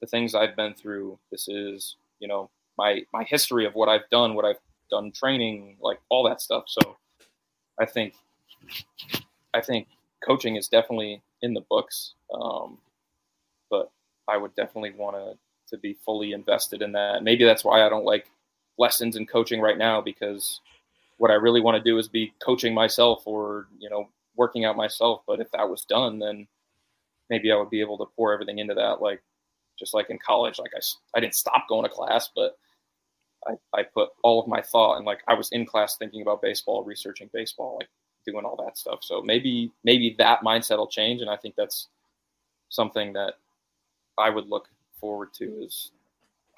the 0.00 0.06
things 0.06 0.34
I've 0.34 0.56
been 0.56 0.74
through. 0.74 1.18
This 1.30 1.48
is 1.48 1.96
you 2.20 2.28
know 2.28 2.50
my 2.78 3.02
my 3.12 3.24
history 3.24 3.66
of 3.66 3.74
what 3.74 3.88
I've 3.88 4.08
done, 4.10 4.34
what 4.34 4.44
I've 4.44 4.60
done 4.90 5.12
training, 5.12 5.76
like 5.80 6.00
all 6.08 6.24
that 6.28 6.40
stuff. 6.40 6.64
So 6.66 6.96
I 7.80 7.86
think 7.86 8.14
I 9.54 9.60
think 9.60 9.88
coaching 10.24 10.56
is 10.56 10.68
definitely 10.68 11.22
in 11.42 11.54
the 11.54 11.62
books. 11.62 12.14
Um, 12.32 12.78
but 13.70 13.90
I 14.28 14.36
would 14.36 14.54
definitely 14.54 14.92
want 14.92 15.16
to 15.16 15.36
to 15.68 15.78
be 15.78 15.96
fully 16.04 16.32
invested 16.32 16.82
in 16.82 16.92
that. 16.92 17.22
Maybe 17.22 17.44
that's 17.44 17.64
why 17.64 17.84
I 17.84 17.88
don't 17.88 18.04
like 18.04 18.26
lessons 18.78 19.16
and 19.16 19.28
coaching 19.28 19.60
right 19.60 19.78
now 19.78 20.00
because 20.00 20.60
what 21.18 21.30
I 21.30 21.34
really 21.34 21.60
want 21.60 21.82
to 21.82 21.90
do 21.90 21.98
is 21.98 22.08
be 22.08 22.32
coaching 22.44 22.74
myself 22.74 23.22
or 23.26 23.66
you 23.78 23.88
know 23.88 24.08
working 24.36 24.64
out 24.64 24.76
myself. 24.76 25.22
But 25.26 25.40
if 25.40 25.50
that 25.52 25.68
was 25.68 25.84
done, 25.84 26.18
then 26.18 26.46
maybe 27.30 27.52
I 27.52 27.56
would 27.56 27.70
be 27.70 27.80
able 27.80 27.98
to 27.98 28.06
pour 28.16 28.32
everything 28.32 28.58
into 28.58 28.74
that. 28.74 29.00
Like 29.02 29.22
just 29.78 29.94
like 29.94 30.10
in 30.10 30.18
college, 30.18 30.58
like 30.58 30.72
I 30.76 30.80
I 31.14 31.20
didn't 31.20 31.34
stop 31.34 31.68
going 31.68 31.84
to 31.84 31.88
class, 31.88 32.30
but 32.34 32.58
I, 33.46 33.52
I 33.74 33.82
put 33.82 34.10
all 34.22 34.40
of 34.40 34.48
my 34.48 34.60
thought 34.60 34.96
and 34.96 35.06
like 35.06 35.20
I 35.28 35.34
was 35.34 35.50
in 35.50 35.66
class 35.66 35.96
thinking 35.96 36.22
about 36.22 36.42
baseball, 36.42 36.84
researching 36.84 37.30
baseball, 37.32 37.76
like 37.80 37.88
doing 38.26 38.44
all 38.44 38.56
that 38.64 38.78
stuff. 38.78 39.00
So 39.02 39.22
maybe 39.22 39.72
maybe 39.84 40.14
that 40.18 40.42
mindset 40.42 40.78
will 40.78 40.86
change, 40.86 41.20
and 41.20 41.30
I 41.30 41.36
think 41.36 41.56
that's 41.56 41.88
something 42.68 43.12
that 43.14 43.34
I 44.18 44.30
would 44.30 44.48
look 44.48 44.68
forward 45.00 45.32
to 45.34 45.44
is 45.64 45.90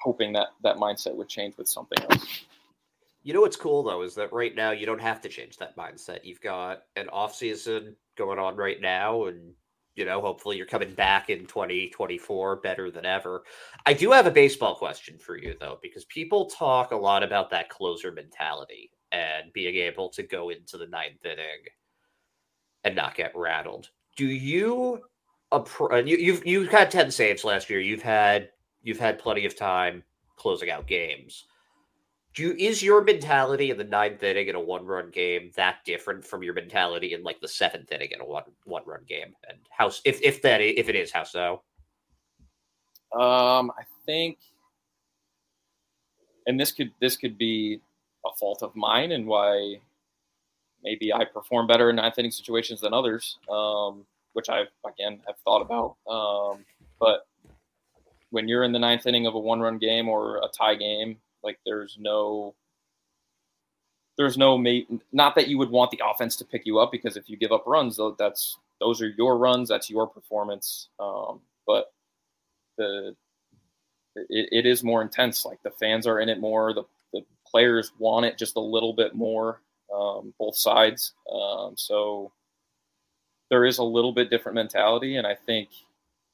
hoping 0.01 0.33
that 0.33 0.49
that 0.63 0.77
mindset 0.77 1.15
would 1.15 1.27
change 1.27 1.57
with 1.57 1.67
something 1.67 1.97
else. 2.11 2.45
You 3.25 3.33
know 3.33 3.41
what's 3.41 3.57
cool 3.57 3.81
though 3.81 4.03
is 4.03 4.13
that 4.15 4.31
right 4.31 4.55
now 4.55 4.69
you 4.69 4.85
don't 4.85 5.01
have 5.01 5.19
to 5.21 5.29
change 5.29 5.57
that 5.57 5.75
mindset. 5.75 6.19
You've 6.23 6.41
got 6.41 6.83
an 6.95 7.09
off 7.09 7.33
season 7.33 7.95
going 8.15 8.37
on 8.37 8.55
right 8.55 8.79
now, 8.79 9.25
and 9.25 9.51
you 9.95 10.05
know 10.05 10.21
hopefully 10.21 10.57
you're 10.57 10.67
coming 10.67 10.93
back 10.93 11.31
in 11.31 11.47
2024 11.47 12.57
better 12.57 12.91
than 12.91 13.03
ever. 13.03 13.43
I 13.83 13.93
do 13.93 14.11
have 14.11 14.27
a 14.27 14.31
baseball 14.31 14.75
question 14.75 15.17
for 15.17 15.39
you 15.39 15.55
though, 15.59 15.79
because 15.81 16.05
people 16.05 16.51
talk 16.51 16.91
a 16.91 16.95
lot 16.95 17.23
about 17.23 17.49
that 17.49 17.69
closer 17.69 18.11
mentality 18.11 18.91
and 19.11 19.51
being 19.53 19.75
able 19.75 20.09
to 20.09 20.21
go 20.21 20.51
into 20.51 20.77
the 20.77 20.85
ninth 20.85 21.25
inning 21.25 21.65
and 22.83 22.95
not 22.95 23.15
get 23.15 23.31
rattled. 23.33 23.89
Do 24.15 24.27
you 24.27 25.01
you, 25.51 26.17
you've 26.17 26.45
you've 26.45 26.69
had 26.69 26.91
ten 26.91 27.09
saves 27.09 27.43
last 27.43 27.71
year. 27.71 27.79
You've 27.79 28.03
had 28.03 28.49
you've 28.83 28.99
had 28.99 29.17
plenty 29.17 29.47
of 29.47 29.57
time 29.57 30.03
closing 30.35 30.69
out 30.69 30.85
games. 30.85 31.45
Do 32.35 32.43
you, 32.43 32.51
is 32.57 32.83
your 32.83 33.01
mentality 33.01 33.71
in 33.71 33.77
the 33.77 33.85
ninth 33.85 34.21
inning 34.21 34.49
in 34.49 34.55
a 34.55 34.59
one 34.59 34.85
run 34.85 35.09
game 35.09 35.51
that 35.55 35.77
different 35.85 36.25
from 36.25 36.43
your 36.43 36.53
mentality 36.53 37.13
in 37.13 37.23
like 37.23 37.39
the 37.39 37.47
seventh 37.47 37.91
inning 37.91 38.09
in 38.11 38.21
a 38.21 38.25
one 38.25 38.43
one 38.65 38.83
run 38.85 39.03
game? 39.07 39.33
And 39.49 39.57
how 39.69 39.87
if 40.03 40.21
if 40.21 40.41
that 40.41 40.61
if 40.61 40.89
it 40.89 40.95
is 40.95 41.11
how 41.11 41.23
so? 41.23 41.61
Um, 43.13 43.71
I 43.71 43.83
think, 44.05 44.39
and 46.45 46.59
this 46.59 46.73
could 46.73 46.91
this 46.99 47.15
could 47.15 47.37
be 47.37 47.79
a 48.25 48.29
fault 48.37 48.63
of 48.63 48.75
mine 48.75 49.13
and 49.13 49.25
why 49.25 49.79
maybe 50.83 51.13
I 51.13 51.23
perform 51.23 51.67
better 51.67 51.89
in 51.89 51.95
ninth 51.95 52.19
inning 52.19 52.31
situations 52.31 52.81
than 52.81 52.93
others. 52.93 53.37
Um, 53.49 54.05
which 54.35 54.49
I 54.49 54.63
again 54.85 55.21
have 55.25 55.37
thought 55.45 55.61
about. 55.61 55.95
Um, 56.13 56.65
but 56.99 57.25
when 58.31 58.49
you're 58.49 58.63
in 58.63 58.73
the 58.73 58.79
ninth 58.79 59.07
inning 59.07 59.25
of 59.25 59.33
a 59.33 59.39
one-run 59.39 59.77
game 59.77 60.09
or 60.09 60.37
a 60.37 60.49
tie 60.49 60.75
game, 60.75 61.17
like 61.45 61.59
there's 61.65 61.97
no 61.99 62.55
there's 64.17 64.37
no. 64.37 64.57
Not 65.11 65.35
that 65.35 65.47
you 65.47 65.57
would 65.57 65.69
want 65.69 65.91
the 65.91 66.01
offense 66.05 66.35
to 66.37 66.45
pick 66.45 66.65
you 66.65 66.79
up 66.79 66.91
because 66.91 67.17
if 67.17 67.29
you 67.29 67.37
give 67.37 67.51
up 67.51 67.63
runs, 67.65 67.97
though, 67.97 68.15
that's 68.17 68.57
those 68.79 69.01
are 69.01 69.09
your 69.17 69.37
runs. 69.37 69.69
That's 69.69 69.89
your 69.89 70.07
performance. 70.07 70.89
Um, 70.99 71.41
but 71.67 71.93
the 72.77 73.15
it, 74.15 74.49
it 74.51 74.65
is 74.65 74.83
more 74.83 75.01
intense. 75.01 75.45
Like 75.45 75.61
the 75.63 75.71
fans 75.71 76.07
are 76.07 76.19
in 76.19 76.29
it 76.29 76.39
more. 76.39 76.73
The 76.73 76.83
the 77.13 77.21
players 77.45 77.91
want 77.99 78.25
it 78.25 78.37
just 78.37 78.55
a 78.55 78.61
little 78.61 78.93
bit 78.93 79.15
more, 79.15 79.61
um, 79.93 80.33
both 80.39 80.55
sides. 80.55 81.13
Um, 81.31 81.73
so 81.75 82.31
there 83.49 83.65
is 83.65 83.79
a 83.79 83.83
little 83.83 84.13
bit 84.13 84.29
different 84.29 84.55
mentality, 84.55 85.17
and 85.17 85.27
I 85.27 85.35
think 85.35 85.69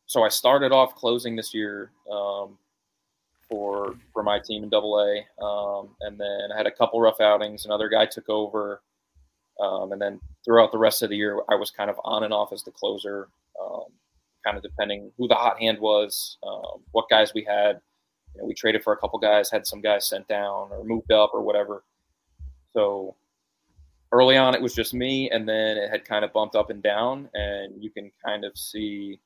so. 0.05 0.23
I 0.23 0.29
started 0.29 0.71
off 0.71 0.95
closing 0.95 1.35
this 1.35 1.53
year 1.53 1.91
um, 2.11 2.57
for 3.51 3.95
for 4.13 4.23
my 4.23 4.39
team 4.39 4.63
in 4.63 4.69
Double 4.69 4.97
A, 4.99 5.43
um, 5.43 5.89
and 6.01 6.17
then 6.17 6.51
I 6.53 6.57
had 6.57 6.65
a 6.65 6.71
couple 6.71 7.01
rough 7.01 7.19
outings. 7.19 7.65
Another 7.65 7.89
guy 7.89 8.05
took 8.05 8.29
over, 8.29 8.81
um, 9.59 9.91
and 9.91 10.01
then 10.01 10.19
throughout 10.45 10.71
the 10.71 10.77
rest 10.77 11.03
of 11.03 11.09
the 11.09 11.17
year, 11.17 11.41
I 11.49 11.55
was 11.55 11.69
kind 11.69 11.89
of 11.89 11.99
on 12.05 12.23
and 12.23 12.33
off 12.33 12.53
as 12.53 12.63
the 12.63 12.71
closer, 12.71 13.27
um, 13.61 13.83
kind 14.43 14.57
of 14.57 14.63
depending 14.63 15.11
who 15.17 15.27
the 15.27 15.35
hot 15.35 15.59
hand 15.59 15.79
was, 15.79 16.37
um, 16.47 16.81
what 16.93 17.09
guys 17.09 17.33
we 17.33 17.43
had. 17.43 17.81
You 18.33 18.41
know, 18.41 18.47
we 18.47 18.53
traded 18.53 18.81
for 18.81 18.93
a 18.93 18.97
couple 18.97 19.19
guys, 19.19 19.51
had 19.51 19.67
some 19.67 19.81
guys 19.81 20.07
sent 20.07 20.25
down 20.29 20.69
or 20.71 20.85
moved 20.85 21.11
up 21.11 21.31
or 21.33 21.41
whatever. 21.41 21.83
So 22.73 23.15
early 24.13 24.37
on, 24.37 24.55
it 24.55 24.61
was 24.61 24.73
just 24.73 24.93
me, 24.93 25.29
and 25.29 25.47
then 25.47 25.75
it 25.77 25.89
had 25.89 26.05
kind 26.05 26.23
of 26.23 26.31
bumped 26.31 26.55
up 26.55 26.69
and 26.69 26.81
down, 26.81 27.29
and 27.33 27.83
you 27.83 27.89
can 27.89 28.09
kind 28.25 28.45
of 28.45 28.57
see 28.57 29.19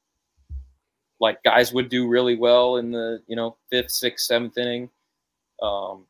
like 1.19 1.41
guys 1.43 1.73
would 1.73 1.89
do 1.89 2.07
really 2.07 2.35
well 2.35 2.77
in 2.77 2.91
the 2.91 3.21
you 3.27 3.35
know 3.35 3.57
fifth, 3.69 3.91
sixth, 3.91 4.25
seventh 4.25 4.57
inning, 4.57 4.89
um, 5.61 6.05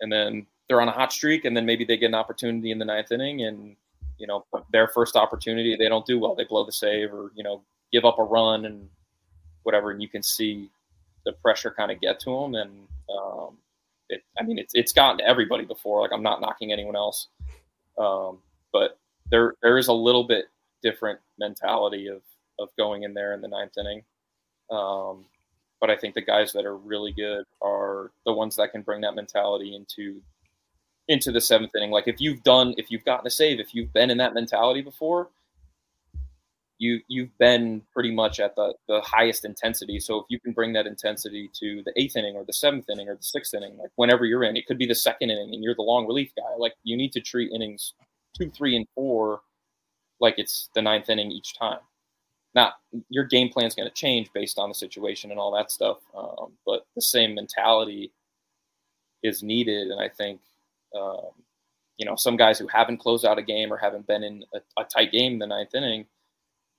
and 0.00 0.12
then 0.12 0.46
they're 0.68 0.80
on 0.80 0.88
a 0.88 0.92
hot 0.92 1.12
streak, 1.12 1.44
and 1.44 1.56
then 1.56 1.66
maybe 1.66 1.84
they 1.84 1.96
get 1.96 2.06
an 2.06 2.14
opportunity 2.14 2.70
in 2.70 2.78
the 2.78 2.84
ninth 2.84 3.12
inning, 3.12 3.42
and 3.42 3.76
you 4.18 4.26
know 4.26 4.44
their 4.72 4.88
first 4.88 5.16
opportunity 5.16 5.76
they 5.76 5.88
don't 5.88 6.06
do 6.06 6.18
well, 6.18 6.34
they 6.34 6.44
blow 6.44 6.64
the 6.64 6.72
save 6.72 7.12
or 7.12 7.32
you 7.34 7.42
know 7.42 7.62
give 7.92 8.04
up 8.04 8.18
a 8.18 8.22
run 8.22 8.64
and 8.64 8.88
whatever, 9.64 9.90
and 9.90 10.00
you 10.00 10.08
can 10.08 10.22
see 10.22 10.70
the 11.24 11.32
pressure 11.32 11.70
kind 11.70 11.90
of 11.90 12.00
get 12.00 12.20
to 12.20 12.30
them, 12.30 12.54
and 12.54 12.70
um, 13.10 13.56
it, 14.08 14.22
I 14.38 14.44
mean 14.44 14.58
it's 14.58 14.74
it's 14.74 14.92
gotten 14.92 15.18
to 15.18 15.24
everybody 15.24 15.64
before. 15.64 16.02
Like 16.02 16.12
I'm 16.12 16.22
not 16.22 16.40
knocking 16.40 16.72
anyone 16.72 16.96
else, 16.96 17.28
um, 17.98 18.38
but 18.72 18.98
there 19.30 19.54
there 19.62 19.78
is 19.78 19.88
a 19.88 19.92
little 19.92 20.24
bit 20.24 20.46
different 20.82 21.18
mentality 21.38 22.08
of 22.08 22.22
of 22.58 22.68
going 22.76 23.02
in 23.02 23.14
there 23.14 23.32
in 23.34 23.40
the 23.40 23.48
ninth 23.48 23.76
inning. 23.78 24.02
Um, 24.70 25.26
but 25.80 25.90
I 25.90 25.96
think 25.96 26.14
the 26.14 26.22
guys 26.22 26.52
that 26.52 26.64
are 26.64 26.76
really 26.76 27.12
good 27.12 27.44
are 27.60 28.12
the 28.24 28.32
ones 28.32 28.56
that 28.56 28.70
can 28.70 28.82
bring 28.82 29.00
that 29.00 29.14
mentality 29.14 29.74
into 29.74 30.22
into 31.08 31.32
the 31.32 31.40
seventh 31.40 31.72
inning. 31.76 31.90
Like 31.90 32.06
if 32.06 32.20
you've 32.20 32.42
done, 32.44 32.74
if 32.78 32.90
you've 32.90 33.04
gotten 33.04 33.26
a 33.26 33.30
save, 33.30 33.58
if 33.58 33.74
you've 33.74 33.92
been 33.92 34.08
in 34.08 34.18
that 34.18 34.32
mentality 34.32 34.80
before, 34.80 35.30
you 36.78 37.00
you've 37.08 37.36
been 37.36 37.82
pretty 37.92 38.12
much 38.12 38.38
at 38.38 38.54
the 38.54 38.74
the 38.86 39.00
highest 39.00 39.44
intensity. 39.44 39.98
So 39.98 40.18
if 40.18 40.26
you 40.28 40.38
can 40.38 40.52
bring 40.52 40.72
that 40.74 40.86
intensity 40.86 41.50
to 41.54 41.82
the 41.84 41.92
eighth 41.96 42.16
inning 42.16 42.36
or 42.36 42.44
the 42.44 42.52
seventh 42.52 42.88
inning 42.88 43.08
or 43.08 43.16
the 43.16 43.22
sixth 43.24 43.52
inning, 43.52 43.76
like 43.76 43.90
whenever 43.96 44.24
you're 44.24 44.44
in, 44.44 44.56
it 44.56 44.66
could 44.66 44.78
be 44.78 44.86
the 44.86 44.94
second 44.94 45.30
inning 45.30 45.52
and 45.52 45.64
you're 45.64 45.74
the 45.74 45.82
long 45.82 46.06
relief 46.06 46.30
guy. 46.36 46.56
Like 46.58 46.74
you 46.84 46.96
need 46.96 47.10
to 47.12 47.20
treat 47.20 47.50
innings 47.52 47.94
two, 48.38 48.50
three, 48.50 48.76
and 48.76 48.86
four 48.94 49.40
like 50.20 50.34
it's 50.38 50.70
the 50.76 50.82
ninth 50.82 51.10
inning 51.10 51.32
each 51.32 51.58
time 51.58 51.80
not 52.54 52.74
your 53.08 53.24
game 53.24 53.48
plan 53.48 53.66
is 53.66 53.74
going 53.74 53.88
to 53.88 53.94
change 53.94 54.30
based 54.34 54.58
on 54.58 54.68
the 54.68 54.74
situation 54.74 55.30
and 55.30 55.40
all 55.40 55.52
that 55.52 55.70
stuff. 55.70 55.98
Um, 56.16 56.52
but 56.66 56.86
the 56.94 57.02
same 57.02 57.34
mentality 57.34 58.12
is 59.22 59.42
needed, 59.42 59.88
and 59.88 60.00
I 60.00 60.08
think 60.08 60.40
um, 60.94 61.30
you 61.96 62.06
know 62.06 62.16
some 62.16 62.36
guys 62.36 62.58
who 62.58 62.66
haven't 62.66 62.98
closed 62.98 63.24
out 63.24 63.38
a 63.38 63.42
game 63.42 63.72
or 63.72 63.76
haven't 63.76 64.06
been 64.06 64.22
in 64.22 64.44
a, 64.54 64.80
a 64.80 64.84
tight 64.84 65.12
game 65.12 65.38
the 65.38 65.46
ninth 65.46 65.74
inning, 65.74 66.06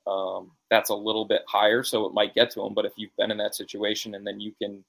um, 0.05 0.51
that's 0.69 0.89
a 0.89 0.95
little 0.95 1.25
bit 1.25 1.43
higher, 1.47 1.83
so 1.83 2.05
it 2.05 2.13
might 2.13 2.35
get 2.35 2.51
to 2.51 2.61
them. 2.61 2.73
But 2.73 2.85
if 2.85 2.93
you've 2.97 3.15
been 3.17 3.31
in 3.31 3.37
that 3.37 3.55
situation 3.55 4.15
and 4.15 4.25
then 4.25 4.39
you 4.39 4.53
can 4.61 4.83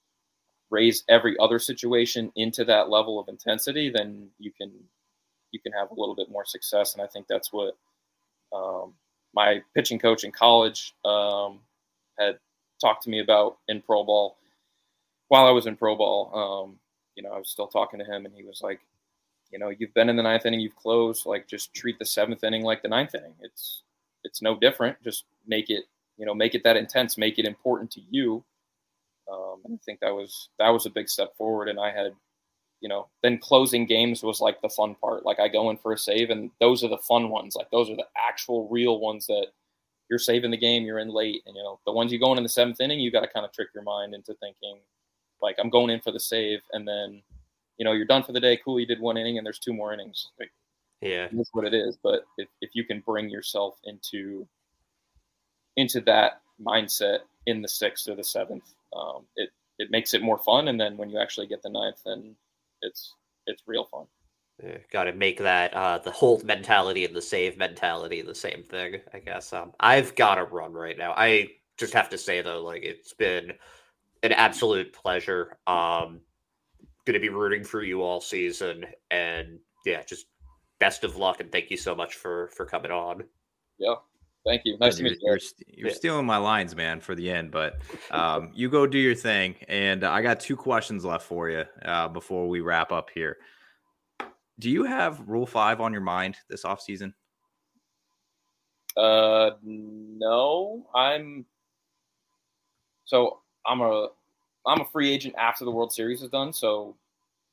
raise 0.71 1.05
every 1.09 1.37
other 1.39 1.59
situation 1.59 2.33
into 2.37 2.65
that 2.65 2.91
level 2.91 3.21
of 3.21 3.29
intensity, 3.29 3.91
then 3.95 4.29
you 4.39 4.51
can 4.53 4.73
you 5.53 5.61
can 5.61 5.73
have 5.73 5.91
a 5.91 5.95
little 5.95 6.17
bit 6.17 6.31
more 6.31 6.45
success. 6.45 6.95
And 6.95 7.03
I 7.03 7.07
think 7.07 7.27
that's 7.29 7.53
what 7.53 7.77
um, 8.53 8.95
my 9.35 9.61
pitching 9.75 9.99
coach 9.99 10.25
in 10.25 10.33
college 10.33 10.95
um, 11.05 11.61
had 12.19 12.39
talked 12.81 13.03
to 13.05 13.11
me 13.11 13.21
about 13.21 13.59
in 13.69 13.83
pro 13.83 14.05
ball 14.05 14.37
while 15.29 15.47
I 15.47 15.51
was 15.51 15.67
in 15.67 15.77
pro 15.77 15.97
ball. 15.97 16.31
Um, 16.35 16.79
you 17.17 17.23
know, 17.23 17.31
I 17.31 17.39
was 17.39 17.49
still 17.49 17.69
talking 17.69 17.99
to 17.99 18.05
him, 18.05 18.25
and 18.25 18.35
he 18.35 18.45
was 18.45 18.61
like, 18.63 18.81
you 19.51 19.59
know, 19.59 19.71
you've 19.71 19.95
been 19.95 20.09
in 20.09 20.17
the 20.17 20.23
ninth 20.23 20.47
inning, 20.47 20.61
you've 20.61 20.77
closed. 20.77 21.27
Like, 21.27 21.47
just 21.47 21.75
treat 21.75 21.99
the 21.99 22.05
seventh 22.05 22.43
inning 22.45 22.63
like 22.63 22.83
the 22.83 22.89
ninth 22.89 23.15
inning. 23.15 23.35
It's 23.41 23.83
it's 24.25 24.43
no 24.43 24.59
different. 24.59 25.03
Just 25.03 25.25
make 25.47 25.71
it, 25.71 25.85
you 26.17 26.27
know, 26.27 26.35
make 26.35 26.55
it 26.55 26.65
that 26.65 26.77
intense, 26.77 27.19
make 27.19 27.39
it 27.39 27.45
important 27.45 27.91
to 27.93 28.01
you. 28.11 28.45
Um, 29.31 29.61
and 29.65 29.75
I 29.75 29.79
think 29.85 30.01
that 30.01 30.15
was 30.15 30.49
that 30.59 30.71
was 30.71 30.87
a 30.87 30.91
big 30.91 31.09
step 31.09 31.37
forward. 31.37 31.69
And 31.69 31.79
I 31.79 31.91
had 31.91 32.13
you 32.85 32.89
know, 32.91 33.09
then 33.23 33.39
closing 33.39 33.87
games 33.87 34.23
was 34.23 34.43
like 34.43 34.61
the 34.61 34.69
fun 34.69 34.95
part. 34.97 35.25
Like 35.25 35.41
I 35.41 35.49
go 35.49 35.71
in 35.71 35.79
for 35.79 35.95
a 35.95 35.99
save, 35.99 36.29
and 36.29 36.51
those 36.61 36.85
are 36.85 36.89
the 36.89 36.99
fun 36.99 37.31
ones. 37.31 37.57
Like 37.57 37.71
those 37.71 37.89
are 37.89 37.97
the 37.97 38.05
actual 38.29 38.69
real 38.69 39.01
ones 39.01 39.27
that 39.27 39.47
you're 40.11 40.19
saving 40.19 40.51
the 40.51 40.59
game, 40.59 40.85
you're 40.85 40.99
in 40.99 41.09
late, 41.09 41.43
and 41.47 41.57
you 41.57 41.63
know 41.63 41.81
the 41.87 41.93
ones 41.93 42.13
you 42.13 42.21
go 42.21 42.31
in 42.33 42.37
in 42.37 42.45
the 42.45 42.49
seventh 42.51 42.83
inning, 42.83 43.01
you 43.01 43.11
got 43.11 43.23
to 43.23 43.27
kind 43.27 43.47
of 43.47 43.53
trick 43.53 43.69
your 43.75 43.85
mind 43.85 44.13
into 44.13 44.35
thinking, 44.35 44.77
like 45.41 45.57
I'm 45.59 45.71
going 45.71 45.89
in 45.89 46.01
for 46.01 46.13
the 46.13 46.21
save, 46.21 46.61
and 46.75 46.87
then 46.87 47.23
you 47.79 47.87
know 47.87 47.93
you're 47.93 48.05
done 48.05 48.23
for 48.23 48.33
the 48.33 48.41
day. 48.41 48.61
Cool, 48.63 48.79
you 48.79 48.85
did 48.85 49.01
one 49.01 49.17
inning, 49.17 49.39
and 49.39 49.47
there's 49.47 49.59
two 49.59 49.73
more 49.73 49.95
innings. 49.95 50.29
Like, 50.39 50.53
yeah, 51.01 51.29
that's 51.33 51.55
what 51.55 51.65
it 51.65 51.73
is. 51.73 51.97
But 52.03 52.27
if 52.37 52.49
if 52.61 52.73
you 52.75 52.85
can 52.85 53.01
bring 53.01 53.31
yourself 53.31 53.79
into 53.85 54.47
into 55.79 56.03
that 56.03 56.43
mindset 56.61 57.21
in 57.47 57.63
the 57.63 57.69
sixth 57.69 58.11
or 58.11 58.15
the 58.15 58.25
seventh, 58.25 58.75
um, 58.95 59.23
it 59.37 59.49
it 59.79 59.91
makes 59.91 60.13
it 60.13 60.21
more 60.21 60.37
fun. 60.37 60.69
And 60.69 60.79
then 60.79 60.99
when 60.99 61.09
you 61.09 61.19
actually 61.19 61.47
get 61.47 61.63
the 61.63 61.71
ninth, 61.71 62.03
then 62.05 62.37
it's 62.83 63.15
it's 63.47 63.63
real 63.67 63.85
fun. 63.85 64.07
Yeah, 64.63 64.79
Got 64.93 65.05
to 65.05 65.13
make 65.13 65.39
that 65.39 65.75
uh, 65.75 65.99
the 65.99 66.11
hold 66.11 66.45
mentality 66.45 67.05
and 67.05 67.15
the 67.15 67.23
save 67.23 67.57
mentality 67.57 68.23
the 68.23 68.35
same 68.35 68.63
thing. 68.63 69.01
I 69.13 69.19
guess. 69.19 69.53
Um, 69.53 69.73
I've 69.81 70.15
got 70.15 70.37
to 70.37 70.45
run 70.45 70.73
right 70.73 70.97
now. 70.97 71.13
I 71.17 71.49
just 71.77 71.93
have 71.95 72.09
to 72.11 72.19
say 72.19 72.41
though, 72.43 72.63
like 72.63 72.83
it's 72.83 73.15
been 73.15 73.53
an 74.23 74.33
absolute 74.33 74.93
pleasure. 74.93 75.59
Um, 75.67 76.21
going 77.05 77.15
to 77.15 77.21
be 77.21 77.29
rooting 77.29 77.65
for 77.65 77.83
you 77.83 78.03
all 78.03 78.21
season, 78.21 78.87
and 79.11 79.59
yeah, 79.85 80.03
just 80.03 80.27
best 80.81 81.05
of 81.05 81.17
luck 81.17 81.41
and 81.41 81.51
thank 81.51 81.71
you 81.71 81.77
so 81.77 81.95
much 81.95 82.15
for 82.15 82.49
for 82.57 82.65
coming 82.65 82.91
on. 82.91 83.25
Yeah, 83.79 83.95
Thank 84.47 84.63
you. 84.65 84.77
Nice 84.79 84.99
you're, 84.99 85.09
to 85.09 85.15
meet 85.15 85.23
you. 85.23 85.29
You're, 85.29 85.39
you're 85.69 85.89
yeah. 85.89 85.95
stealing 85.95 86.27
my 86.27 86.37
lines, 86.37 86.77
man, 86.77 87.01
for 87.01 87.15
the 87.15 87.31
end. 87.31 87.51
But 87.51 87.79
um, 88.11 88.51
you 88.55 88.69
go 88.69 88.87
do 88.87 88.99
your 88.99 89.15
thing, 89.15 89.55
and 89.69 90.05
I 90.05 90.21
got 90.21 90.39
two 90.39 90.57
questions 90.57 91.05
left 91.05 91.27
for 91.27 91.49
you 91.49 91.65
uh, 91.83 92.09
before 92.09 92.49
we 92.49 92.61
wrap 92.61 92.93
up 92.93 93.09
here. 93.15 93.39
Do 94.59 94.71
you 94.71 94.85
have 94.85 95.21
Rule 95.27 95.47
Five 95.47 95.81
on 95.81 95.93
your 95.93 96.03
mind 96.03 96.37
this 96.51 96.65
off 96.65 96.83
season? 96.83 97.15
Uh, 98.97 99.51
no. 99.63 100.87
I'm 100.95 101.47
so 103.05 103.41
I'm 103.67 103.81
a 103.81 104.09
I'm 104.67 104.81
a 104.81 104.85
free 104.85 105.11
agent 105.11 105.35
after 105.39 105.65
the 105.65 105.71
World 105.71 105.93
Series 105.93 106.23
is 106.23 106.29
done. 106.29 106.53
So 106.53 106.97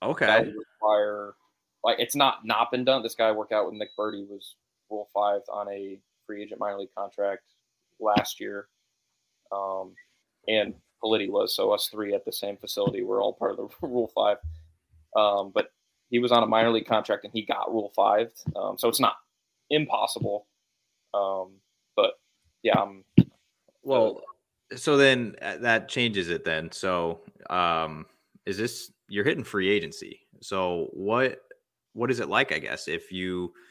okay, 0.03 0.51
require 0.81 1.35
like 1.83 1.99
it's 1.99 2.15
not 2.15 2.45
not 2.45 2.69
been 2.69 2.83
done. 2.83 3.01
This 3.01 3.15
guy 3.15 3.31
worked 3.31 3.53
out 3.53 3.65
with 3.65 3.75
Nick 3.75 3.89
Burdi 3.97 4.27
was 4.27 4.55
Rule 4.89 5.09
Five 5.13 5.41
on 5.51 5.69
a 5.69 5.97
free 6.31 6.43
agent 6.43 6.61
minor 6.61 6.79
league 6.79 6.95
contract 6.97 7.43
last 7.99 8.39
year. 8.39 8.67
Um, 9.51 9.93
and 10.47 10.73
Politi 11.03 11.29
was, 11.29 11.53
so 11.53 11.71
us 11.71 11.89
three 11.91 12.13
at 12.13 12.23
the 12.23 12.31
same 12.31 12.55
facility, 12.55 13.03
we're 13.03 13.21
all 13.21 13.33
part 13.33 13.51
of 13.51 13.57
the 13.57 13.67
Rule 13.87 14.09
5. 14.15 14.37
Um, 15.17 15.51
but 15.53 15.71
he 16.09 16.19
was 16.19 16.31
on 16.31 16.43
a 16.43 16.47
minor 16.47 16.71
league 16.71 16.87
contract 16.87 17.25
and 17.25 17.33
he 17.33 17.45
got 17.45 17.69
Rule 17.69 17.91
5. 17.95 18.31
Um, 18.55 18.77
so 18.77 18.87
it's 18.87 18.99
not 18.99 19.15
impossible. 19.69 20.47
Um, 21.13 21.55
but 21.97 22.13
yeah. 22.63 22.79
I'm, 22.79 23.03
well, 23.83 24.21
so 24.73 24.95
then 24.95 25.35
uh, 25.41 25.57
that 25.57 25.89
changes 25.89 26.29
it 26.29 26.45
then. 26.45 26.71
So 26.71 27.19
um, 27.49 28.05
is 28.45 28.57
this, 28.57 28.89
you're 29.09 29.25
hitting 29.25 29.43
free 29.43 29.69
agency. 29.69 30.21
So 30.41 30.87
what, 30.93 31.41
what 31.91 32.09
is 32.09 32.21
it 32.21 32.29
like, 32.29 32.53
I 32.53 32.59
guess, 32.59 32.87
if 32.87 33.11
you– 33.11 33.51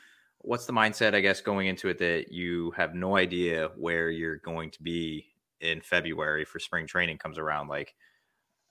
what's 0.42 0.66
the 0.66 0.72
mindset, 0.72 1.14
I 1.14 1.20
guess, 1.20 1.40
going 1.40 1.66
into 1.66 1.88
it 1.88 1.98
that 1.98 2.32
you 2.32 2.72
have 2.72 2.94
no 2.94 3.16
idea 3.16 3.70
where 3.76 4.10
you're 4.10 4.36
going 4.38 4.70
to 4.72 4.82
be 4.82 5.26
in 5.60 5.80
February 5.80 6.44
for 6.44 6.58
spring 6.58 6.86
training 6.86 7.18
comes 7.18 7.38
around? 7.38 7.68
Like, 7.68 7.94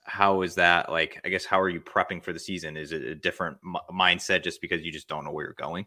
how 0.04 0.42
is 0.42 0.56
that? 0.56 0.90
Like, 0.90 1.20
I 1.24 1.28
guess, 1.28 1.44
how 1.44 1.60
are 1.60 1.68
you 1.68 1.80
prepping 1.80 2.22
for 2.22 2.32
the 2.32 2.38
season? 2.38 2.76
Is 2.76 2.92
it 2.92 3.02
a 3.02 3.14
different 3.14 3.58
m- 3.64 3.76
mindset 3.96 4.42
just 4.42 4.60
because 4.60 4.82
you 4.82 4.92
just 4.92 5.08
don't 5.08 5.24
know 5.24 5.30
where 5.30 5.46
you're 5.46 5.54
going? 5.54 5.86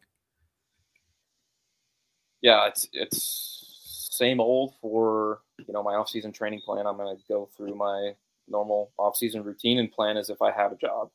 Yeah, 2.41 2.67
it's 2.67 2.89
it's 2.91 4.09
same 4.11 4.39
old 4.39 4.75
for 4.81 5.39
you 5.65 5.73
know 5.73 5.81
my 5.81 5.93
off-season 5.95 6.31
training 6.31 6.61
plan. 6.65 6.85
I'm 6.85 6.97
going 6.97 7.15
to 7.15 7.23
go 7.27 7.49
through 7.55 7.75
my 7.75 8.11
normal 8.47 8.91
off-season 8.97 9.43
routine 9.43 9.79
and 9.79 9.91
plan 9.91 10.17
as 10.17 10.29
if 10.29 10.41
I 10.41 10.51
have 10.51 10.73
a 10.73 10.75
job. 10.75 11.09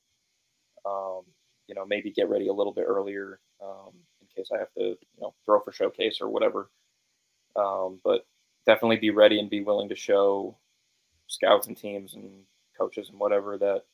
Um, 0.87 1.23
you 1.67 1.75
know, 1.75 1.85
maybe 1.85 2.11
get 2.11 2.31
ready 2.31 2.49
a 2.49 2.53
little 2.53 2.73
bit 2.73 2.87
earlier. 2.87 3.41
Um, 3.63 3.93
case 4.39 4.51
I 4.55 4.59
have 4.59 4.73
to, 4.75 4.83
you 4.83 5.21
know, 5.21 5.35
throw 5.45 5.61
for 5.61 5.73
showcase 5.73 6.19
or 6.21 6.29
whatever. 6.29 6.71
Um, 7.57 8.01
but 8.05 8.27
definitely 8.67 8.97
be 8.97 9.11
ready 9.11 9.41
and 9.41 9.51
be 9.51 9.63
willing 9.63 9.89
to 9.89 9.97
show 9.97 10.57
scouts 11.27 11.67
and 11.67 11.77
teams 11.77 12.15
and 12.15 12.31
coaches 12.77 13.09
and 13.11 13.19
whatever 13.19 13.59
that 13.59 13.85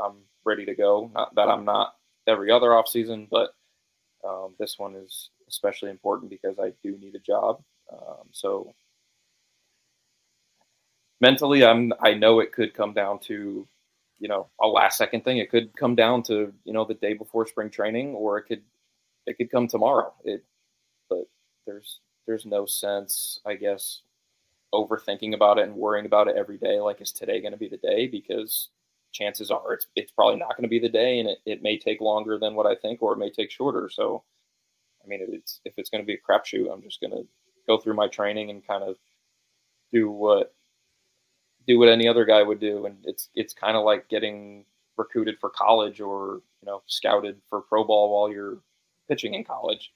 I'm 0.00 0.16
ready 0.44 0.64
to 0.64 0.74
go. 0.74 1.10
Not 1.14 1.34
that 1.34 1.48
I'm 1.48 1.64
not 1.64 1.94
every 2.26 2.50
other 2.50 2.74
off 2.74 2.88
season, 2.88 3.28
but 3.30 3.54
um, 4.26 4.54
this 4.58 4.78
one 4.78 4.94
is 4.94 5.30
especially 5.48 5.90
important 5.90 6.30
because 6.30 6.58
I 6.58 6.72
do 6.82 6.96
need 6.98 7.14
a 7.14 7.20
job. 7.20 7.62
Um, 7.92 8.28
so 8.32 8.74
mentally, 11.20 11.64
I'm 11.64 11.92
I 12.00 12.14
know 12.14 12.40
it 12.40 12.52
could 12.52 12.74
come 12.74 12.94
down 12.94 13.18
to 13.20 13.66
you 14.18 14.28
know 14.28 14.48
a 14.60 14.66
last 14.66 14.96
second 14.96 15.22
thing. 15.22 15.38
It 15.38 15.50
could 15.50 15.76
come 15.76 15.94
down 15.94 16.22
to 16.24 16.52
you 16.64 16.72
know 16.72 16.84
the 16.84 16.94
day 16.94 17.14
before 17.14 17.46
spring 17.46 17.70
training, 17.70 18.14
or 18.14 18.38
it 18.38 18.44
could 18.44 18.62
it 19.26 19.36
could 19.36 19.50
come 19.50 19.68
tomorrow. 19.68 20.12
It 20.24 20.44
but 21.08 21.24
there's 21.66 22.00
there's 22.26 22.46
no 22.46 22.66
sense, 22.66 23.40
I 23.44 23.54
guess, 23.54 24.02
overthinking 24.72 25.34
about 25.34 25.58
it 25.58 25.68
and 25.68 25.76
worrying 25.76 26.06
about 26.06 26.28
it 26.28 26.36
every 26.36 26.58
day. 26.58 26.80
Like, 26.80 27.00
is 27.00 27.12
today 27.12 27.40
going 27.40 27.52
to 27.52 27.58
be 27.58 27.68
the 27.68 27.76
day? 27.76 28.06
Because 28.06 28.70
chances 29.12 29.50
are 29.50 29.72
it's, 29.72 29.86
it's 29.94 30.12
probably 30.12 30.38
not 30.38 30.56
going 30.56 30.64
to 30.64 30.68
be 30.68 30.80
the 30.80 30.88
day 30.88 31.20
and 31.20 31.28
it, 31.28 31.38
it 31.46 31.62
may 31.62 31.78
take 31.78 32.00
longer 32.00 32.38
than 32.38 32.54
what 32.54 32.66
I 32.66 32.74
think 32.74 33.00
or 33.00 33.12
it 33.12 33.18
may 33.18 33.30
take 33.30 33.50
shorter. 33.50 33.88
So, 33.88 34.24
I 35.02 35.08
mean, 35.08 35.20
it's, 35.22 35.60
if 35.64 35.74
it's 35.76 35.88
going 35.88 36.02
to 36.02 36.06
be 36.06 36.14
a 36.14 36.18
crapshoot, 36.18 36.70
I'm 36.70 36.82
just 36.82 37.00
going 37.00 37.12
to 37.12 37.26
go 37.66 37.78
through 37.78 37.94
my 37.94 38.08
training 38.08 38.50
and 38.50 38.66
kind 38.66 38.82
of 38.82 38.96
do 39.92 40.10
what, 40.10 40.52
do 41.66 41.78
what 41.78 41.88
any 41.88 42.08
other 42.08 42.24
guy 42.24 42.42
would 42.42 42.58
do. 42.58 42.86
And 42.86 42.96
it's, 43.04 43.28
it's 43.34 43.54
kind 43.54 43.76
of 43.76 43.84
like 43.84 44.08
getting 44.08 44.64
recruited 44.96 45.36
for 45.40 45.50
college 45.50 46.00
or, 46.00 46.40
you 46.60 46.66
know, 46.66 46.82
scouted 46.86 47.40
for 47.48 47.60
pro 47.60 47.84
ball 47.84 48.12
while 48.12 48.32
you're 48.32 48.58
pitching 49.08 49.34
in 49.34 49.44
college. 49.44 49.92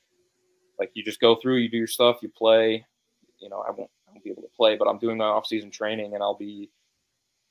Like 0.79 0.91
you 0.95 1.03
just 1.03 1.21
go 1.21 1.37
through, 1.37 1.57
you 1.57 1.69
do 1.69 1.77
your 1.77 1.87
stuff, 1.87 2.19
you 2.23 2.29
play, 2.29 2.87
you 3.41 3.49
know, 3.49 3.65
I 3.67 3.71
won't, 3.71 3.91
I 4.07 4.13
won't 4.13 4.25
be 4.25 4.31
able 4.31 4.43
to 4.43 4.49
play, 4.57 4.77
but 4.77 4.87
I'm 4.87 4.99
doing 4.99 5.17
my 5.17 5.25
off 5.25 5.47
season 5.47 5.71
training 5.71 6.15
and 6.15 6.23
I'll 6.23 6.37
be, 6.37 6.71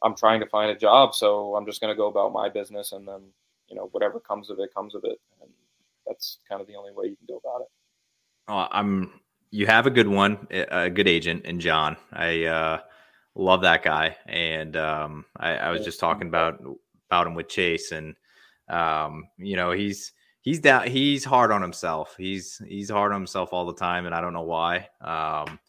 I'm 0.04 0.16
trying 0.16 0.40
to 0.40 0.46
find 0.48 0.72
a 0.72 0.76
job, 0.76 1.16
so 1.16 1.56
I'm 1.56 1.66
just 1.66 1.82
going 1.82 1.92
to 1.94 1.98
go 1.98 2.08
about 2.08 2.32
my 2.32 2.50
business, 2.50 2.92
and 2.92 3.08
then 3.08 3.22
you 3.68 3.76
know 3.76 3.90
whatever 3.92 4.20
comes 4.20 4.50
of 4.50 4.60
it 4.60 4.74
comes 4.74 4.96
of 4.96 5.04
it, 5.04 5.20
and 5.42 5.50
that's 6.06 6.40
kind 6.48 6.62
of 6.62 6.68
the 6.68 6.76
only 6.76 6.92
way 6.92 7.08
you 7.08 7.16
can 7.16 7.26
go 7.28 7.38
about 7.38 7.62
it. 7.62 7.68
Oh, 8.48 8.68
I'm. 8.72 9.20
You 9.50 9.66
have 9.66 9.88
a 9.88 9.90
good 9.90 10.10
one, 10.10 10.46
a 10.52 10.90
good 10.90 11.08
agent 11.08 11.44
and 11.46 11.62
John. 11.62 11.96
I 12.12 12.44
uh, 12.44 12.80
love 13.34 13.62
that 13.62 13.82
guy, 13.82 14.18
and 14.26 14.76
um, 14.76 15.26
I, 15.38 15.56
I, 15.56 15.72
was 15.72 15.86
just 15.86 16.02
talking 16.02 16.28
about 16.28 16.62
about 17.10 17.28
him 17.28 17.34
with 17.34 17.48
Chase, 17.48 17.94
and 17.94 18.16
um, 18.68 19.30
you 19.38 19.56
know 19.56 19.72
he's 19.72 20.12
he's 20.48 20.62
down. 20.62 20.88
He's 20.88 21.26
hard 21.26 21.52
on 21.52 21.62
himself. 21.62 22.16
He's 22.18 22.62
he's 22.66 22.90
hard 22.90 23.12
on 23.12 23.20
himself 23.20 23.50
all 23.52 23.66
the 23.66 23.74
time, 23.74 24.06
and 24.06 24.16
I 24.16 24.22
don't 24.22 24.32
know 24.32 24.44
why. 24.44 24.88
Um, 25.02 25.60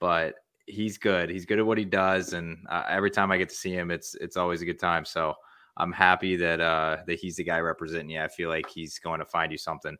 but 0.00 0.36
he's 0.64 0.96
good. 0.96 1.28
He's 1.28 1.44
good 1.44 1.58
at 1.58 1.66
what 1.66 1.76
he 1.76 1.84
does, 1.84 2.32
and 2.32 2.56
uh, 2.70 2.84
every 2.88 3.10
time 3.10 3.30
I 3.30 3.36
get 3.36 3.50
to 3.50 3.54
see 3.54 3.72
him, 3.72 3.90
it's 3.90 4.14
it's 4.14 4.38
always 4.38 4.62
a 4.62 4.64
good 4.64 4.80
time. 4.80 5.04
So 5.04 5.34
I'm 5.76 5.92
happy 5.92 6.36
that 6.36 6.62
uh, 6.62 6.98
that 7.06 7.18
he's 7.18 7.36
the 7.36 7.44
guy 7.44 7.60
representing 7.60 8.08
you. 8.08 8.22
I 8.22 8.28
feel 8.28 8.48
like 8.48 8.70
he's 8.70 8.98
going 8.98 9.18
to 9.18 9.26
find 9.26 9.52
you 9.52 9.58
something. 9.58 9.98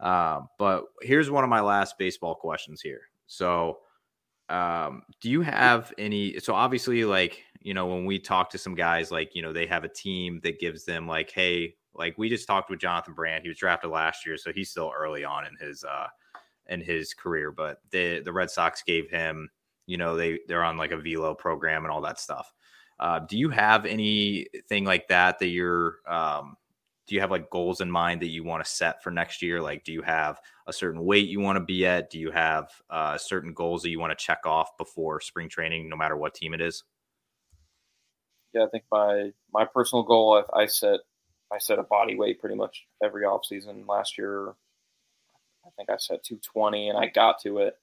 Uh, 0.00 0.40
but 0.58 0.84
here's 1.02 1.30
one 1.30 1.44
of 1.44 1.50
my 1.50 1.60
last 1.60 1.98
baseball 1.98 2.34
questions 2.34 2.80
here. 2.80 3.02
So, 3.28 3.78
um, 4.48 5.02
do 5.20 5.30
you 5.30 5.42
have 5.42 5.92
any? 5.98 6.40
So 6.40 6.52
obviously, 6.52 7.04
like 7.04 7.44
you 7.60 7.74
know, 7.74 7.86
when 7.86 8.06
we 8.06 8.18
talk 8.18 8.50
to 8.50 8.58
some 8.58 8.74
guys, 8.74 9.12
like 9.12 9.36
you 9.36 9.42
know, 9.42 9.52
they 9.52 9.66
have 9.66 9.84
a 9.84 9.88
team 9.88 10.40
that 10.42 10.58
gives 10.58 10.84
them 10.84 11.06
like, 11.06 11.30
hey, 11.30 11.76
like 11.98 12.16
we 12.16 12.28
just 12.28 12.46
talked 12.46 12.70
with 12.70 12.80
Jonathan 12.80 13.14
Brand. 13.14 13.42
He 13.42 13.48
was 13.48 13.58
drafted 13.58 13.90
last 13.90 14.24
year, 14.24 14.36
so 14.36 14.52
he's 14.52 14.70
still 14.70 14.92
early 14.96 15.24
on 15.24 15.44
in 15.46 15.56
his 15.56 15.84
uh 15.84 16.06
in 16.68 16.80
his 16.80 17.14
career. 17.14 17.50
But 17.50 17.80
the 17.90 18.20
the 18.20 18.32
Red 18.32 18.50
Sox 18.50 18.82
gave 18.82 19.10
him 19.10 19.50
you 19.88 19.96
know 19.96 20.16
they 20.16 20.38
they're 20.46 20.62
on 20.62 20.76
like 20.76 20.92
a 20.92 20.96
velo 20.96 21.34
program 21.34 21.84
and 21.84 21.90
all 21.90 22.02
that 22.02 22.20
stuff 22.20 22.52
uh, 23.00 23.18
do 23.20 23.36
you 23.36 23.48
have 23.48 23.86
anything 23.86 24.84
like 24.84 25.08
that 25.08 25.38
that 25.40 25.48
you're 25.48 25.96
um, 26.06 26.56
do 27.06 27.14
you 27.14 27.20
have 27.20 27.30
like 27.30 27.50
goals 27.50 27.80
in 27.80 27.90
mind 27.90 28.20
that 28.20 28.28
you 28.28 28.44
want 28.44 28.62
to 28.62 28.70
set 28.70 29.02
for 29.02 29.10
next 29.10 29.42
year 29.42 29.60
like 29.60 29.82
do 29.82 29.92
you 29.92 30.02
have 30.02 30.40
a 30.68 30.72
certain 30.72 31.04
weight 31.04 31.28
you 31.28 31.40
want 31.40 31.56
to 31.56 31.64
be 31.64 31.84
at 31.86 32.10
do 32.10 32.18
you 32.18 32.30
have 32.30 32.70
uh, 32.90 33.16
certain 33.18 33.52
goals 33.52 33.82
that 33.82 33.90
you 33.90 33.98
want 33.98 34.16
to 34.16 34.24
check 34.24 34.40
off 34.44 34.76
before 34.76 35.20
spring 35.20 35.48
training 35.48 35.88
no 35.88 35.96
matter 35.96 36.16
what 36.16 36.34
team 36.34 36.54
it 36.54 36.60
is 36.60 36.84
yeah 38.52 38.62
i 38.62 38.68
think 38.68 38.84
my 38.92 39.30
my 39.52 39.64
personal 39.64 40.02
goal 40.02 40.44
i, 40.54 40.62
I 40.62 40.66
set 40.66 41.00
i 41.52 41.58
set 41.58 41.78
a 41.78 41.82
body 41.84 42.16
weight 42.16 42.40
pretty 42.40 42.54
much 42.56 42.86
every 43.02 43.24
off 43.24 43.44
season 43.44 43.84
last 43.86 44.18
year 44.18 44.50
i 45.66 45.70
think 45.76 45.90
i 45.90 45.96
set 45.96 46.22
220 46.22 46.88
and 46.88 46.98
i 46.98 47.06
got 47.06 47.40
to 47.40 47.58
it 47.58 47.76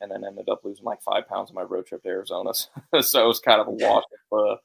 and 0.00 0.10
then 0.10 0.24
ended 0.24 0.48
up 0.48 0.64
losing 0.64 0.84
like 0.84 1.02
five 1.02 1.26
pounds 1.28 1.50
on 1.50 1.54
my 1.54 1.62
road 1.62 1.86
trip 1.86 2.02
to 2.02 2.08
Arizona. 2.08 2.52
so 3.00 3.24
it 3.24 3.26
was 3.26 3.40
kind 3.40 3.60
of 3.60 3.68
a 3.68 3.70
wash 3.70 4.04
of 4.32 4.38
uh, 4.38 4.56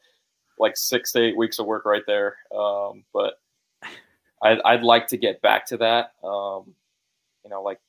like 0.58 0.76
six 0.76 1.12
to 1.14 1.24
eight 1.24 1.38
weeks 1.38 1.60
of 1.60 1.66
work 1.66 1.86
right 1.86 2.04
there. 2.06 2.36
Um, 2.56 3.04
but 3.14 3.40
I'd, 4.42 4.62
I'd, 4.62 4.84
like 4.84 5.08
to 5.08 5.18
get 5.18 5.42
back 5.42 5.66
to 5.68 5.78
that, 5.78 6.14
um, 6.24 6.74
you 7.44 7.50
know, 7.50 7.62
like 7.62 7.80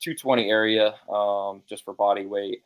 220 0.00 0.50
area 0.50 0.94
um, 1.12 1.62
just 1.68 1.84
for 1.84 1.94
body 1.94 2.26
weight. 2.26 2.62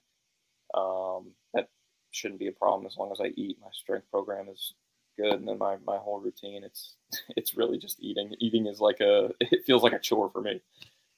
Um, 0.75 1.33
that 1.55 1.69
shouldn't 2.11 2.41
be 2.41 2.49
a 2.49 2.53
problem 2.53 2.87
as 2.87 2.97
long 2.97 3.11
as 3.13 3.21
I 3.21 3.33
eat. 3.37 3.59
My 3.61 3.69
strength 3.73 4.11
program 4.11 4.49
is 4.49 4.75
good, 5.17 5.35
and 5.35 5.49
then 5.49 5.59
my, 5.59 5.77
my 5.87 5.97
whole 5.97 6.21
routine. 6.21 6.65
It's 6.65 6.97
it's 7.37 7.57
really 7.57 7.79
just 7.79 8.01
eating. 8.01 8.35
Eating 8.41 8.67
is 8.67 8.81
like 8.81 9.01
a 9.01 9.31
it 9.41 9.65
feels 9.65 9.83
like 9.83 9.93
a 9.93 9.99
chore 9.99 10.31
for 10.31 10.43
me. 10.43 10.61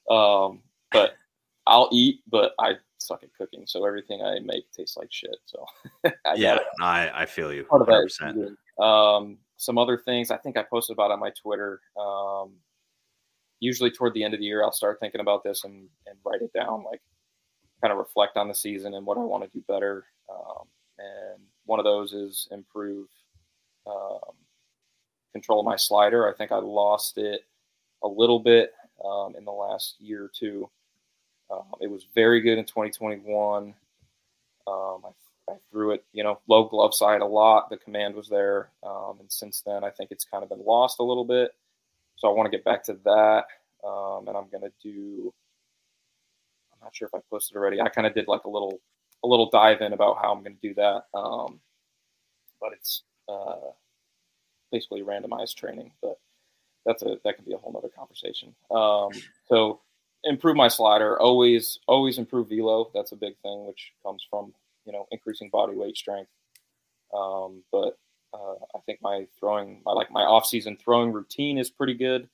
Um, 0.09 0.61
but 0.91 1.13
I'll 1.65 1.89
eat, 1.91 2.21
but 2.29 2.53
I 2.59 2.73
suck 2.97 3.23
at 3.23 3.33
cooking, 3.37 3.63
so 3.65 3.85
everything 3.85 4.21
I 4.21 4.39
make 4.39 4.71
tastes 4.71 4.97
like 4.97 5.11
shit. 5.11 5.37
So 5.45 5.65
I 6.25 6.33
yeah, 6.35 6.59
I 6.81 7.09
I 7.13 7.25
feel 7.25 7.53
you. 7.53 7.63
Part 7.63 7.81
of 7.81 7.87
that. 7.87 8.83
Um, 8.83 9.37
some 9.57 9.77
other 9.77 9.97
things 9.97 10.31
I 10.31 10.37
think 10.37 10.57
I 10.57 10.63
posted 10.63 10.95
about 10.95 11.11
on 11.11 11.19
my 11.19 11.31
Twitter. 11.41 11.79
Um, 11.99 12.53
usually 13.59 13.91
toward 13.91 14.13
the 14.13 14.23
end 14.23 14.33
of 14.33 14.41
the 14.41 14.45
year, 14.45 14.63
I'll 14.63 14.73
start 14.73 14.99
thinking 14.99 15.21
about 15.21 15.43
this 15.43 15.63
and, 15.63 15.87
and 16.05 16.17
write 16.25 16.41
it 16.41 16.51
down, 16.53 16.83
like 16.83 17.01
kind 17.81 17.91
of 17.91 17.97
reflect 17.97 18.35
on 18.35 18.49
the 18.49 18.53
season 18.53 18.93
and 18.93 19.05
what 19.05 19.17
I 19.17 19.21
want 19.21 19.43
to 19.43 19.49
do 19.49 19.63
better. 19.67 20.05
Um, 20.29 20.67
and 20.97 21.43
one 21.65 21.79
of 21.79 21.85
those 21.85 22.13
is 22.13 22.47
improve 22.51 23.07
um, 23.87 24.35
control 25.33 25.63
my 25.63 25.75
slider. 25.75 26.29
I 26.29 26.35
think 26.35 26.51
I 26.51 26.57
lost 26.57 27.17
it 27.17 27.41
a 28.03 28.07
little 28.07 28.39
bit 28.39 28.73
um, 29.03 29.35
in 29.37 29.45
the 29.45 29.51
last 29.51 29.95
year 29.99 30.25
or 30.25 30.31
two. 30.33 30.69
Um, 31.51 31.73
it 31.81 31.89
was 31.89 32.07
very 32.15 32.41
good 32.41 32.57
in 32.57 32.65
2021. 32.65 33.73
Um, 34.65 35.01
I, 35.05 35.51
I, 35.51 35.55
threw 35.71 35.91
it, 35.91 36.05
you 36.13 36.23
know, 36.23 36.39
low 36.47 36.65
glove 36.65 36.93
side 36.93 37.21
a 37.21 37.25
lot. 37.25 37.69
The 37.69 37.77
command 37.77 38.15
was 38.15 38.29
there, 38.29 38.69
um, 38.81 39.17
and 39.19 39.29
since 39.29 39.61
then, 39.61 39.83
I 39.83 39.89
think 39.89 40.11
it's 40.11 40.23
kind 40.23 40.41
of 40.41 40.49
been 40.49 40.63
lost 40.65 40.99
a 40.99 41.03
little 41.03 41.25
bit. 41.25 41.51
So 42.15 42.29
I 42.29 42.33
want 42.33 42.49
to 42.49 42.57
get 42.57 42.63
back 42.63 42.83
to 42.85 42.97
that, 43.03 43.45
and 43.83 44.37
I'm 44.37 44.47
going 44.49 44.63
to 44.63 44.71
do. 44.81 45.33
I'm 46.71 46.79
not 46.81 46.95
sure 46.95 47.07
if 47.07 47.13
I 47.13 47.19
posted 47.29 47.57
already. 47.57 47.81
I 47.81 47.89
kind 47.89 48.07
of 48.07 48.13
did 48.13 48.27
like 48.27 48.45
a 48.45 48.49
little 48.49 48.79
a 49.23 49.27
little 49.27 49.49
dive 49.49 49.81
in 49.81 49.93
about 49.93 50.17
how 50.21 50.31
I'm 50.31 50.43
going 50.43 50.55
to 50.55 50.67
do 50.67 50.73
that, 50.75 51.03
um, 51.13 51.59
but 52.61 52.71
it's 52.73 53.03
uh, 53.27 53.71
basically 54.71 55.01
randomized 55.01 55.55
training. 55.55 55.91
But 56.01 56.19
that's 56.85 57.03
a 57.03 57.17
that 57.23 57.35
can 57.35 57.45
be 57.45 57.53
a 57.53 57.57
whole 57.57 57.75
other 57.77 57.89
conversation. 57.89 58.55
Um, 58.71 59.09
so 59.47 59.81
improve 60.23 60.55
my 60.55 60.67
slider. 60.67 61.19
Always, 61.19 61.79
always 61.87 62.17
improve 62.17 62.49
velo. 62.49 62.89
That's 62.93 63.11
a 63.11 63.17
big 63.17 63.37
thing, 63.43 63.65
which 63.65 63.93
comes 64.05 64.25
from 64.29 64.53
you 64.85 64.91
know 64.91 65.07
increasing 65.11 65.49
body 65.49 65.75
weight 65.75 65.97
strength. 65.97 66.31
Um, 67.13 67.63
but 67.71 67.97
uh, 68.33 68.55
I 68.75 68.79
think 68.85 68.99
my 69.01 69.27
throwing, 69.39 69.81
my 69.85 69.93
like 69.93 70.11
my 70.11 70.23
off 70.23 70.45
season 70.45 70.77
throwing 70.77 71.11
routine 71.11 71.57
is 71.57 71.69
pretty 71.69 71.93
good. 71.93 72.27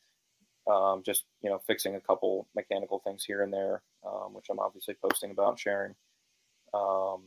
Um, 0.69 1.03
just 1.05 1.25
you 1.41 1.49
know 1.49 1.59
fixing 1.59 1.95
a 1.95 2.01
couple 2.01 2.47
mechanical 2.55 2.99
things 2.99 3.23
here 3.23 3.41
and 3.43 3.53
there, 3.53 3.81
um, 4.05 4.33
which 4.33 4.45
I'm 4.49 4.59
obviously 4.59 4.95
posting 5.01 5.31
about 5.31 5.49
and 5.49 5.59
sharing. 5.59 5.95
Um, 6.73 7.23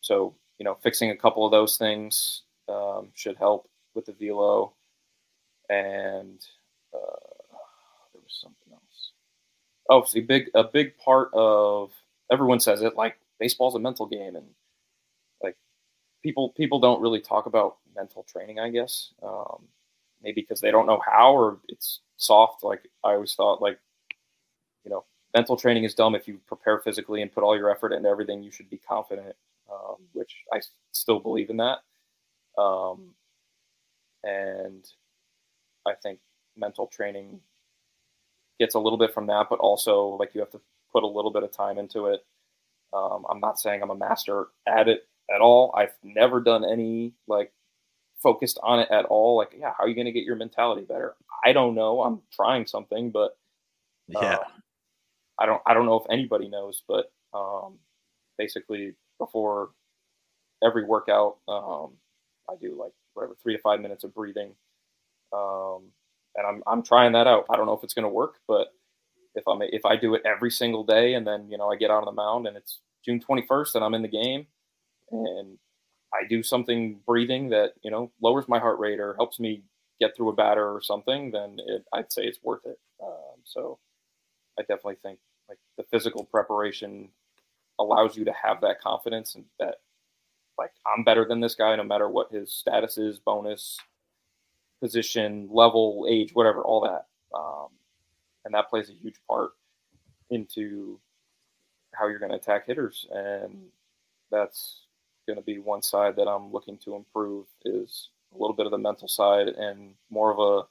so 0.00 0.34
you 0.58 0.64
know 0.64 0.74
fixing 0.82 1.10
a 1.10 1.16
couple 1.16 1.46
of 1.46 1.52
those 1.52 1.76
things 1.76 2.42
um, 2.68 3.08
should 3.14 3.36
help 3.36 3.68
with 3.94 4.06
the 4.06 4.12
velo. 4.12 4.74
And 5.68 6.40
uh, 6.94 7.48
there 8.12 8.22
was 8.22 8.38
something 8.40 8.72
else 8.72 9.12
obviously 9.88 10.20
big 10.20 10.50
a 10.54 10.64
big 10.64 10.96
part 10.98 11.30
of 11.32 11.90
everyone 12.30 12.60
says 12.60 12.82
it 12.82 12.96
like 12.96 13.16
baseball's 13.38 13.74
a 13.74 13.78
mental 13.78 14.06
game 14.06 14.36
and 14.36 14.46
like 15.42 15.56
people 16.22 16.50
people 16.50 16.78
don't 16.78 17.00
really 17.00 17.20
talk 17.20 17.46
about 17.46 17.76
mental 17.94 18.24
training 18.24 18.58
i 18.58 18.70
guess 18.70 19.12
um, 19.22 19.64
maybe 20.22 20.40
because 20.40 20.60
they 20.60 20.70
don't 20.70 20.86
know 20.86 21.00
how 21.04 21.32
or 21.32 21.58
it's 21.68 22.00
soft 22.16 22.62
like 22.62 22.88
i 23.04 23.12
always 23.12 23.34
thought 23.34 23.60
like 23.60 23.78
you 24.84 24.90
know 24.90 25.04
mental 25.34 25.56
training 25.56 25.84
is 25.84 25.94
dumb 25.94 26.14
if 26.14 26.28
you 26.28 26.38
prepare 26.46 26.78
physically 26.78 27.22
and 27.22 27.32
put 27.32 27.42
all 27.42 27.56
your 27.56 27.70
effort 27.70 27.92
into 27.92 28.08
everything 28.08 28.42
you 28.42 28.50
should 28.50 28.70
be 28.70 28.78
confident 28.78 29.34
um, 29.70 29.96
which 30.12 30.36
i 30.52 30.60
still 30.92 31.18
believe 31.18 31.50
in 31.50 31.56
that 31.56 31.78
um, 32.58 33.14
and 34.24 34.84
i 35.86 35.92
think 36.02 36.18
mental 36.56 36.86
training 36.86 37.40
gets 38.62 38.74
a 38.74 38.78
little 38.78 38.98
bit 38.98 39.12
from 39.12 39.26
that, 39.26 39.46
but 39.50 39.58
also 39.58 40.16
like 40.20 40.34
you 40.34 40.40
have 40.40 40.50
to 40.50 40.60
put 40.92 41.02
a 41.02 41.06
little 41.06 41.32
bit 41.32 41.42
of 41.42 41.50
time 41.50 41.78
into 41.78 42.06
it. 42.06 42.24
Um, 42.92 43.24
I'm 43.28 43.40
not 43.40 43.58
saying 43.58 43.82
I'm 43.82 43.90
a 43.90 43.96
master 43.96 44.46
at 44.68 44.88
it 44.88 45.08
at 45.34 45.40
all. 45.40 45.74
I've 45.76 45.94
never 46.02 46.40
done 46.40 46.64
any 46.64 47.12
like 47.26 47.52
focused 48.22 48.60
on 48.62 48.80
it 48.80 48.88
at 48.90 49.06
all. 49.06 49.36
Like, 49.36 49.56
yeah, 49.58 49.72
how 49.76 49.84
are 49.84 49.88
you 49.88 49.94
going 49.94 50.06
to 50.06 50.12
get 50.12 50.24
your 50.24 50.36
mentality 50.36 50.82
better? 50.82 51.14
I 51.44 51.52
don't 51.52 51.74
know. 51.74 52.02
I'm 52.02 52.20
trying 52.32 52.66
something, 52.66 53.10
but 53.10 53.36
yeah, 54.06 54.18
uh, 54.18 54.44
I 55.40 55.46
don't. 55.46 55.62
I 55.66 55.74
don't 55.74 55.86
know 55.86 55.96
if 55.96 56.06
anybody 56.10 56.48
knows, 56.48 56.82
but 56.86 57.10
um, 57.34 57.78
basically 58.38 58.94
before 59.18 59.70
every 60.62 60.84
workout, 60.84 61.38
um, 61.48 61.94
I 62.50 62.54
do 62.60 62.76
like 62.78 62.92
whatever 63.14 63.36
three 63.42 63.56
to 63.56 63.62
five 63.62 63.80
minutes 63.80 64.04
of 64.04 64.14
breathing, 64.14 64.54
um, 65.32 65.84
and 66.36 66.46
I'm 66.46 66.62
I'm 66.66 66.82
trying 66.82 67.12
that 67.12 67.26
out. 67.26 67.46
I 67.50 67.56
don't 67.56 67.66
know 67.66 67.74
if 67.74 67.84
it's 67.84 67.94
going 67.94 68.04
to 68.04 68.08
work, 68.08 68.36
but 68.46 68.68
if 69.34 69.46
I'm 69.48 69.62
if 69.62 69.84
I 69.84 69.96
do 69.96 70.14
it 70.14 70.22
every 70.24 70.50
single 70.50 70.84
day, 70.84 71.14
and 71.14 71.26
then 71.26 71.48
you 71.50 71.58
know 71.58 71.70
I 71.70 71.76
get 71.76 71.90
out 71.90 72.06
on 72.06 72.06
the 72.06 72.12
mound 72.12 72.46
and 72.46 72.56
it's 72.56 72.80
June 73.04 73.20
21st 73.20 73.76
and 73.76 73.84
I'm 73.84 73.94
in 73.94 74.02
the 74.02 74.08
game, 74.08 74.46
and 75.10 75.58
I 76.14 76.26
do 76.28 76.42
something 76.42 77.00
breathing 77.06 77.50
that 77.50 77.74
you 77.82 77.90
know 77.90 78.10
lowers 78.20 78.48
my 78.48 78.58
heart 78.58 78.78
rate 78.78 79.00
or 79.00 79.14
helps 79.14 79.40
me 79.40 79.62
get 80.00 80.16
through 80.16 80.30
a 80.30 80.34
batter 80.34 80.68
or 80.74 80.80
something, 80.82 81.30
then 81.30 81.58
it, 81.66 81.84
I'd 81.92 82.12
say 82.12 82.22
it's 82.22 82.42
worth 82.42 82.66
it. 82.66 82.78
Um, 83.02 83.40
so 83.44 83.78
I 84.58 84.62
definitely 84.62 84.96
think 85.02 85.18
like 85.48 85.58
the 85.76 85.84
physical 85.84 86.24
preparation 86.24 87.08
allows 87.78 88.16
you 88.16 88.24
to 88.24 88.32
have 88.32 88.60
that 88.62 88.80
confidence 88.80 89.34
and 89.34 89.44
that 89.58 89.76
like 90.58 90.72
I'm 90.86 91.04
better 91.04 91.24
than 91.24 91.40
this 91.40 91.54
guy 91.54 91.74
no 91.76 91.84
matter 91.84 92.08
what 92.08 92.32
his 92.32 92.52
status 92.52 92.98
is, 92.98 93.18
bonus, 93.18 93.78
position, 94.80 95.48
level, 95.50 96.06
age, 96.08 96.30
whatever, 96.34 96.62
all 96.62 96.80
that. 96.82 97.06
Um, 97.36 97.68
and 98.44 98.54
that 98.54 98.68
plays 98.68 98.90
a 98.90 98.94
huge 98.94 99.16
part 99.28 99.50
into 100.30 100.98
how 101.94 102.08
you're 102.08 102.18
going 102.18 102.32
to 102.32 102.38
attack 102.38 102.66
hitters. 102.66 103.06
And 103.12 103.66
that's 104.30 104.86
going 105.26 105.38
to 105.38 105.44
be 105.44 105.58
one 105.58 105.82
side 105.82 106.16
that 106.16 106.28
I'm 106.28 106.52
looking 106.52 106.78
to 106.78 106.96
improve 106.96 107.46
is 107.64 108.08
a 108.34 108.38
little 108.38 108.56
bit 108.56 108.66
of 108.66 108.72
the 108.72 108.78
mental 108.78 109.08
side 109.08 109.48
and 109.48 109.94
more 110.10 110.32
of 110.32 110.38
a 110.38 110.66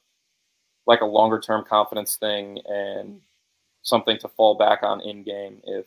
like 0.88 1.01
a 1.01 1.05
longer 1.05 1.39
term 1.39 1.63
confidence 1.63 2.17
thing 2.17 2.59
and 2.65 3.21
something 3.84 4.17
to 4.17 4.27
fall 4.27 4.55
back 4.55 4.79
on 4.82 4.99
in 5.01 5.23
game 5.23 5.61
if 5.63 5.86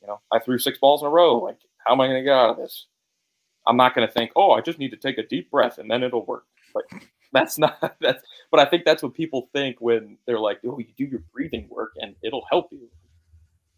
you 0.00 0.08
know 0.08 0.18
I 0.32 0.38
threw 0.38 0.58
six 0.58 0.78
balls 0.78 1.02
in 1.02 1.06
a 1.06 1.10
row. 1.10 1.38
Like 1.38 1.58
how 1.78 1.92
am 1.92 2.00
I 2.00 2.06
going 2.06 2.20
to 2.20 2.24
get 2.24 2.32
out 2.32 2.50
of 2.50 2.56
this 2.56 2.86
I'm 3.66 3.76
not 3.76 3.94
going 3.94 4.06
to 4.06 4.12
think 4.12 4.32
oh 4.36 4.52
I 4.52 4.60
just 4.60 4.78
need 4.78 4.90
to 4.90 4.96
take 4.96 5.18
a 5.18 5.26
deep 5.26 5.50
breath 5.50 5.78
and 5.78 5.90
then 5.90 6.02
it'll 6.02 6.24
work. 6.24 6.46
But 6.72 6.84
that's 7.32 7.58
not 7.64 7.96
that's 8.00 8.22
but 8.50 8.60
I 8.60 8.64
think 8.64 8.84
that's 8.84 9.02
what 9.02 9.14
people 9.14 9.48
think 9.52 9.76
when 9.80 10.18
they're 10.26 10.38
like 10.38 10.60
oh 10.66 10.78
you 10.78 10.86
do 10.96 11.04
your 11.04 11.22
breathing 11.32 11.68
work 11.70 11.92
and 11.96 12.14
it'll 12.22 12.46
help 12.50 12.68
you. 12.72 12.88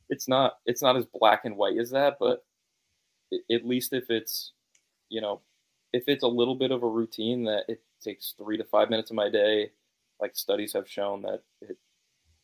It's 0.08 0.28
not 0.28 0.58
it's 0.66 0.82
not 0.82 0.96
as 0.96 1.06
black 1.06 1.44
and 1.44 1.56
white 1.56 1.78
as 1.78 1.90
that 1.90 2.16
but 2.20 2.44
at 3.50 3.66
least 3.66 3.92
if 3.92 4.10
it's 4.10 4.52
you 5.08 5.20
know 5.20 5.40
if 5.92 6.04
it's 6.06 6.22
a 6.22 6.28
little 6.28 6.54
bit 6.54 6.70
of 6.70 6.82
a 6.82 6.88
routine 6.88 7.44
that 7.44 7.64
it 7.68 7.82
takes 8.02 8.34
three 8.38 8.56
to 8.56 8.64
five 8.64 8.90
minutes 8.90 9.10
of 9.10 9.16
my 9.16 9.30
day 9.30 9.70
like 10.20 10.36
studies 10.36 10.72
have 10.72 10.88
shown 10.88 11.22
that 11.22 11.42
it 11.62 11.76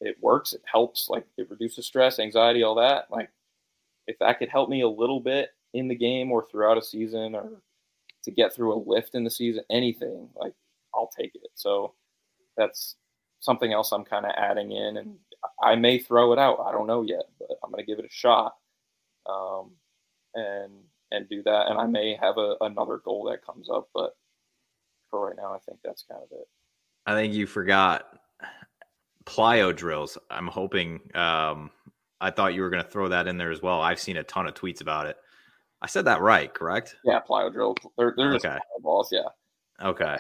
it 0.01 0.17
works 0.21 0.53
it 0.53 0.63
helps 0.71 1.09
like 1.09 1.25
it 1.37 1.49
reduces 1.51 1.87
stress 1.87 2.19
anxiety 2.19 2.63
all 2.63 2.75
that 2.75 3.07
like 3.11 3.31
if 4.07 4.19
that 4.19 4.39
could 4.39 4.49
help 4.49 4.69
me 4.69 4.81
a 4.83 4.89
little 4.89 5.21
bit 5.21 5.51
in 5.75 5.89
the 5.89 5.95
game 5.95 6.31
or 6.31 6.47
throughout 6.51 6.79
a 6.79 6.83
season 6.83 7.35
or 7.35 7.49
to 8.23 8.31
get 8.31 8.53
through 8.53 8.75
a 8.75 8.85
lift 8.87 9.15
in 9.15 9.25
the 9.25 9.31
season 9.31 9.65
anything 9.71 10.29
like 10.37 10.53
i'll 10.95 11.11
take 11.17 11.35
it 11.35 11.51
so 11.55 11.95
that's 12.57 12.97
something 13.41 13.73
else 13.73 13.93
i'm 13.93 14.05
kind 14.05 14.25
of 14.25 14.33
adding 14.37 14.73
in 14.73 14.99
and 14.99 15.17
i 15.63 15.75
may 15.75 15.99
throw 15.99 16.33
it 16.33 16.39
out 16.39 16.61
i 16.67 16.71
don't 16.71 16.87
know 16.87 17.03
yet 17.03 17.25
but 17.39 17.49
i'm 17.65 17.71
going 17.71 17.83
to 17.83 17.87
give 17.87 17.99
it 17.99 18.05
a 18.05 18.13
shot 18.13 18.55
um, 19.29 19.71
and 20.35 20.73
and 21.13 21.29
do 21.29 21.43
that. 21.45 21.69
And 21.69 21.79
I 21.79 21.87
may 21.87 22.19
have 22.21 22.39
a, 22.39 22.57
another 22.63 22.99
goal 22.99 23.25
that 23.31 23.45
comes 23.45 23.69
up, 23.71 23.89
but 23.95 24.17
for 25.11 25.29
right 25.29 25.37
now, 25.37 25.55
I 25.55 25.59
think 25.59 25.79
that's 25.85 26.05
kind 26.11 26.23
of 26.23 26.29
it. 26.33 26.49
I 27.07 27.15
think 27.15 27.35
you 27.35 27.47
forgot 27.47 28.19
plyo 29.25 29.77
drills. 29.77 30.19
I'm 30.31 30.49
hoping. 30.49 31.01
Um, 31.15 31.71
I 32.21 32.31
thought 32.31 32.55
you 32.55 32.63
were 32.63 32.71
going 32.71 32.83
to 32.83 32.89
throw 32.91 33.09
that 33.09 33.27
in 33.27 33.37
there 33.37 33.51
as 33.51 33.63
well. 33.63 33.81
I've 33.81 34.01
seen 34.01 34.17
a 34.17 34.25
ton 34.25 34.47
of 34.47 34.55
tweets 34.55 34.81
about 34.81 35.07
it. 35.07 35.17
I 35.83 35.87
said 35.87 36.05
that 36.07 36.23
right, 36.23 36.53
correct? 36.55 36.97
Yeah, 37.05 37.21
plyo 37.29 37.53
drill. 37.53 37.77
They're, 37.99 38.15
they're 38.17 38.35
okay. 38.37 38.59
balls. 38.81 39.09
Yeah. 39.13 39.29
Okay. 39.83 40.17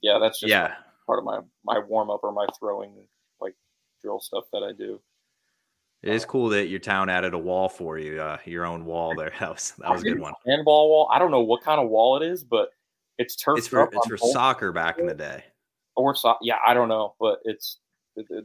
Yeah, 0.00 0.18
that's 0.18 0.40
just 0.40 0.50
yeah 0.50 0.74
part 1.06 1.18
of 1.18 1.24
my 1.24 1.40
my 1.64 1.78
warm 1.78 2.10
up 2.10 2.20
or 2.22 2.32
my 2.32 2.46
throwing 2.58 3.06
like 3.40 3.54
drill 4.02 4.20
stuff 4.20 4.44
that 4.52 4.62
I 4.62 4.72
do. 4.72 5.00
It 6.02 6.14
is 6.14 6.24
cool 6.24 6.48
that 6.48 6.66
your 6.66 6.80
town 6.80 7.08
added 7.08 7.32
a 7.32 7.38
wall 7.38 7.68
for 7.68 7.96
you, 7.98 8.20
uh, 8.20 8.38
your 8.44 8.66
own 8.66 8.84
wall 8.84 9.14
there. 9.14 9.32
That 9.40 9.50
was 9.50 9.72
that 9.78 9.90
was 9.90 10.02
a 10.02 10.04
good 10.04 10.20
one. 10.20 10.34
Handball 10.46 10.88
wall. 10.88 11.08
I 11.12 11.18
don't 11.18 11.30
know 11.30 11.42
what 11.42 11.62
kind 11.62 11.80
of 11.80 11.88
wall 11.88 12.16
it 12.16 12.26
is, 12.26 12.44
but 12.44 12.70
it's 13.18 13.36
turf. 13.36 13.58
It's 13.58 13.68
for 13.68 13.88
it's 13.92 14.06
for 14.06 14.16
soccer 14.16 14.72
back 14.72 14.98
in 14.98 15.06
the 15.06 15.14
day. 15.14 15.44
Or 15.94 16.14
so, 16.14 16.36
yeah, 16.40 16.56
I 16.66 16.72
don't 16.72 16.88
know, 16.88 17.14
but 17.20 17.40
it's 17.44 17.78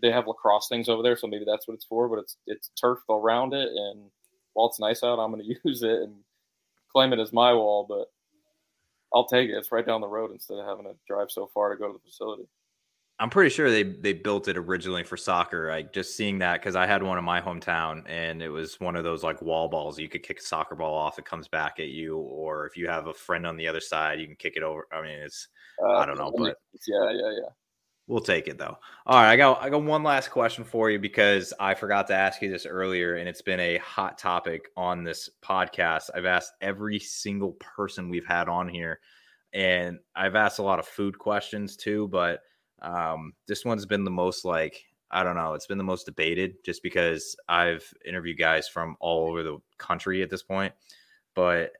they 0.01 0.11
have 0.11 0.27
lacrosse 0.27 0.67
things 0.67 0.89
over 0.89 1.01
there, 1.01 1.17
so 1.17 1.27
maybe 1.27 1.45
that's 1.45 1.67
what 1.67 1.75
it's 1.75 1.85
for. 1.85 2.09
But 2.09 2.19
it's 2.19 2.37
it's 2.45 2.69
turf 2.79 2.99
around 3.09 3.53
it, 3.53 3.69
and 3.69 4.09
while 4.53 4.67
it's 4.67 4.79
nice 4.79 5.03
out, 5.03 5.19
I'm 5.19 5.31
going 5.31 5.43
to 5.47 5.55
use 5.63 5.81
it 5.81 6.01
and 6.01 6.15
claim 6.97 7.13
it 7.13 7.19
as 7.19 7.31
my 7.31 7.53
wall. 7.53 7.85
But 7.87 8.07
I'll 9.13 9.27
take 9.27 9.49
it. 9.49 9.53
It's 9.53 9.71
right 9.71 9.85
down 9.85 10.01
the 10.01 10.07
road 10.07 10.31
instead 10.31 10.57
of 10.57 10.65
having 10.65 10.85
to 10.85 10.95
drive 11.07 11.29
so 11.29 11.47
far 11.53 11.69
to 11.69 11.77
go 11.77 11.87
to 11.87 11.93
the 11.93 11.99
facility. 11.99 12.47
I'm 13.19 13.31
pretty 13.31 13.49
sure 13.49 13.71
they 13.71 13.83
they 13.83 14.13
built 14.13 14.47
it 14.47 14.57
originally 14.57 15.03
for 15.03 15.17
soccer. 15.17 15.69
Like 15.69 15.91
just 15.91 16.15
seeing 16.15 16.39
that 16.39 16.59
because 16.59 16.75
I 16.75 16.85
had 16.85 17.01
one 17.01 17.17
in 17.17 17.23
my 17.23 17.41
hometown 17.41 18.03
and 18.07 18.43
it 18.43 18.49
was 18.49 18.79
one 18.79 18.95
of 18.95 19.03
those 19.03 19.23
like 19.23 19.41
wall 19.41 19.69
balls. 19.69 19.97
You 19.97 20.09
could 20.09 20.21
kick 20.21 20.39
a 20.39 20.43
soccer 20.43 20.75
ball 20.75 20.93
off, 20.95 21.17
it 21.17 21.25
comes 21.25 21.47
back 21.47 21.79
at 21.79 21.87
you, 21.87 22.17
or 22.17 22.67
if 22.67 22.77
you 22.77 22.87
have 22.87 23.07
a 23.07 23.13
friend 23.13 23.47
on 23.47 23.57
the 23.57 23.67
other 23.67 23.79
side, 23.79 24.19
you 24.19 24.27
can 24.27 24.35
kick 24.35 24.53
it 24.55 24.61
over. 24.61 24.87
I 24.91 25.01
mean, 25.01 25.19
it's 25.19 25.47
uh, 25.83 25.97
I 25.97 26.05
don't 26.05 26.17
know, 26.17 26.31
but 26.35 26.57
yeah, 26.87 27.09
yeah, 27.11 27.31
yeah. 27.31 27.49
We'll 28.07 28.21
take 28.21 28.47
it 28.47 28.57
though. 28.57 28.77
All 29.05 29.19
right, 29.19 29.31
I 29.31 29.35
got 29.35 29.61
I 29.61 29.69
got 29.69 29.83
one 29.83 30.01
last 30.01 30.31
question 30.31 30.63
for 30.63 30.89
you 30.89 30.97
because 30.97 31.53
I 31.59 31.73
forgot 31.73 32.07
to 32.07 32.15
ask 32.15 32.41
you 32.41 32.49
this 32.49 32.65
earlier, 32.65 33.15
and 33.15 33.27
it's 33.27 33.41
been 33.41 33.59
a 33.59 33.77
hot 33.79 34.17
topic 34.17 34.69
on 34.77 35.03
this 35.03 35.29
podcast. 35.43 36.09
I've 36.15 36.25
asked 36.25 36.53
every 36.61 36.99
single 36.99 37.51
person 37.59 38.09
we've 38.09 38.25
had 38.25 38.47
on 38.47 38.69
here, 38.69 39.01
and 39.53 39.99
I've 40.15 40.35
asked 40.35 40.59
a 40.59 40.63
lot 40.63 40.79
of 40.79 40.87
food 40.87 41.19
questions 41.19 41.75
too, 41.75 42.07
but 42.07 42.39
um, 42.81 43.33
this 43.45 43.65
one's 43.65 43.85
been 43.85 44.05
the 44.05 44.11
most 44.11 44.45
like 44.45 44.85
I 45.11 45.23
don't 45.23 45.35
know, 45.35 45.53
it's 45.53 45.67
been 45.67 45.77
the 45.77 45.83
most 45.83 46.05
debated 46.05 46.63
just 46.63 46.83
because 46.83 47.35
I've 47.49 47.93
interviewed 48.05 48.39
guys 48.39 48.69
from 48.69 48.95
all 49.01 49.29
over 49.29 49.43
the 49.43 49.57
country 49.77 50.21
at 50.23 50.29
this 50.29 50.43
point. 50.43 50.73
But 51.35 51.71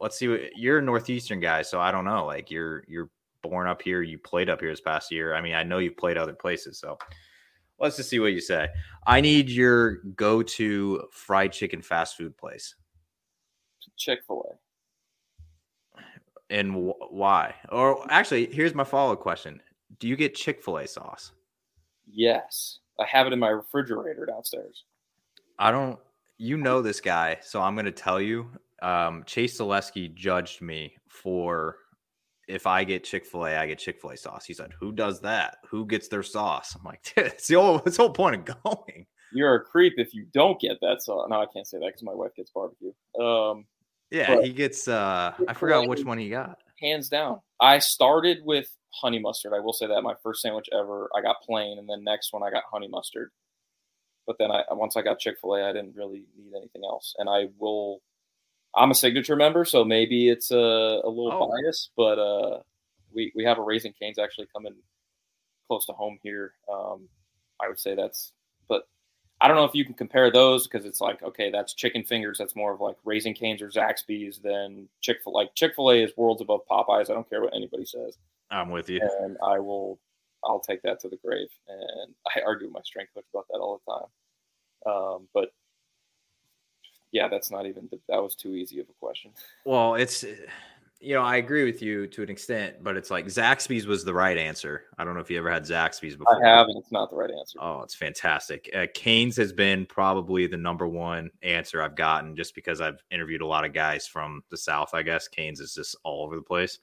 let's 0.00 0.18
see 0.18 0.28
what 0.28 0.56
you're 0.56 0.78
a 0.78 0.82
northeastern 0.82 1.38
guy, 1.38 1.62
so 1.62 1.80
I 1.80 1.92
don't 1.92 2.04
know. 2.04 2.26
Like 2.26 2.50
you're 2.50 2.82
you're 2.88 3.10
born 3.42 3.66
up 3.66 3.82
here, 3.82 4.02
you 4.02 4.18
played 4.18 4.48
up 4.48 4.60
here 4.60 4.70
this 4.70 4.80
past 4.80 5.12
year. 5.12 5.34
I 5.34 5.40
mean, 5.40 5.54
I 5.54 5.62
know 5.62 5.78
you've 5.78 5.96
played 5.96 6.16
other 6.16 6.32
places, 6.32 6.78
so 6.78 6.98
let's 7.78 7.96
just 7.96 8.10
see 8.10 8.18
what 8.18 8.32
you 8.32 8.40
say. 8.40 8.68
I 9.06 9.20
need 9.20 9.48
your 9.48 9.96
go-to 10.16 11.04
fried 11.12 11.52
chicken 11.52 11.82
fast 11.82 12.16
food 12.16 12.36
place. 12.36 12.74
Chick-fil-A. 13.96 14.54
And 16.50 16.72
wh- 16.72 17.12
why? 17.12 17.54
Or 17.70 18.06
actually, 18.10 18.46
here's 18.46 18.74
my 18.74 18.84
follow-up 18.84 19.20
question 19.20 19.60
do 19.98 20.08
you 20.08 20.16
get 20.16 20.34
Chick 20.34 20.62
fil 20.62 20.78
A 20.78 20.86
sauce? 20.86 21.32
Yes. 22.10 22.78
I 23.00 23.06
have 23.06 23.26
it 23.26 23.32
in 23.32 23.38
my 23.38 23.48
refrigerator 23.48 24.26
downstairs. 24.26 24.84
I 25.58 25.70
don't, 25.70 25.98
you 26.36 26.56
know 26.56 26.82
this 26.82 27.00
guy, 27.00 27.38
so 27.42 27.60
I'm 27.60 27.74
going 27.74 27.86
to 27.86 27.92
tell 27.92 28.20
you. 28.20 28.50
Um, 28.80 29.24
Chase 29.26 29.58
Zaleski 29.58 30.14
judged 30.14 30.62
me 30.62 30.94
for 31.08 31.76
if 32.48 32.66
I 32.66 32.84
get 32.84 33.04
Chick 33.04 33.26
fil 33.26 33.46
A, 33.46 33.56
I 33.56 33.66
get 33.66 33.78
Chick 33.78 34.00
fil 34.00 34.10
A 34.10 34.16
sauce. 34.16 34.44
He 34.44 34.54
said, 34.54 34.72
Who 34.80 34.92
does 34.92 35.20
that? 35.20 35.58
Who 35.68 35.86
gets 35.86 36.08
their 36.08 36.22
sauce? 36.22 36.74
I'm 36.74 36.84
like, 36.84 37.12
it's 37.16 37.46
the 37.46 37.54
whole, 37.54 37.82
it's 37.86 37.96
the 37.96 38.04
whole 38.04 38.12
point 38.12 38.48
of 38.48 38.62
going. 38.64 39.06
You're 39.32 39.56
a 39.56 39.60
creep 39.60 39.94
if 39.98 40.14
you 40.14 40.26
don't 40.32 40.58
get 40.58 40.78
that 40.80 41.02
sauce. 41.02 41.26
No, 41.28 41.40
I 41.40 41.46
can't 41.52 41.66
say 41.66 41.78
that 41.78 41.86
because 41.86 42.02
my 42.02 42.14
wife 42.14 42.34
gets 42.34 42.50
barbecue. 42.50 42.92
Um, 43.20 43.66
yeah, 44.10 44.40
he 44.40 44.52
gets, 44.52 44.88
uh, 44.88 45.34
I 45.46 45.52
forgot 45.52 45.86
which 45.86 46.02
one 46.02 46.16
he 46.16 46.30
got. 46.30 46.58
Hands 46.80 47.06
down. 47.08 47.40
I 47.60 47.78
started 47.78 48.38
with 48.42 48.70
honey 48.90 49.18
mustard. 49.18 49.52
I 49.54 49.60
will 49.60 49.74
say 49.74 49.86
that 49.86 50.02
my 50.02 50.14
first 50.22 50.40
sandwich 50.40 50.68
ever, 50.72 51.10
I 51.14 51.20
got 51.20 51.36
plain, 51.42 51.78
and 51.78 51.88
then 51.88 52.04
next 52.04 52.32
one 52.32 52.42
I 52.42 52.50
got 52.50 52.64
honey 52.72 52.88
mustard. 52.88 53.30
But 54.26 54.36
then 54.38 54.50
I 54.50 54.62
once 54.70 54.96
I 54.96 55.02
got 55.02 55.18
Chick 55.18 55.36
Fil 55.40 55.54
A, 55.54 55.68
I 55.68 55.72
didn't 55.72 55.96
really 55.96 56.24
need 56.36 56.52
anything 56.56 56.82
else. 56.84 57.14
And 57.18 57.28
I 57.28 57.48
will. 57.58 58.00
I'm 58.74 58.90
a 58.90 58.94
signature 58.94 59.36
member, 59.36 59.64
so 59.64 59.84
maybe 59.84 60.28
it's 60.28 60.50
a, 60.50 60.56
a 60.56 61.08
little 61.08 61.32
oh. 61.32 61.50
biased, 61.50 61.90
but 61.96 62.18
uh, 62.18 62.60
we 63.14 63.32
we 63.34 63.44
have 63.44 63.58
a 63.58 63.62
Raising 63.62 63.94
Cane's 64.00 64.18
actually 64.18 64.48
coming 64.54 64.74
close 65.66 65.86
to 65.86 65.92
home 65.92 66.18
here. 66.22 66.52
Um, 66.72 67.08
I 67.62 67.68
would 67.68 67.80
say 67.80 67.94
that's, 67.94 68.32
but 68.68 68.82
I 69.40 69.48
don't 69.48 69.56
know 69.56 69.64
if 69.64 69.74
you 69.74 69.84
can 69.84 69.94
compare 69.94 70.30
those 70.30 70.66
because 70.68 70.86
it's 70.86 71.00
like 71.00 71.22
okay, 71.22 71.50
that's 71.50 71.74
chicken 71.74 72.04
fingers. 72.04 72.38
That's 72.38 72.56
more 72.56 72.72
of 72.72 72.80
like 72.80 72.96
Raising 73.04 73.34
Cane's 73.34 73.62
or 73.62 73.68
Zaxby's 73.68 74.38
than 74.38 74.88
Chick 75.00 75.18
Fil. 75.24 75.32
Like 75.32 75.54
Chick 75.54 75.72
Fil 75.74 75.90
A 75.90 76.02
is 76.02 76.12
worlds 76.16 76.42
above 76.42 76.60
Popeyes. 76.70 77.10
I 77.10 77.14
don't 77.14 77.28
care 77.28 77.40
what 77.40 77.54
anybody 77.54 77.84
says. 77.84 78.16
I'm 78.50 78.70
with 78.70 78.88
you. 78.88 79.00
And 79.20 79.36
I 79.44 79.58
will, 79.58 79.98
I'll 80.44 80.60
take 80.60 80.82
that 80.82 81.00
to 81.00 81.08
the 81.08 81.18
grave. 81.24 81.48
And 81.68 82.14
I 82.26 82.40
argue 82.46 82.66
with 82.66 82.74
my 82.74 82.80
strength 82.84 83.12
coach 83.14 83.24
about 83.32 83.46
that 83.50 83.58
all 83.58 83.80
the 83.86 83.92
time. 83.92 84.94
Um, 84.94 85.28
but 85.34 85.50
yeah, 87.12 87.28
that's 87.28 87.50
not 87.50 87.66
even, 87.66 87.88
that 88.08 88.22
was 88.22 88.34
too 88.34 88.54
easy 88.54 88.80
of 88.80 88.88
a 88.88 88.92
question. 89.00 89.32
Well, 89.64 89.96
it's, 89.96 90.24
you 91.00 91.14
know, 91.14 91.22
I 91.22 91.36
agree 91.36 91.64
with 91.64 91.80
you 91.80 92.08
to 92.08 92.22
an 92.22 92.30
extent, 92.30 92.82
but 92.82 92.96
it's 92.96 93.10
like 93.10 93.26
Zaxby's 93.26 93.86
was 93.86 94.04
the 94.04 94.14
right 94.14 94.36
answer. 94.36 94.86
I 94.98 95.04
don't 95.04 95.14
know 95.14 95.20
if 95.20 95.30
you 95.30 95.38
ever 95.38 95.50
had 95.50 95.62
Zaxby's 95.62 96.16
before. 96.16 96.44
I 96.44 96.48
have, 96.48 96.66
and 96.66 96.76
it's 96.76 96.90
not 96.90 97.10
the 97.10 97.16
right 97.16 97.30
answer. 97.30 97.58
Oh, 97.60 97.82
it's 97.82 97.94
fantastic. 97.94 98.68
Uh, 98.74 98.86
Canes 98.94 99.36
has 99.36 99.52
been 99.52 99.86
probably 99.86 100.46
the 100.48 100.56
number 100.56 100.88
one 100.88 101.30
answer 101.42 101.82
I've 101.82 101.94
gotten 101.94 102.34
just 102.34 102.54
because 102.54 102.80
I've 102.80 103.00
interviewed 103.10 103.42
a 103.42 103.46
lot 103.46 103.64
of 103.64 103.72
guys 103.72 104.08
from 104.08 104.42
the 104.50 104.56
South. 104.56 104.90
I 104.92 105.02
guess 105.02 105.28
Canes 105.28 105.60
is 105.60 105.74
just 105.74 105.96
all 106.02 106.24
over 106.24 106.34
the 106.34 106.42
place, 106.42 106.78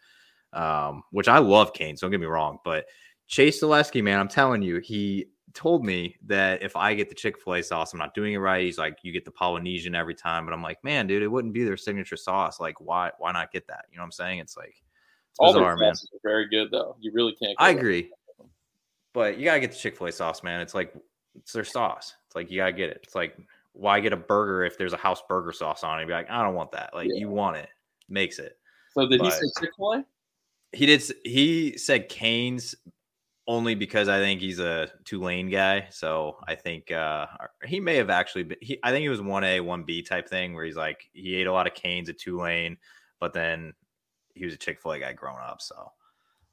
um, 0.54 1.04
which 1.12 1.28
I 1.28 1.40
love 1.40 1.74
Canes. 1.74 2.00
Don't 2.00 2.12
get 2.12 2.22
me 2.22 2.26
wrong, 2.26 2.60
but 2.64 2.86
Chase 3.28 3.62
Zaleski, 3.62 4.02
man, 4.02 4.20
I'm 4.20 4.30
telling 4.30 4.62
you, 4.62 4.78
he 4.78 5.26
told 5.56 5.84
me 5.86 6.18
that 6.28 6.62
if 6.62 6.76
I 6.76 6.94
get 6.94 7.10
the 7.10 7.16
Chick 7.16 7.40
fil 7.40 7.56
A 7.56 7.64
sauce, 7.64 7.94
I'm 7.94 8.00
not 8.00 8.14
doing 8.14 8.34
it 8.34 8.38
right. 8.38 8.64
He's 8.64 8.78
like, 8.78 9.00
you 9.02 9.12
get 9.12 9.26
the 9.26 9.32
Polynesian 9.32 9.96
every 9.96 10.14
time. 10.14 10.46
But 10.46 10.54
I'm 10.54 10.62
like, 10.62 10.84
man, 10.84 11.08
dude, 11.08 11.24
it 11.24 11.28
wouldn't 11.28 11.54
be 11.54 11.64
their 11.64 11.78
signature 11.78 12.18
sauce. 12.18 12.60
Like, 12.60 12.80
why 12.82 13.12
why 13.18 13.32
not 13.32 13.52
get 13.52 13.66
that? 13.68 13.86
You 13.90 13.98
know 13.98 14.04
what 14.04 14.08
I'm 14.08 14.12
saying? 14.12 14.40
It's 14.40 14.58
like, 14.58 14.76
it's 15.32 15.40
All 15.40 15.54
bizarre, 15.54 15.78
their 15.78 15.88
man. 15.88 15.94
very 16.24 16.48
good, 16.48 16.70
though. 16.72 16.96
You 17.00 17.12
really 17.14 17.34
can't. 17.34 17.56
I 17.58 17.72
agree. 17.72 18.12
But 19.14 19.38
you 19.38 19.46
gotta 19.46 19.62
get 19.62 19.72
the 19.72 19.78
Chick 19.78 19.98
fil 19.98 20.08
A 20.08 20.12
sauce, 20.12 20.44
man. 20.44 20.62
It's 20.62 20.76
like, 20.76 20.94
it's 21.36 21.54
their 21.54 21.64
sauce. 21.64 22.14
It's 22.28 22.36
like, 22.36 22.52
you 22.52 22.58
gotta 22.58 22.74
get 22.74 22.90
it. 22.90 23.00
It's 23.04 23.16
like, 23.16 23.38
why 23.74 24.00
get 24.00 24.14
a 24.14 24.18
burger 24.18 24.64
if 24.66 24.78
there's 24.78 24.94
a 24.94 24.98
house 24.98 25.22
burger 25.28 25.52
sauce 25.52 25.84
on 25.84 25.98
it? 25.98 26.02
You'd 26.04 26.08
be 26.08 26.14
like, 26.14 26.30
I 26.30 26.44
don't 26.44 26.56
want 26.56 26.72
that. 26.74 26.94
Like, 26.94 27.08
Yeah. 27.10 27.20
you 27.20 27.30
want 27.30 27.58
it, 27.58 27.70
makes 28.10 28.40
it. 28.40 28.58
So 28.94 29.08
did 29.08 29.22
he 29.22 29.32
say 29.32 29.42
Chick 29.60 29.72
Fil 29.78 29.94
A? 29.94 30.06
He 30.74 30.86
did. 30.86 31.02
He 31.24 31.78
said 31.78 32.10
Canes 32.10 32.76
only 33.48 33.76
because 33.76 34.08
I 34.08 34.20
think 34.20 34.42
he's 34.42 34.60
a 34.60 34.90
Tulane 35.04 35.50
guy. 35.50 35.88
So 35.92 36.38
I 36.48 36.56
think 36.56 36.92
uh 36.92 37.28
he 37.66 37.80
may 37.80 37.96
have 37.96 38.10
actually 38.10 38.44
been. 38.44 38.58
He, 38.62 38.80
I 38.84 38.92
think 38.92 39.04
he 39.04 39.10
was 39.10 39.22
one 39.22 39.44
A, 39.44 39.60
one 39.60 39.84
B 39.84 40.02
type 40.02 40.28
thing 40.28 40.54
where 40.54 40.66
he's 40.66 40.76
like 40.76 41.10
he 41.14 41.36
ate 41.36 41.48
a 41.48 41.54
lot 41.54 41.68
of 41.68 41.74
Canes 41.74 42.10
at 42.10 42.18
Tulane, 42.18 42.78
but 43.20 43.34
then 43.34 43.74
he 44.34 44.46
was 44.46 44.54
a 44.54 44.58
Chick 44.58 44.82
Fil 44.82 44.94
A 44.94 45.00
guy 45.00 45.14
growing 45.14 45.40
up. 45.40 45.62
So 45.62 45.92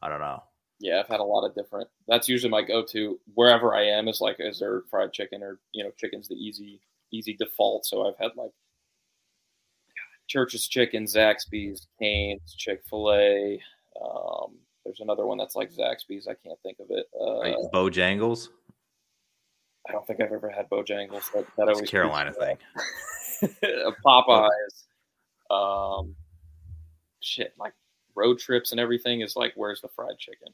I 0.00 0.08
don't 0.08 0.20
know. 0.20 0.42
Yeah, 0.80 0.98
I've 1.00 1.08
had 1.08 1.20
a 1.20 1.24
lot 1.24 1.46
of 1.46 1.54
different. 1.54 1.88
That's 2.08 2.28
usually 2.28 2.50
my 2.50 2.62
go-to 2.62 3.20
wherever 3.34 3.72
I 3.72 3.84
am. 3.84 4.08
Is 4.08 4.20
like, 4.20 4.36
is 4.40 4.58
there 4.58 4.82
fried 4.90 5.12
chicken 5.12 5.42
or 5.42 5.60
you 5.72 5.84
know, 5.84 5.92
chicken's 5.96 6.28
the 6.28 6.34
easy 6.34 6.80
easy 7.12 7.34
default. 7.34 7.86
So 7.86 8.06
I've 8.06 8.18
had 8.18 8.32
like 8.36 8.50
Church's 10.26 10.66
Chicken, 10.66 11.04
Zaxby's, 11.04 11.86
Cane's, 12.00 12.54
Chick 12.56 12.82
Fil 12.88 13.12
A. 13.12 13.60
Um, 14.02 14.58
there's 14.84 15.00
another 15.00 15.26
one 15.26 15.38
that's 15.38 15.56
like 15.56 15.72
Zaxby's. 15.72 16.26
I 16.26 16.34
can't 16.34 16.58
think 16.62 16.78
of 16.80 16.86
it. 16.90 17.06
Like 17.18 17.54
Uh, 17.54 17.68
Bojangles, 17.72 18.48
I 19.88 19.92
don't 19.92 20.06
think 20.06 20.20
I've 20.20 20.32
ever 20.32 20.48
had 20.48 20.68
Bojangles. 20.70 21.32
That, 21.32 21.46
that 21.56 21.68
it's 21.68 21.78
always 21.78 21.90
Carolina 21.90 22.32
thing. 22.32 22.56
Popeyes. 24.04 24.84
Um, 25.50 26.14
shit, 27.20 27.54
like 27.58 27.72
road 28.14 28.38
trips 28.38 28.72
and 28.72 28.80
everything 28.80 29.20
is 29.20 29.36
like, 29.36 29.52
where's 29.56 29.80
the 29.80 29.88
fried 29.88 30.18
chicken? 30.18 30.48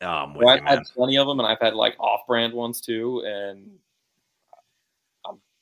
I'm 0.00 0.34
with 0.34 0.44
Well, 0.44 0.56
you, 0.56 0.62
I've 0.62 0.78
had 0.78 0.84
plenty 0.94 1.18
of 1.18 1.26
them, 1.26 1.40
and 1.40 1.46
I've 1.46 1.60
had 1.60 1.74
like 1.74 1.94
off-brand 1.98 2.54
ones 2.54 2.80
too. 2.80 3.22
And 3.26 3.70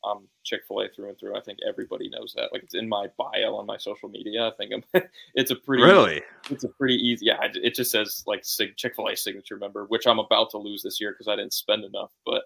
I'm 0.09 0.29
Chick 0.45 0.63
Fil 0.67 0.81
A 0.81 0.89
through 0.89 1.11
and 1.11 1.19
through. 1.19 1.37
I 1.37 1.41
think 1.41 1.59
everybody 1.69 2.09
knows 2.09 2.33
that. 2.37 2.53
Like 2.53 2.63
it's 2.63 2.75
in 2.75 2.89
my 2.89 3.09
bio 3.19 3.55
on 3.55 3.67
my 3.67 3.77
social 3.77 4.09
media. 4.09 4.47
I 4.47 4.53
think 4.57 4.73
I'm. 4.73 5.03
it's 5.35 5.51
a 5.51 5.57
pretty 5.57 5.83
Really? 5.83 6.23
It's 6.51 6.65
a 6.65 6.69
pretty 6.69 6.95
easy. 6.95 7.27
Yeah, 7.27 7.39
it 7.43 7.75
just 7.75 7.91
says 7.91 8.23
like 8.27 8.45
sig- 8.45 8.77
Chick 8.77 8.95
Fil 8.97 9.09
A 9.09 9.17
signature 9.17 9.57
member, 9.57 9.85
which 9.87 10.07
I'm 10.07 10.19
about 10.19 10.51
to 10.51 10.59
lose 10.59 10.83
this 10.83 11.01
year 11.01 11.13
because 11.13 11.29
I 11.29 11.37
didn't 11.37 11.53
spend 11.53 11.85
enough. 11.85 12.13
But 12.25 12.45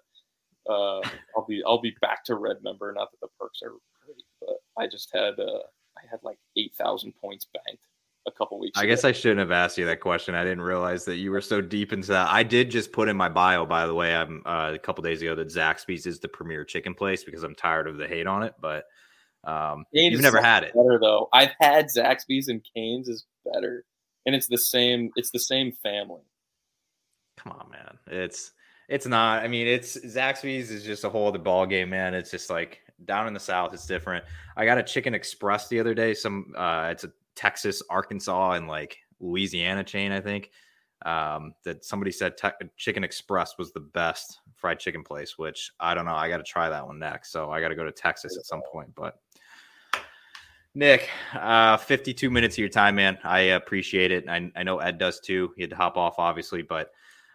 uh, 0.69 1.01
I'll 1.37 1.47
be 1.47 1.63
I'll 1.67 1.81
be 1.81 1.97
back 2.01 2.25
to 2.25 2.35
red 2.37 2.57
member. 2.63 2.93
Not 2.93 3.11
that 3.11 3.21
the 3.21 3.29
perks 3.39 3.61
are 3.63 3.73
great, 4.05 4.23
but 4.41 4.57
I 4.79 4.87
just 4.87 5.11
had 5.13 5.39
uh, 5.39 5.63
I 5.97 6.03
had 6.11 6.21
like 6.23 6.39
eight 6.57 6.75
thousand 6.75 7.13
points 7.21 7.47
banked 7.53 7.85
a 8.27 8.33
couple 8.33 8.59
weeks. 8.59 8.79
I 8.79 8.83
ago. 8.83 8.93
guess 8.93 9.05
I 9.05 9.13
shouldn't 9.13 9.41
have 9.41 9.51
asked 9.51 9.79
you 9.79 9.87
that 9.87 10.01
question. 10.01 10.35
I 10.35 10.45
didn't 10.45 10.63
realize 10.63 11.05
that 11.07 11.17
you 11.17 11.31
were 11.31 11.41
so 11.41 11.61
deep 11.61 11.93
into 11.93 12.09
that. 12.09 12.29
I 12.31 12.43
did 12.43 12.71
just 12.71 12.93
put 12.93 13.09
in 13.09 13.17
my 13.17 13.29
bio, 13.29 13.67
by 13.67 13.87
the 13.87 13.95
way, 13.95 14.15
I'm 14.15 14.43
uh, 14.47 14.73
a 14.75 14.79
couple 14.79 15.03
days 15.03 15.23
ago 15.23 15.35
that 15.35 15.49
Zaxby's 15.49 16.07
is 16.07 16.21
the 16.21 16.29
premier 16.29 16.65
chicken 16.65 16.95
place 16.95 17.25
because 17.25 17.43
I'm 17.43 17.55
tired 17.55 17.87
of 17.87 17.97
the 17.97 18.07
hate 18.07 18.27
on 18.27 18.43
it. 18.43 18.55
But 18.61 18.85
um, 19.45 19.85
Cane's 19.95 20.13
you've 20.13 20.23
never 20.23 20.41
had 20.41 20.63
it. 20.63 20.75
better 20.75 20.99
though. 21.01 21.29
I've 21.33 21.53
had 21.61 21.87
Zaxby's 21.87 22.49
and 22.49 22.65
Canes 22.75 23.09
is 23.09 23.27
better, 23.53 23.85
and 24.27 24.35
it's 24.35 24.47
the 24.49 24.59
same. 24.59 25.11
It's 25.17 25.31
the 25.31 25.41
same 25.41 25.73
family. 25.83 26.23
Come 27.39 27.53
on, 27.53 27.71
man. 27.71 27.99
It's 28.07 28.53
it's 28.89 29.07
not. 29.07 29.43
I 29.43 29.49
mean, 29.49 29.67
it's 29.67 29.97
Zaxby's 29.99 30.71
is 30.71 30.85
just 30.85 31.05
a 31.05 31.09
whole 31.11 31.27
other 31.27 31.39
ball 31.39 31.67
game, 31.67 31.91
man. 31.91 32.15
It's 32.15 32.31
just 32.31 32.51
like 32.51 32.81
down 33.05 33.27
in 33.27 33.35
the 33.35 33.41
south, 33.41 33.75
it's 33.75 33.87
different. 33.87 34.25
I 34.57 34.65
got 34.65 34.79
a 34.79 34.83
Chicken 34.83 35.15
Express 35.15 35.69
the 35.69 35.81
other 35.81 35.95
day. 35.95 36.15
Some 36.15 36.53
uh, 36.57 36.89
it's 36.93 37.05
a 37.05 37.13
Texas, 37.35 37.83
Arkansas, 37.91 38.53
and 38.53 38.69
like 38.69 38.99
Louisiana 39.21 39.85
chain, 39.85 40.13
I 40.13 40.21
think. 40.21 40.51
Um, 41.05 41.55
that 41.65 41.85
somebody 41.85 42.13
said 42.13 42.37
Te- 42.37 42.69
Chicken 42.77 43.03
Express 43.03 43.59
was 43.59 43.73
the 43.73 43.81
best 43.81 44.39
fried 44.55 44.79
chicken 44.79 45.03
place, 45.03 45.37
which 45.37 45.73
I 45.81 45.95
don't 45.95 46.05
know. 46.05 46.15
I 46.15 46.29
got 46.29 46.37
to 46.37 46.45
try 46.45 46.69
that 46.69 46.87
one 46.87 47.01
next. 47.01 47.33
So 47.33 47.51
I 47.51 47.61
got 47.61 47.69
to 47.69 47.75
go 47.75 47.85
to 47.85 47.91
Texas 47.91 48.37
at 48.39 48.47
some 48.47 48.63
point. 48.73 48.95
But 48.95 49.19
Nick, 50.75 51.11
uh, 51.35 51.77
52 51.77 52.31
minutes 52.31 52.55
of 52.55 52.61
your 52.61 52.69
time, 52.69 52.95
man. 52.95 53.19
I 53.25 53.41
appreciate 53.41 54.11
it. 54.13 54.29
I, 54.29 54.51
I 54.55 54.63
know 54.63 54.79
Ed 54.79 54.99
does 54.99 55.21
too. 55.21 55.53
He 55.57 55.63
had 55.63 55.71
to 55.71 55.77
hop 55.77 55.97
off, 55.97 56.15
obviously, 56.19 56.63
but 56.63 56.93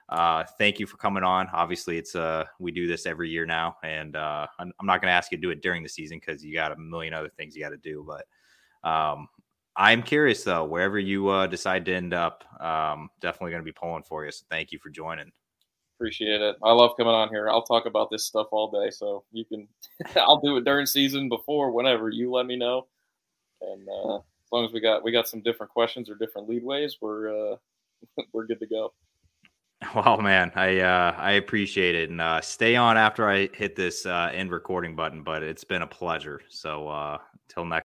uh, 0.10 0.43
thank 0.58 0.80
you 0.80 0.88
for 0.88 0.98
coming 0.98 1.24
on. 1.24 1.48
Obviously, 1.52 1.98
it's 1.98 2.16
uh, 2.16 2.45
we 2.60 2.72
do 2.72 2.88
this 2.88 3.06
every 3.06 3.30
year 3.30 3.45
now, 3.45 3.76
and 3.84 4.16
uh, 4.16 4.48
I'm, 4.58 4.72
I'm 4.80 4.88
not 4.88 5.02
going 5.02 5.12
to 5.12 5.16
ask 5.16 5.32
you 5.32 5.38
to 5.38 5.41
do 5.41 5.50
it 5.52 5.62
during 5.62 5.84
the 5.84 5.89
season 5.89 6.20
because 6.20 6.43
you 6.43 6.54
got 6.54 6.72
a 6.72 6.78
million 6.78 7.14
other 7.14 7.30
things 7.30 7.56
you 7.56 7.62
got 7.62 7.70
to 7.70 7.78
do. 7.78 8.08
But 8.08 8.89
um, 8.89 9.28
I'm 9.78 10.01
curious 10.01 10.43
though, 10.43 10.65
wherever 10.65 10.97
you 10.97 11.30
uh, 11.30 11.47
decide 11.47 11.86
to 11.86 11.93
end 11.93 12.13
up, 12.13 12.43
um, 12.59 13.09
definitely 13.21 13.51
going 13.51 13.61
to 13.61 13.65
be 13.65 13.71
pulling 13.71 14.03
for 14.03 14.25
you. 14.25 14.32
So 14.32 14.43
thank 14.49 14.71
you 14.71 14.80
for 14.80 14.89
joining. 14.89 15.32
Appreciate 15.97 16.41
it. 16.41 16.55
I 16.63 16.71
love 16.73 16.91
coming 16.97 17.13
on 17.13 17.30
here. 17.30 17.49
I'll 17.49 17.63
talk 17.63 17.86
about 17.86 18.09
this 18.09 18.25
stuff 18.25 18.47
all 18.51 18.69
day, 18.71 18.89
so 18.91 19.23
you 19.32 19.45
can. 19.45 19.67
I'll 20.15 20.39
do 20.39 20.57
it 20.57 20.65
during 20.65 20.86
season, 20.86 21.30
before, 21.30 21.71
whenever. 21.71 22.09
You 22.09 22.32
let 22.32 22.45
me 22.45 22.55
know, 22.55 22.88
and 23.61 23.88
uh, 23.88 24.17
as 24.17 24.51
long 24.51 24.65
as 24.65 24.71
we 24.71 24.80
got 24.80 25.03
we 25.03 25.11
got 25.11 25.28
some 25.28 25.41
different 25.41 25.71
questions 25.71 26.09
or 26.09 26.15
different 26.15 26.47
leadways, 26.47 26.97
we're 27.01 27.53
uh, 27.53 27.55
we're 28.34 28.45
good 28.45 28.59
to 28.59 28.67
go. 28.67 28.93
Well, 29.95 30.17
man, 30.21 30.51
I 30.55 30.80
uh, 30.80 31.15
I 31.17 31.32
appreciate 31.34 31.95
it, 31.95 32.09
and 32.09 32.21
uh, 32.21 32.41
stay 32.41 32.75
on 32.75 32.97
after 32.97 33.30
I 33.30 33.49
hit 33.53 33.75
this 33.75 34.05
uh, 34.05 34.32
end 34.34 34.51
recording 34.51 34.95
button. 34.95 35.23
But 35.23 35.43
it's 35.43 35.63
been 35.63 35.82
a 35.82 35.88
pleasure. 35.88 36.41
So 36.49 36.88
uh, 36.88 37.17
till 37.47 37.65
next. 37.65 37.86